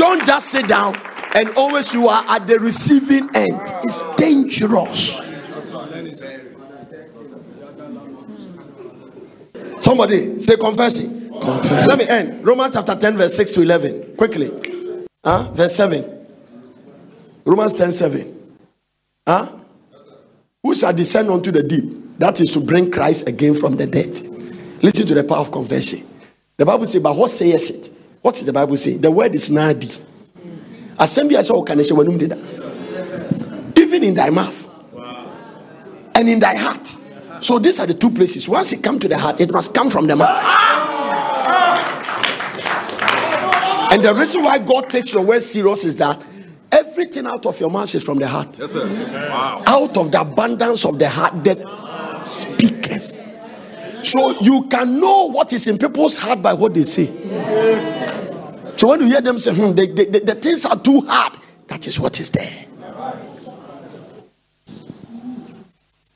[0.00, 0.96] Don't just sit down
[1.34, 3.60] and always you are at the receiving end.
[3.84, 5.20] It's dangerous.
[9.78, 11.28] Somebody say confession.
[11.38, 11.86] Confess.
[11.86, 12.46] Let me end.
[12.46, 14.16] Romans chapter 10, verse 6 to 11.
[14.16, 15.06] Quickly.
[15.22, 15.50] Huh?
[15.52, 16.26] Verse 7.
[17.44, 18.56] Romans 10 7.
[19.28, 19.52] Huh?
[20.62, 22.18] Who shall descend unto the deep?
[22.18, 24.18] That is to bring Christ again from the dead.
[24.82, 26.06] Listen to the power of confession.
[26.56, 27.99] The Bible says, But what says it?
[28.22, 29.00] What is the Bible saying?
[29.00, 30.00] The word is nadi.
[30.98, 31.64] Assembly I saw
[33.76, 34.68] Even in thy mouth
[36.14, 36.86] and in thy heart.
[37.40, 38.46] So these are the two places.
[38.48, 40.44] Once it comes to the heart, it must come from the mouth.
[43.92, 46.22] And the reason why God takes your word serious is that
[46.70, 48.58] everything out of your mouth is from the heart.
[48.58, 48.86] Yes, sir.
[49.30, 49.62] Wow.
[49.66, 53.22] Out of the abundance of the heart that speakers.
[54.02, 57.06] So you can know what is in people's heart by what they say.
[58.80, 61.34] So when you hear them say, hmm, the, the, the, things are too hard,
[61.68, 62.64] that is what is there.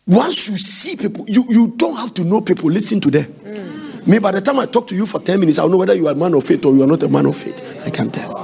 [0.06, 4.00] Once you see people, you, you don't have to know people, listen to them.
[4.06, 6.08] Me, by the time I talk to you for 10 minutes, I'll know whether you
[6.08, 7.60] are a man of faith or you are not a man of faith.
[7.84, 8.43] I can tell.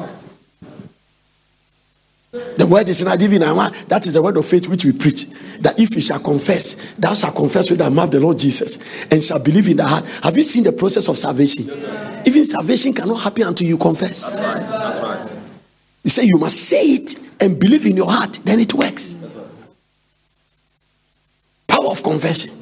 [2.33, 3.89] The word is not even I want.
[3.89, 5.27] that is the word of faith which we preach.
[5.61, 8.79] That if you shall confess, thou shalt confess with thy mouth the Lord Jesus
[9.11, 10.05] and shall believe in the heart.
[10.23, 11.69] Have you seen the process of salvation?
[12.25, 14.27] even salvation cannot happen until you confess.
[14.27, 14.61] That's right.
[14.61, 15.41] That's right.
[16.05, 19.19] You say you must say it and believe in your heart, then it works.
[21.67, 22.53] Power of confession.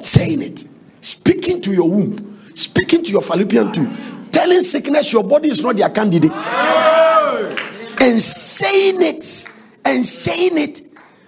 [0.00, 0.64] Saying it.
[1.00, 2.40] Speaking to your womb.
[2.54, 4.32] Speaking to your fallopian tube.
[4.32, 6.32] Telling sickness your body is not their candidate.
[8.00, 9.48] And saying it.
[9.84, 10.82] And saying it.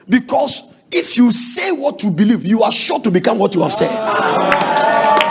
[0.09, 3.73] Because if you say what you believe, you are sure to become what you have
[3.73, 3.90] said.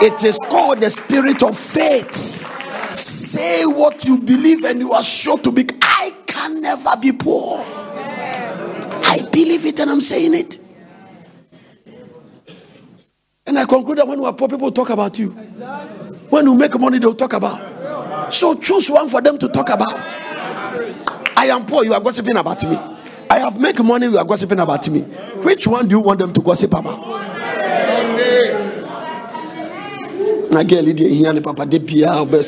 [0.00, 2.46] It is called the spirit of faith.
[2.96, 5.66] Say what you believe, and you are sure to be.
[5.82, 7.64] I can never be poor.
[7.64, 10.60] I believe it, and I'm saying it.
[13.46, 15.30] And I conclude that when we are poor, people talk about you.
[16.30, 18.32] When you make money, they'll talk about.
[18.32, 19.98] So choose one for them to talk about.
[21.38, 22.76] I am poor, you are gossiping about me.
[23.30, 25.02] I have make money, you are gossiping about me.
[25.46, 26.98] Which one do you want them to gossip about?
[30.50, 32.38] na girl deɛ hia ne papa de bia ɔbɛ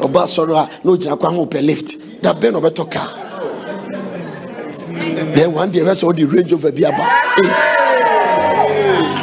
[0.00, 2.22] ɔba asɔre a na ogyina kwan ho pɛ lift.
[2.22, 3.08] Da bɛn na ɔbɛtɔ car.
[5.36, 7.04] Then one day ɛbɛ sɛ ɔde range over bi aba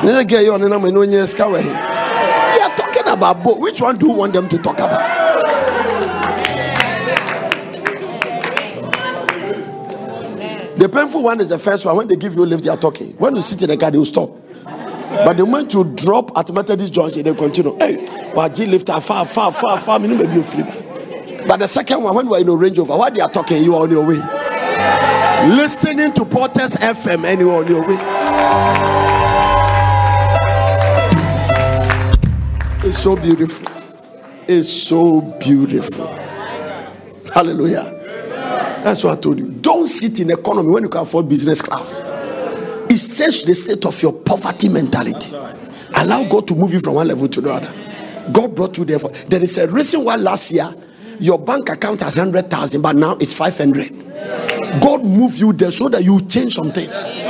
[0.03, 0.21] ne eh.
[0.21, 3.81] sɛ girl yɛ ɔne nam ɛna onye sika wɔ he they are talking about which
[3.81, 5.01] one do you want them to talk about
[10.81, 11.95] The painful one is the first one.
[11.95, 13.11] When they give you lift, they are talking.
[13.19, 14.31] When you sit in the car, they will stop.
[14.65, 17.77] But the moment you drop at Methodist Junction, they continue.
[17.77, 17.97] Hey,
[18.33, 19.99] Waji lift far, far, far, far.
[19.99, 20.63] Me maybe you free.
[21.45, 23.63] But the second one, when you are in a Range Rover, while they are talking,
[23.63, 24.17] you are on your way.
[25.55, 27.97] Listening to Porters FM, and you are on your way.
[32.89, 33.67] It's so beautiful.
[34.47, 36.07] It's so beautiful.
[37.31, 38.00] Hallelujah.
[38.83, 39.47] That's what I told you.
[39.47, 41.97] Don't sit in economy when you can afford business class.
[42.89, 45.35] It says the state of your poverty mentality.
[45.95, 47.71] Allow God to move you from one level to the other.
[48.33, 48.99] God brought you there.
[48.99, 50.73] For, there is a reason why last year
[51.19, 54.81] your bank account has 100,000, but now it's 500.
[54.81, 57.23] God moved you there so that you change some things.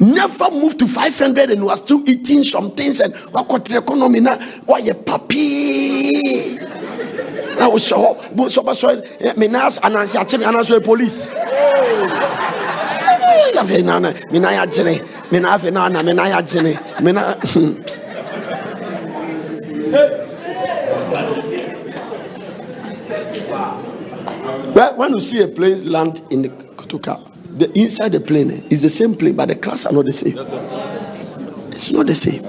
[0.00, 4.38] Never move to 500 and are still eating some things and what economy now?
[4.64, 6.67] Why you papi?
[7.58, 8.94] Now show but so so
[9.36, 11.28] me nas anansi ache me anansi police.
[13.54, 15.00] Ya fe na na me na ya jene.
[15.32, 16.78] Me na fe na na me na ya jene.
[17.02, 17.34] Me na
[24.74, 27.20] Well, when you see a plane land in the Kotoka,
[27.58, 30.12] the inside the plane eh, is the same plane, but the class are not the
[30.12, 30.36] same.
[31.72, 32.44] It's not the same.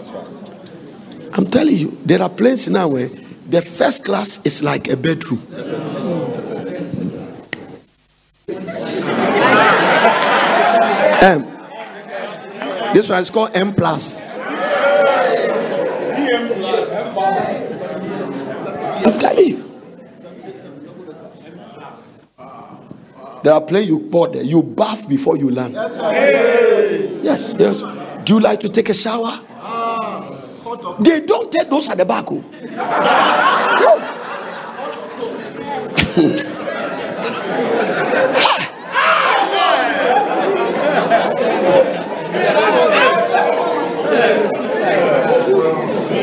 [1.33, 3.07] I'm telling you, there are planes now where
[3.49, 5.41] the first class is like a bedroom.
[11.21, 11.43] M.
[12.93, 14.25] This one is called M plus.
[19.05, 19.65] I'm telling you.
[23.41, 24.43] There are planes you board there.
[24.43, 25.73] You bath before you land.
[25.73, 27.81] Yes, yes.
[28.25, 29.39] Do you like to take a shower?
[30.99, 32.25] They don't take those at the back.
[32.29, 32.43] Oh.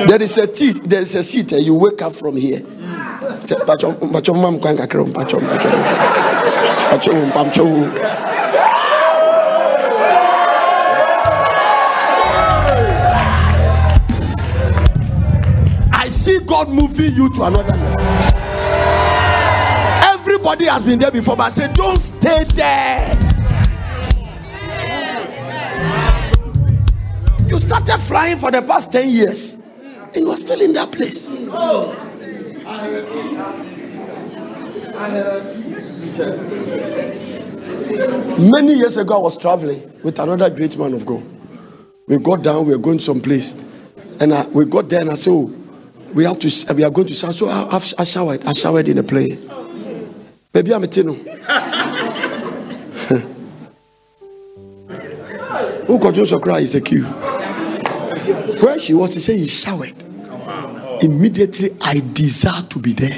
[0.06, 2.62] there is a tea, there is a seat, you wake up from here.
[16.56, 18.00] God moving you to another level.
[20.18, 23.12] Everybody has been there before, but I say, don't stay there.
[27.46, 29.58] You started flying for the past 10 years,
[30.14, 31.28] and you are still in that place.
[38.38, 41.22] Many years ago, I was traveling with another great man of God.
[42.06, 43.52] We got down, we were going someplace,
[44.20, 45.52] and I, we got there, and I said, "Oh,
[46.16, 48.96] we have to, we are going to shower." So I, I've- showered, I showered in
[48.98, 49.38] a plane.
[50.54, 51.12] Maybe I'm a tino.
[55.86, 57.04] Who got you cry is a queue.
[57.04, 59.94] Where she was, he said he showered.
[61.02, 63.10] Immediately, I desire to be there.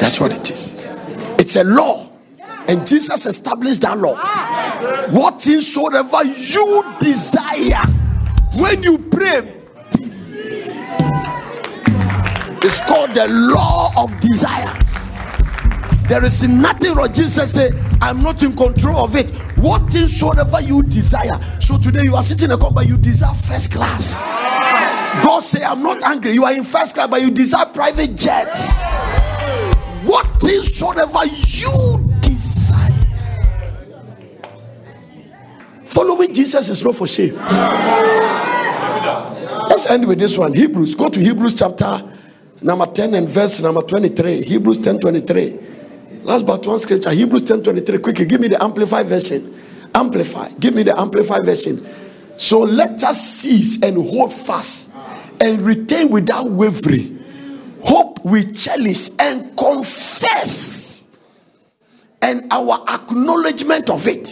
[0.00, 0.74] That's what it is.
[1.38, 2.08] It's a law.
[2.68, 4.14] And Jesus established that law.
[5.10, 7.82] What things soever you desire,
[8.60, 9.61] when you pray,
[12.64, 14.78] it's called the law of desire.
[16.08, 17.12] There is nothing wrong.
[17.12, 19.30] Jesus said, I'm not in control of it.
[19.58, 21.60] What things you desire.
[21.60, 24.20] So today you are sitting in a car, but you desire first class.
[25.24, 26.32] God say, I'm not angry.
[26.32, 28.74] You are in first class, but you desire private jets.
[30.04, 32.92] What things you desire.
[35.84, 37.34] Following Jesus is not for shame.
[39.68, 40.52] Let's end with this one.
[40.52, 40.94] Hebrews.
[40.94, 42.08] Go to Hebrews chapter
[42.62, 44.42] number 10 and verse number 23.
[44.42, 45.60] Hebrews 10 23.
[46.22, 47.10] Last but one scripture.
[47.10, 47.98] Hebrews 10 23.
[47.98, 49.54] Quickly, give me the amplified version.
[49.94, 50.48] Amplify.
[50.60, 51.84] Give me the amplified version.
[52.36, 54.94] So let us seize and hold fast
[55.40, 57.22] and retain without wavering
[57.82, 61.10] hope we cherish and confess
[62.22, 64.28] and our acknowledgement of it.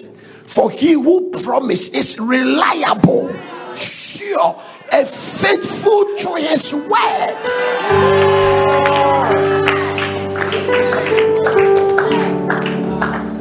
[0.46, 3.34] For he who promised is reliable,
[3.76, 4.60] sure,
[4.92, 8.40] and faithful to his word.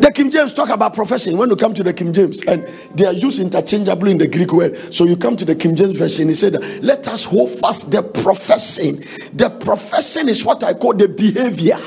[0.02, 3.06] The King James talk about profession when you come to the King James, and they
[3.06, 4.78] are used interchangeably in the Greek word.
[4.94, 6.54] So you come to the King James version, he said,
[6.84, 8.98] Let us hold fast the profession.
[9.34, 11.80] The profession is what I call the behavior.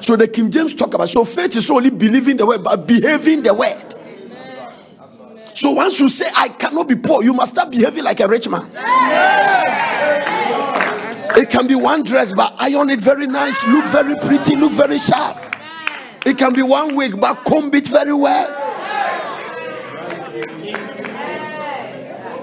[0.00, 2.86] So the King James talk about so faith is not only believing the word, but
[2.86, 3.94] behaving the word.
[5.56, 8.46] So once you say I cannot be poor, you must start behaving like a rich
[8.46, 8.68] man.
[11.34, 14.98] It can be one dress, but iron it very nice, look very pretty, look very
[14.98, 15.56] sharp.
[16.26, 18.52] It can be one wig, but comb it very well.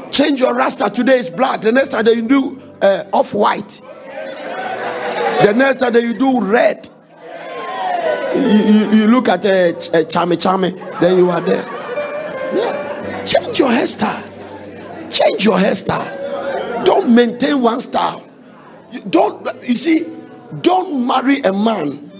[0.09, 0.89] Change your rasta.
[0.89, 1.61] Today is black.
[1.61, 3.79] The next time you do uh, off white.
[5.43, 6.89] The next time you do red.
[8.35, 11.82] You, you, you look at a uh, uh, chame chame, then you are there.
[13.25, 15.11] Change your hairstyle.
[15.11, 16.85] Change your hairstyle.
[16.85, 18.27] Don't maintain one style.
[18.91, 20.05] You don't you see,
[20.61, 22.11] don't marry a man.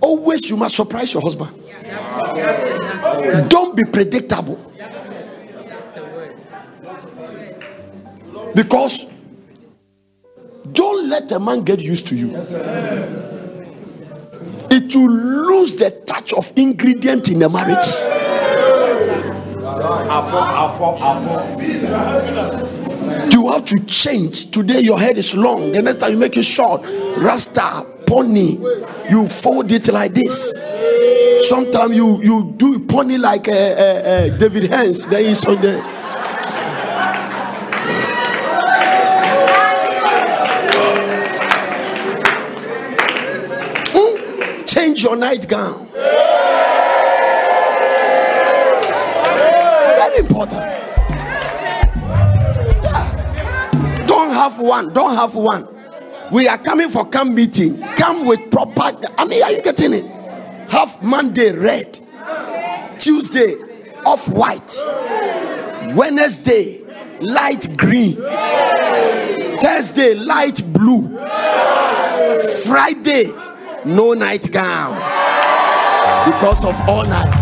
[0.00, 1.58] Always you must surprise your husband.
[3.48, 4.58] Don't be predictable.
[8.54, 9.06] Because
[10.72, 12.30] don't let a man get used to you.
[14.74, 18.31] It will lose the touch of ingredient in the marriage.
[23.32, 24.50] You have to change.
[24.50, 25.72] Today your head is long.
[25.72, 26.82] The next time you make it short.
[27.16, 28.58] Rasta, pony.
[29.10, 30.52] You fold it like this.
[31.48, 35.06] Sometimes you you do pony like uh, uh, uh, David Hens.
[35.06, 35.80] There is on there.
[43.94, 44.64] Hmm?
[44.66, 45.88] Change your nightgown.
[50.12, 50.60] Very important.
[52.82, 54.04] Yeah.
[54.06, 54.92] Don't have one.
[54.92, 55.66] Don't have one.
[56.30, 57.80] We are coming for camp meeting.
[57.96, 58.92] Come with proper.
[59.16, 60.04] I mean, are you getting it?
[60.70, 61.98] Have Monday red,
[62.98, 63.54] Tuesday
[64.04, 64.76] off white,
[65.94, 66.82] Wednesday
[67.20, 68.16] light green,
[69.62, 71.08] Thursday light blue,
[72.66, 73.30] Friday
[73.86, 74.94] no nightgown
[76.30, 77.41] because of all night.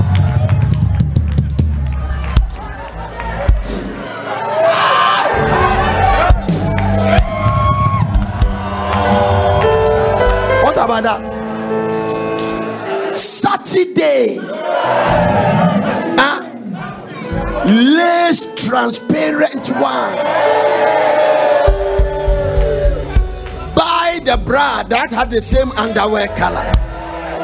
[10.91, 11.61] About that?
[13.71, 14.39] dirty day.
[16.19, 16.41] Huh?
[16.43, 17.63] Ah.
[17.67, 20.17] Lace transparent one.
[23.75, 26.71] Buy the bra that had the same underwear color.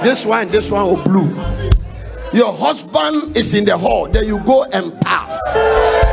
[0.02, 1.28] This one, this one, or blue.
[2.32, 4.09] Your husband is in the hall.
[4.09, 6.06] Then you go and pass.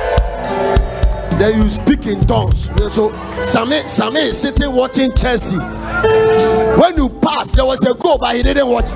[1.43, 2.69] Then you speak in tongues.
[2.93, 3.11] So
[3.43, 5.57] Sammy, Sammy is sitting watching Chelsea.
[5.57, 8.91] When you pass, there was a goal, but he didn't watch.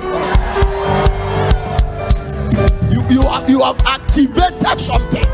[2.90, 5.24] You, you, have, you have activated something.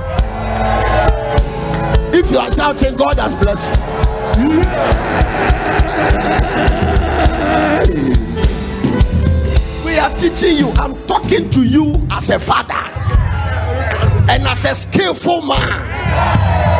[2.13, 3.71] If you are shouting, God has blessed
[4.41, 4.49] you.
[9.87, 10.71] We are teaching you.
[10.73, 12.75] I'm talking to you as a father
[14.29, 16.74] and as a skillful man.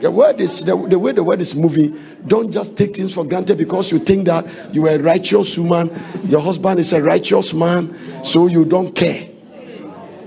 [0.00, 1.98] The word is the, the way the word is moving.
[2.26, 5.90] Don't just take things for granted because you think that you are a righteous woman,
[6.26, 9.22] your husband is a righteous man, so you don't care.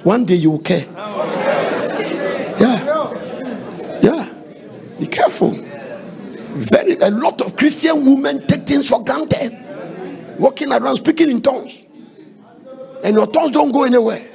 [0.03, 0.85] One day you will care.
[2.59, 4.33] Yeah, yeah.
[4.99, 5.51] Be careful.
[5.51, 9.55] Very a lot of Christian women take things for granted,
[10.39, 11.85] walking around speaking in tongues,
[13.03, 14.25] and your tongues don't go anywhere.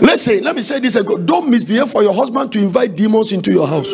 [0.00, 1.24] Listen, let me say this again.
[1.24, 3.90] Don't misbehave for your husband to invite demons into your house.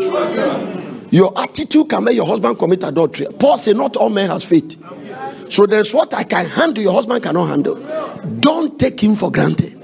[1.11, 3.27] Your attitude can make your husband commit adultery.
[3.39, 4.83] Paul said, Not all men has faith.
[5.51, 7.75] So there's what I can handle, your husband cannot handle.
[8.41, 9.75] Don't take him for granted.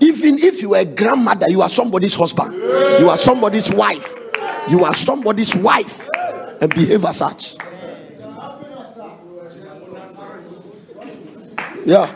[0.00, 4.14] Even if you are a grandmother, you are somebody's husband, you are somebody's wife,
[4.68, 6.08] you are somebody's wife,
[6.60, 7.56] and behave as such.
[11.84, 12.14] Yeah.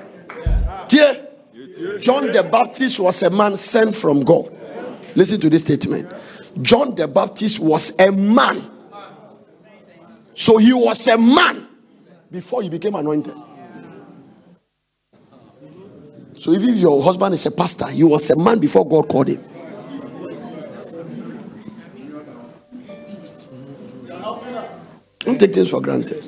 [0.88, 1.23] Dear.
[2.00, 4.50] John the Baptist was a man sent from God.
[5.14, 6.12] Listen to this statement.
[6.62, 8.70] John the Baptist was a man.
[10.34, 11.66] So he was a man
[12.30, 13.34] before he became anointed.
[16.38, 19.42] So if your husband is a pastor, he was a man before God called him.
[25.20, 26.22] Don't take things for granted.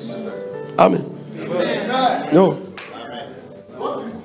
[0.78, 1.02] Amen.
[2.32, 2.52] No.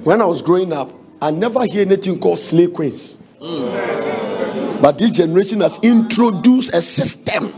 [0.03, 3.17] When I was growing up, I never hear anything called slay queens.
[3.39, 4.81] Mm.
[4.81, 7.53] But this generation has introduced a system.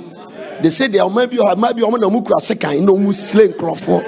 [0.61, 4.05] They say there might be might be woman who could second you know slave crawford.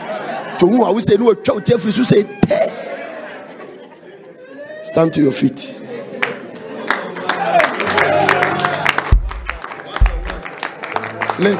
[0.60, 2.24] To whom I will say no Jeffrey to say
[4.84, 5.60] Stand to your feet.
[11.30, 11.60] Slave.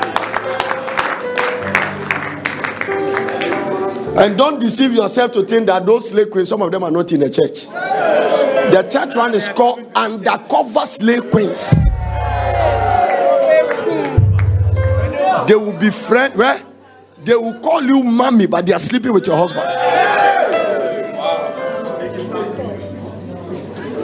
[4.18, 7.12] And don't deceive yourself to think that those slay queens, some of them are not
[7.12, 7.68] in the church.
[8.72, 11.72] The church one is called undercover slay queens.
[15.48, 16.62] They will be friend where
[17.24, 19.66] they will call you mommy, but they are sleeping with your husband.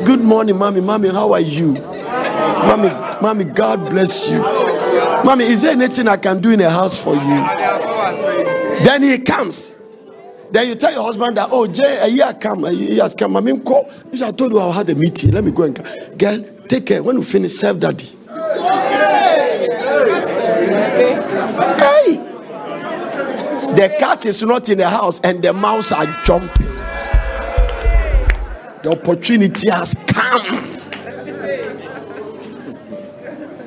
[0.06, 0.82] Good morning, mommy.
[0.82, 1.74] Mommy, how are you?
[1.74, 2.90] Mommy,
[3.22, 4.40] mommy, God bless you.
[5.24, 8.82] Mommy, is there anything I can do in the house for you?
[8.84, 9.76] Then he comes.
[10.52, 13.16] Then you tell your husband that, oh, Jay, eh, a year come, eh, he has
[13.16, 13.38] come.
[13.38, 13.90] I mean, call.
[14.14, 15.32] I told you I had a meeting.
[15.32, 15.86] Let me go and come.
[16.18, 17.02] Girl, take care.
[17.02, 18.06] When you finish, serve daddy.
[18.28, 19.68] Hey!
[23.76, 26.68] The cat is not in the house and the mouse are jumping.
[28.84, 30.68] The opportunity has come.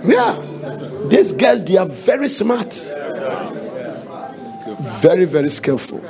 [0.05, 1.09] Yeah.
[1.09, 2.75] These girls, they are very smart.
[5.01, 6.05] Very, very skillful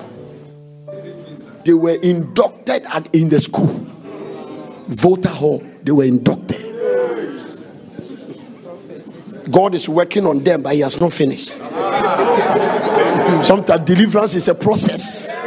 [1.64, 3.66] they were inducted at, in the school.
[4.88, 6.60] Volta Hall, they were inducted.
[9.50, 11.50] God is working on them, but He has not finished.
[13.44, 15.42] Sometimes deliverance is a process.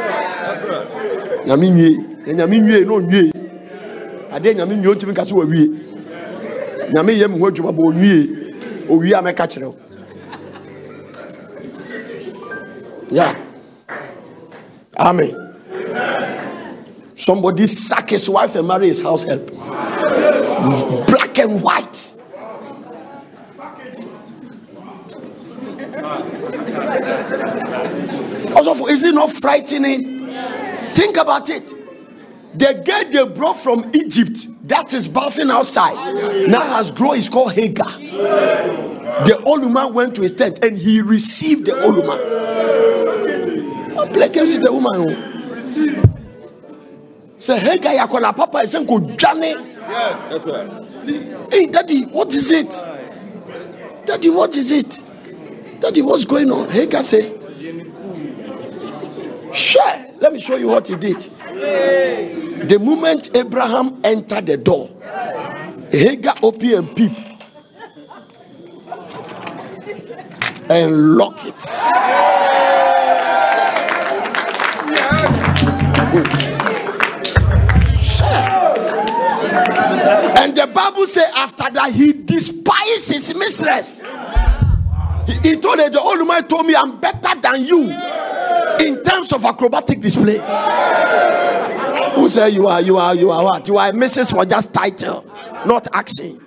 [4.38, 5.69] adeɛ nyame nwie ntumi nka so wawie
[6.94, 8.30] nyame yɛ mu ho adwuma bɔ onwie
[8.89, 9.76] owie a mɛka kyerɛ wo
[13.10, 13.34] yeah
[14.98, 15.47] amen
[17.16, 19.48] Somebody sack his wife and marry his house help.
[21.08, 22.16] Black and white.
[28.56, 30.28] Also, is it not frightening?
[30.94, 31.74] Think about it.
[32.58, 37.18] The girl they brought from Egypt that is bathing outside now has grown.
[37.18, 37.90] is called Hagar.
[37.90, 42.18] The old woman went to his tent and he received the old woman.
[44.14, 45.36] Black the woman?
[47.40, 50.28] Hega yɛ akɔla papa ɛsɛ nkɔdwane Yes.
[50.32, 50.86] Yes, sir.
[51.49, 52.72] Hey, daddy, what is it?
[54.06, 55.02] Daddy, what is it?
[55.80, 56.70] Daddy, what's going on?
[56.70, 57.34] Hagar say,
[59.54, 61.22] Sure, let me show you what he did.
[61.22, 64.90] The moment Abraham entered the door,
[65.91, 67.12] Hagar opened and peep
[70.70, 71.64] and lock it.
[80.38, 84.03] And the Bible says after that he despised his mistress.
[85.25, 87.91] He, he told her, the old man told me I'm better than you
[88.88, 90.38] in terms of acrobatic display.
[92.15, 93.67] Who said you are you are you are what?
[93.67, 94.31] You are Mrs.
[94.34, 95.25] for just title,
[95.65, 96.39] not action.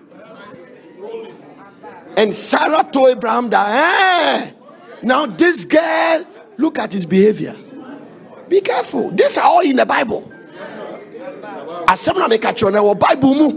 [2.17, 4.55] And Sarah told Abraham that
[5.03, 6.27] now this girl,
[6.57, 7.57] look at his behavior.
[8.51, 9.11] Be careful.
[9.13, 10.31] These are all in the Bible.
[11.91, 13.49] asɛm na meka kyerɛ no wɔ bible mu?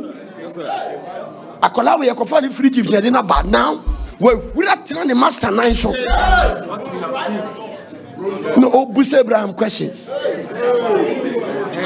[1.61, 3.83] Akwadaa wɔ yɛkɔfa ne firi gyip yɛde no ba now
[4.19, 5.91] wawura tena ne master nan so.
[8.57, 10.07] No oh, ɔbusa abraham questions.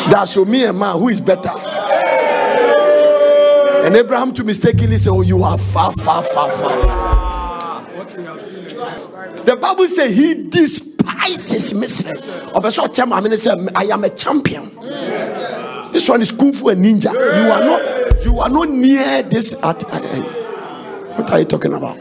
[0.10, 1.52] That show me a man who is better?
[3.86, 6.78] And abraham to mistakenly say oh you are far far far far.
[9.44, 10.87] The bible say he despised
[11.52, 12.22] his mistress
[12.54, 14.72] ɔkyɛ maame ne sɛ i am a champion
[15.92, 17.12] this one is kung fu and ninja.
[17.12, 18.24] You are not.
[18.24, 19.54] You are not near this.
[19.64, 21.98] At, what are you talking about?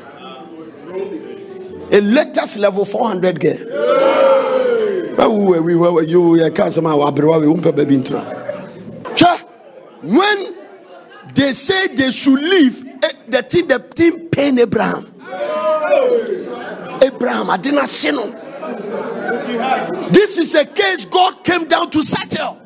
[1.91, 3.57] A latest level 400 girl.
[5.63, 6.45] We were you.
[6.45, 7.01] I can't say my We
[7.47, 7.65] won't.
[10.03, 10.55] When
[11.35, 15.11] they say they should leave, eh, the thing the thing pain Abraham.
[17.03, 18.36] Abraham, I didn't see no.
[20.13, 22.57] This is a case God came down to settle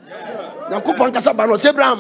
[0.71, 1.99] nyankopɔn kasa ba abraham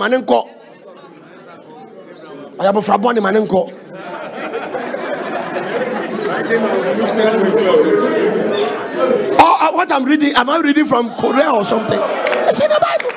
[9.42, 11.98] Oh, uh, what I'm reading, am I reading from Koran or something?
[11.98, 13.10] It's in the Bible.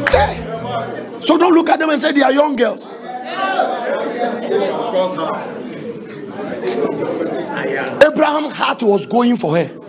[0.00, 1.26] Say.
[1.26, 2.92] So don't look at them and say they are young girls.
[8.02, 9.85] Abraham's heart was going for her.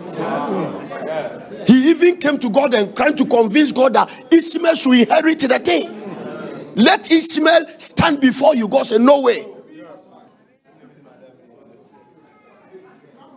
[1.66, 5.58] He even came to God and trying to convince God that Ishmael should inherit the
[5.58, 6.74] thing.
[6.76, 8.68] Let Ishmael stand before you.
[8.68, 9.42] God said, No way.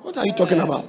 [0.01, 0.85] What are you talking about?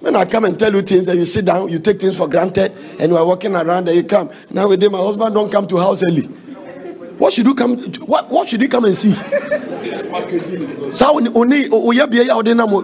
[0.00, 2.28] When I come and tell you things and you sit down, you take things for
[2.28, 4.30] granted, and you are walking around and you come.
[4.50, 6.22] Nowadays, my husband don't come to house early.
[6.22, 7.76] What should you come?
[8.06, 9.14] What, what should he come and see?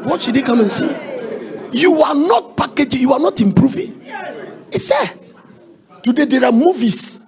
[0.05, 0.91] What should he come and see?
[1.73, 4.01] You are not packaging, you are not improving.
[4.73, 5.11] It's there.
[6.03, 7.25] Today there are movies.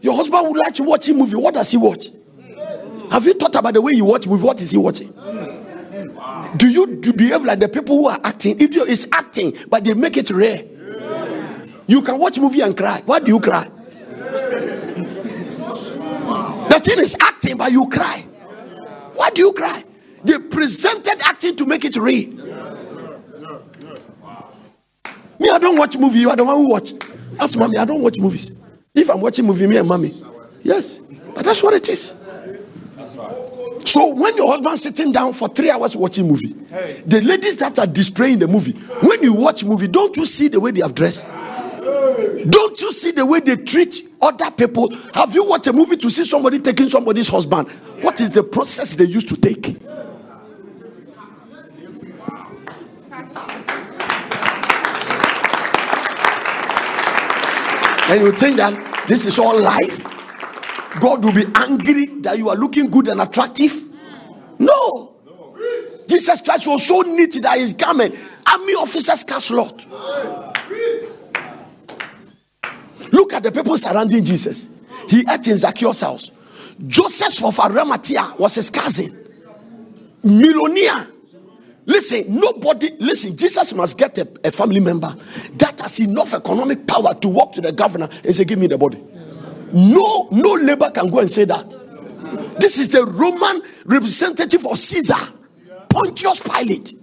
[0.00, 1.36] Your husband would like to watch a movie.
[1.36, 2.08] What does he watch?
[3.10, 4.44] Have you thought about the way you watch movie?
[4.44, 5.12] What is he watching?
[6.56, 8.60] Do you do behave like the people who are acting?
[8.60, 10.64] If you is acting, but they make it rare.
[11.86, 13.02] You can watch movie and cry.
[13.04, 13.68] Why do you cry?
[16.68, 18.24] The thing is acting, but you cry.
[19.14, 19.84] Why do you cry?
[20.24, 22.28] They presented acting to make it real.
[25.38, 26.20] Me, I don't watch movie.
[26.20, 26.92] You are the one who watch.
[27.40, 27.76] Ask mommy.
[27.78, 28.52] I don't watch movies.
[28.94, 30.14] If I'm watching movie, me and mommy.
[30.62, 31.00] Yes,
[31.34, 32.14] but that's what it is.
[33.84, 36.54] So when your husband sitting down for three hours watching movie,
[37.04, 40.60] the ladies that are displaying the movie, when you watch movie, don't you see the
[40.60, 41.26] way they have dressed?
[41.28, 44.94] Don't you see the way they treat other people?
[45.14, 47.68] Have you watched a movie to see somebody taking somebody's husband?
[48.02, 49.76] What is the process they used to take?
[58.10, 60.04] And you think that this is all life?
[61.00, 63.72] God will be angry that you are looking good and attractive?
[64.58, 65.14] No.
[66.06, 68.14] Jesus Christ was so neat that his garment,
[68.46, 69.86] army officers cast lot.
[73.12, 74.68] Look at the people surrounding Jesus.
[75.08, 76.30] He ate in Zacchaeus' house.
[76.86, 79.18] Joseph of Arimathea was his cousin.
[80.22, 81.08] Millionaire.
[81.84, 85.16] Listen, nobody, listen, Jesus must get a, a, family member
[85.54, 88.78] that has enough economic power to walk to the governor and say, Give me the
[88.78, 89.02] body.
[89.72, 92.56] No, no labor can go and say that.
[92.60, 95.16] This is the Roman representative of Caesar,
[95.88, 96.94] Pontius Pilate.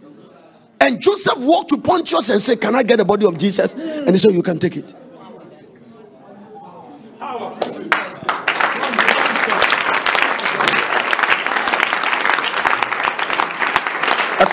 [0.80, 3.74] And Joseph walked to Pontius and said, Can I get the body of Jesus?
[3.74, 4.94] And he said, You can take it.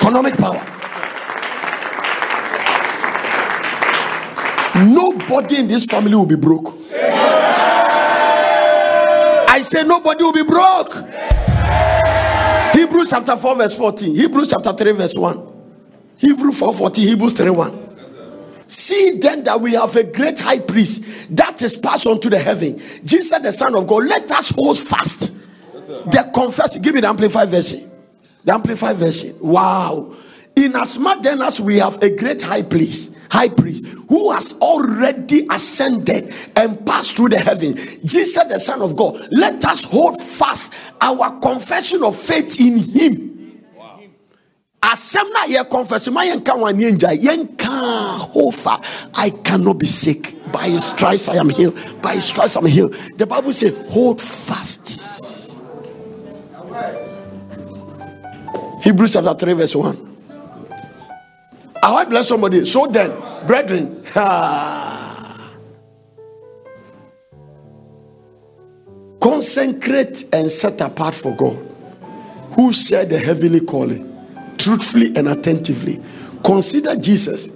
[0.07, 0.63] Economic power.
[4.87, 6.73] Nobody in this family will be broke.
[9.49, 10.93] I say nobody will be broke.
[12.75, 14.15] Hebrews chapter 4, verse 14.
[14.15, 15.55] Hebrews chapter 3, verse 1.
[16.19, 17.83] Hebrew 4 14, Hebrews 3 1.
[18.69, 22.39] See then that we have a great high priest that is passed on to the
[22.39, 22.79] heaven.
[23.05, 25.35] Jesus, the Son of God, let us hold fast.
[25.73, 26.77] The confess.
[26.79, 27.96] Give me the amplified version.
[28.47, 29.35] The amplified version.
[29.41, 30.15] Wow.
[30.55, 34.55] In as much then as we have a great high priest, high priest who has
[34.61, 37.75] already ascended and passed through the heaven,
[38.05, 43.33] Jesus, the Son of God, let us hold fast our confession of faith in Him.
[44.81, 47.47] Asɛm na yɛ confess ma yɛnka wɔn ani
[48.33, 49.11] hofa.
[49.15, 50.37] I cannot be sick.
[50.53, 51.75] By his stripes i am healed.
[52.01, 52.95] By his stripes i'm healed.
[53.17, 55.27] The bible say hold fast
[58.87, 60.17] hebrews chapter 3 verse 1
[61.83, 62.65] I want bless somebody.
[62.65, 63.13] So then,
[63.47, 64.03] brethren,
[69.21, 71.57] consecrate and set apart for God,
[72.55, 74.13] who share the heavenly calling
[74.59, 76.03] truthfully and attentively.
[76.45, 77.53] Consider Jesus,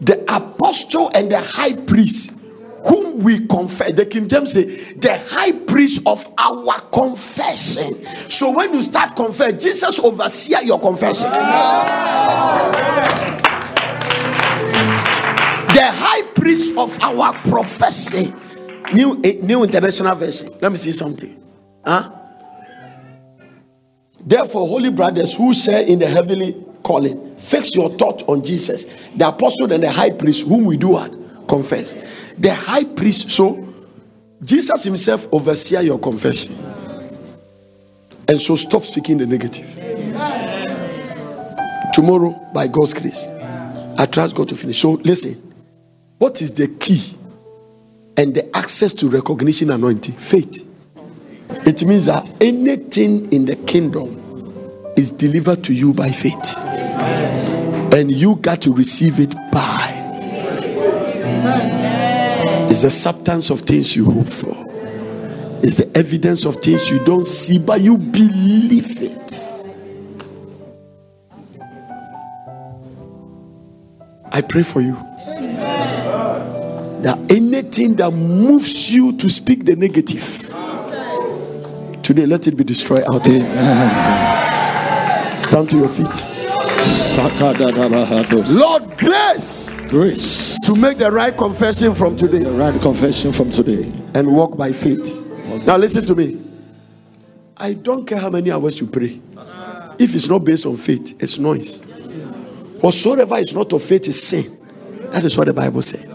[0.00, 2.32] the apostle and the high priest
[2.86, 3.92] whom we confess.
[3.92, 8.04] The King James say, the high priest of our confession.
[8.30, 11.30] So when you start confess, Jesus overseer your confession.
[15.74, 18.34] The high priest of our profession.
[18.92, 20.52] New, eh, new international version.
[20.60, 21.42] Let me see something.
[21.84, 22.12] Huh?
[24.20, 28.84] Therefore, holy brothers who share in the heavenly calling, fix your thought on Jesus,
[29.14, 31.25] the apostle and the high priest, whom we do what?
[31.48, 31.94] Confess.
[32.34, 33.66] The high priest, so
[34.42, 36.56] Jesus himself overseer your confession.
[38.28, 39.74] And so stop speaking the negative.
[41.92, 43.26] Tomorrow, by God's grace,
[43.98, 44.78] I trust God to finish.
[44.80, 45.54] So listen,
[46.18, 47.16] what is the key
[48.16, 50.14] and the access to recognition anointing?
[50.14, 50.64] Faith.
[51.66, 54.22] It means that anything in the kingdom
[54.96, 56.64] is delivered to you by faith.
[57.94, 59.95] And you got to receive it by.
[62.70, 64.54] It's the substance of things you hope for.
[65.62, 69.32] It's the evidence of things you don't see, but you believe it.
[74.32, 74.94] I pray for you
[77.02, 80.52] that anything that moves you to speak the negative
[82.06, 83.40] Today, let it be destroyed out there.
[85.42, 86.06] Stand to your feet.
[88.48, 89.75] Lord, grace.
[89.88, 90.58] Grace.
[90.66, 92.40] To make the right confession from today.
[92.40, 93.84] The right confession from today.
[94.14, 95.22] And walk by faith.
[95.66, 96.42] Now, listen to me.
[97.56, 99.20] I don't care how many hours you pray.
[99.98, 101.82] If it's not based on faith, it's noise.
[102.80, 104.56] Whatsoever is not of faith is sin.
[105.10, 106.12] That is what the Bible says.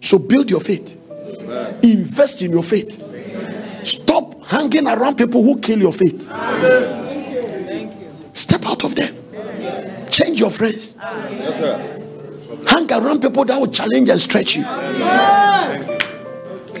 [0.00, 0.96] So build your faith.
[1.82, 3.06] Invest in your faith.
[3.84, 6.22] Stop hanging around people who kill your faith.
[8.34, 9.19] Step out of them.
[10.40, 10.96] Your friends.
[12.66, 14.62] Hang around people that will challenge and stretch you.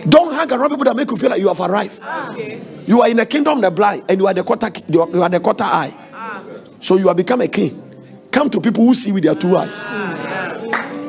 [0.08, 2.00] Don't hang around people that make you feel like you have arrived.
[2.88, 5.28] You are in the kingdom of the blind and you are the quarter, you are,
[5.28, 5.94] the quarter eye.
[6.80, 8.28] So you have become a king.
[8.32, 9.84] Come to people who see with their two eyes.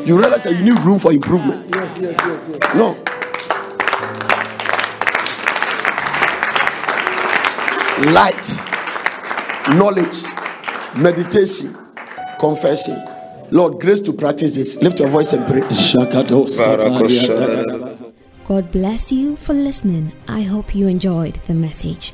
[0.05, 1.73] You realize that you need room for improvement.
[1.73, 2.75] Yes, yes, yes, yes.
[2.75, 2.97] No.
[8.11, 8.45] light,
[9.77, 10.23] knowledge,
[10.97, 11.77] meditation,
[12.41, 12.97] confession.
[13.51, 14.75] Lord, grace to practice this.
[14.81, 15.61] Lift your voice and pray.
[18.45, 20.11] God bless you for listening.
[20.27, 22.13] I hope you enjoyed the message.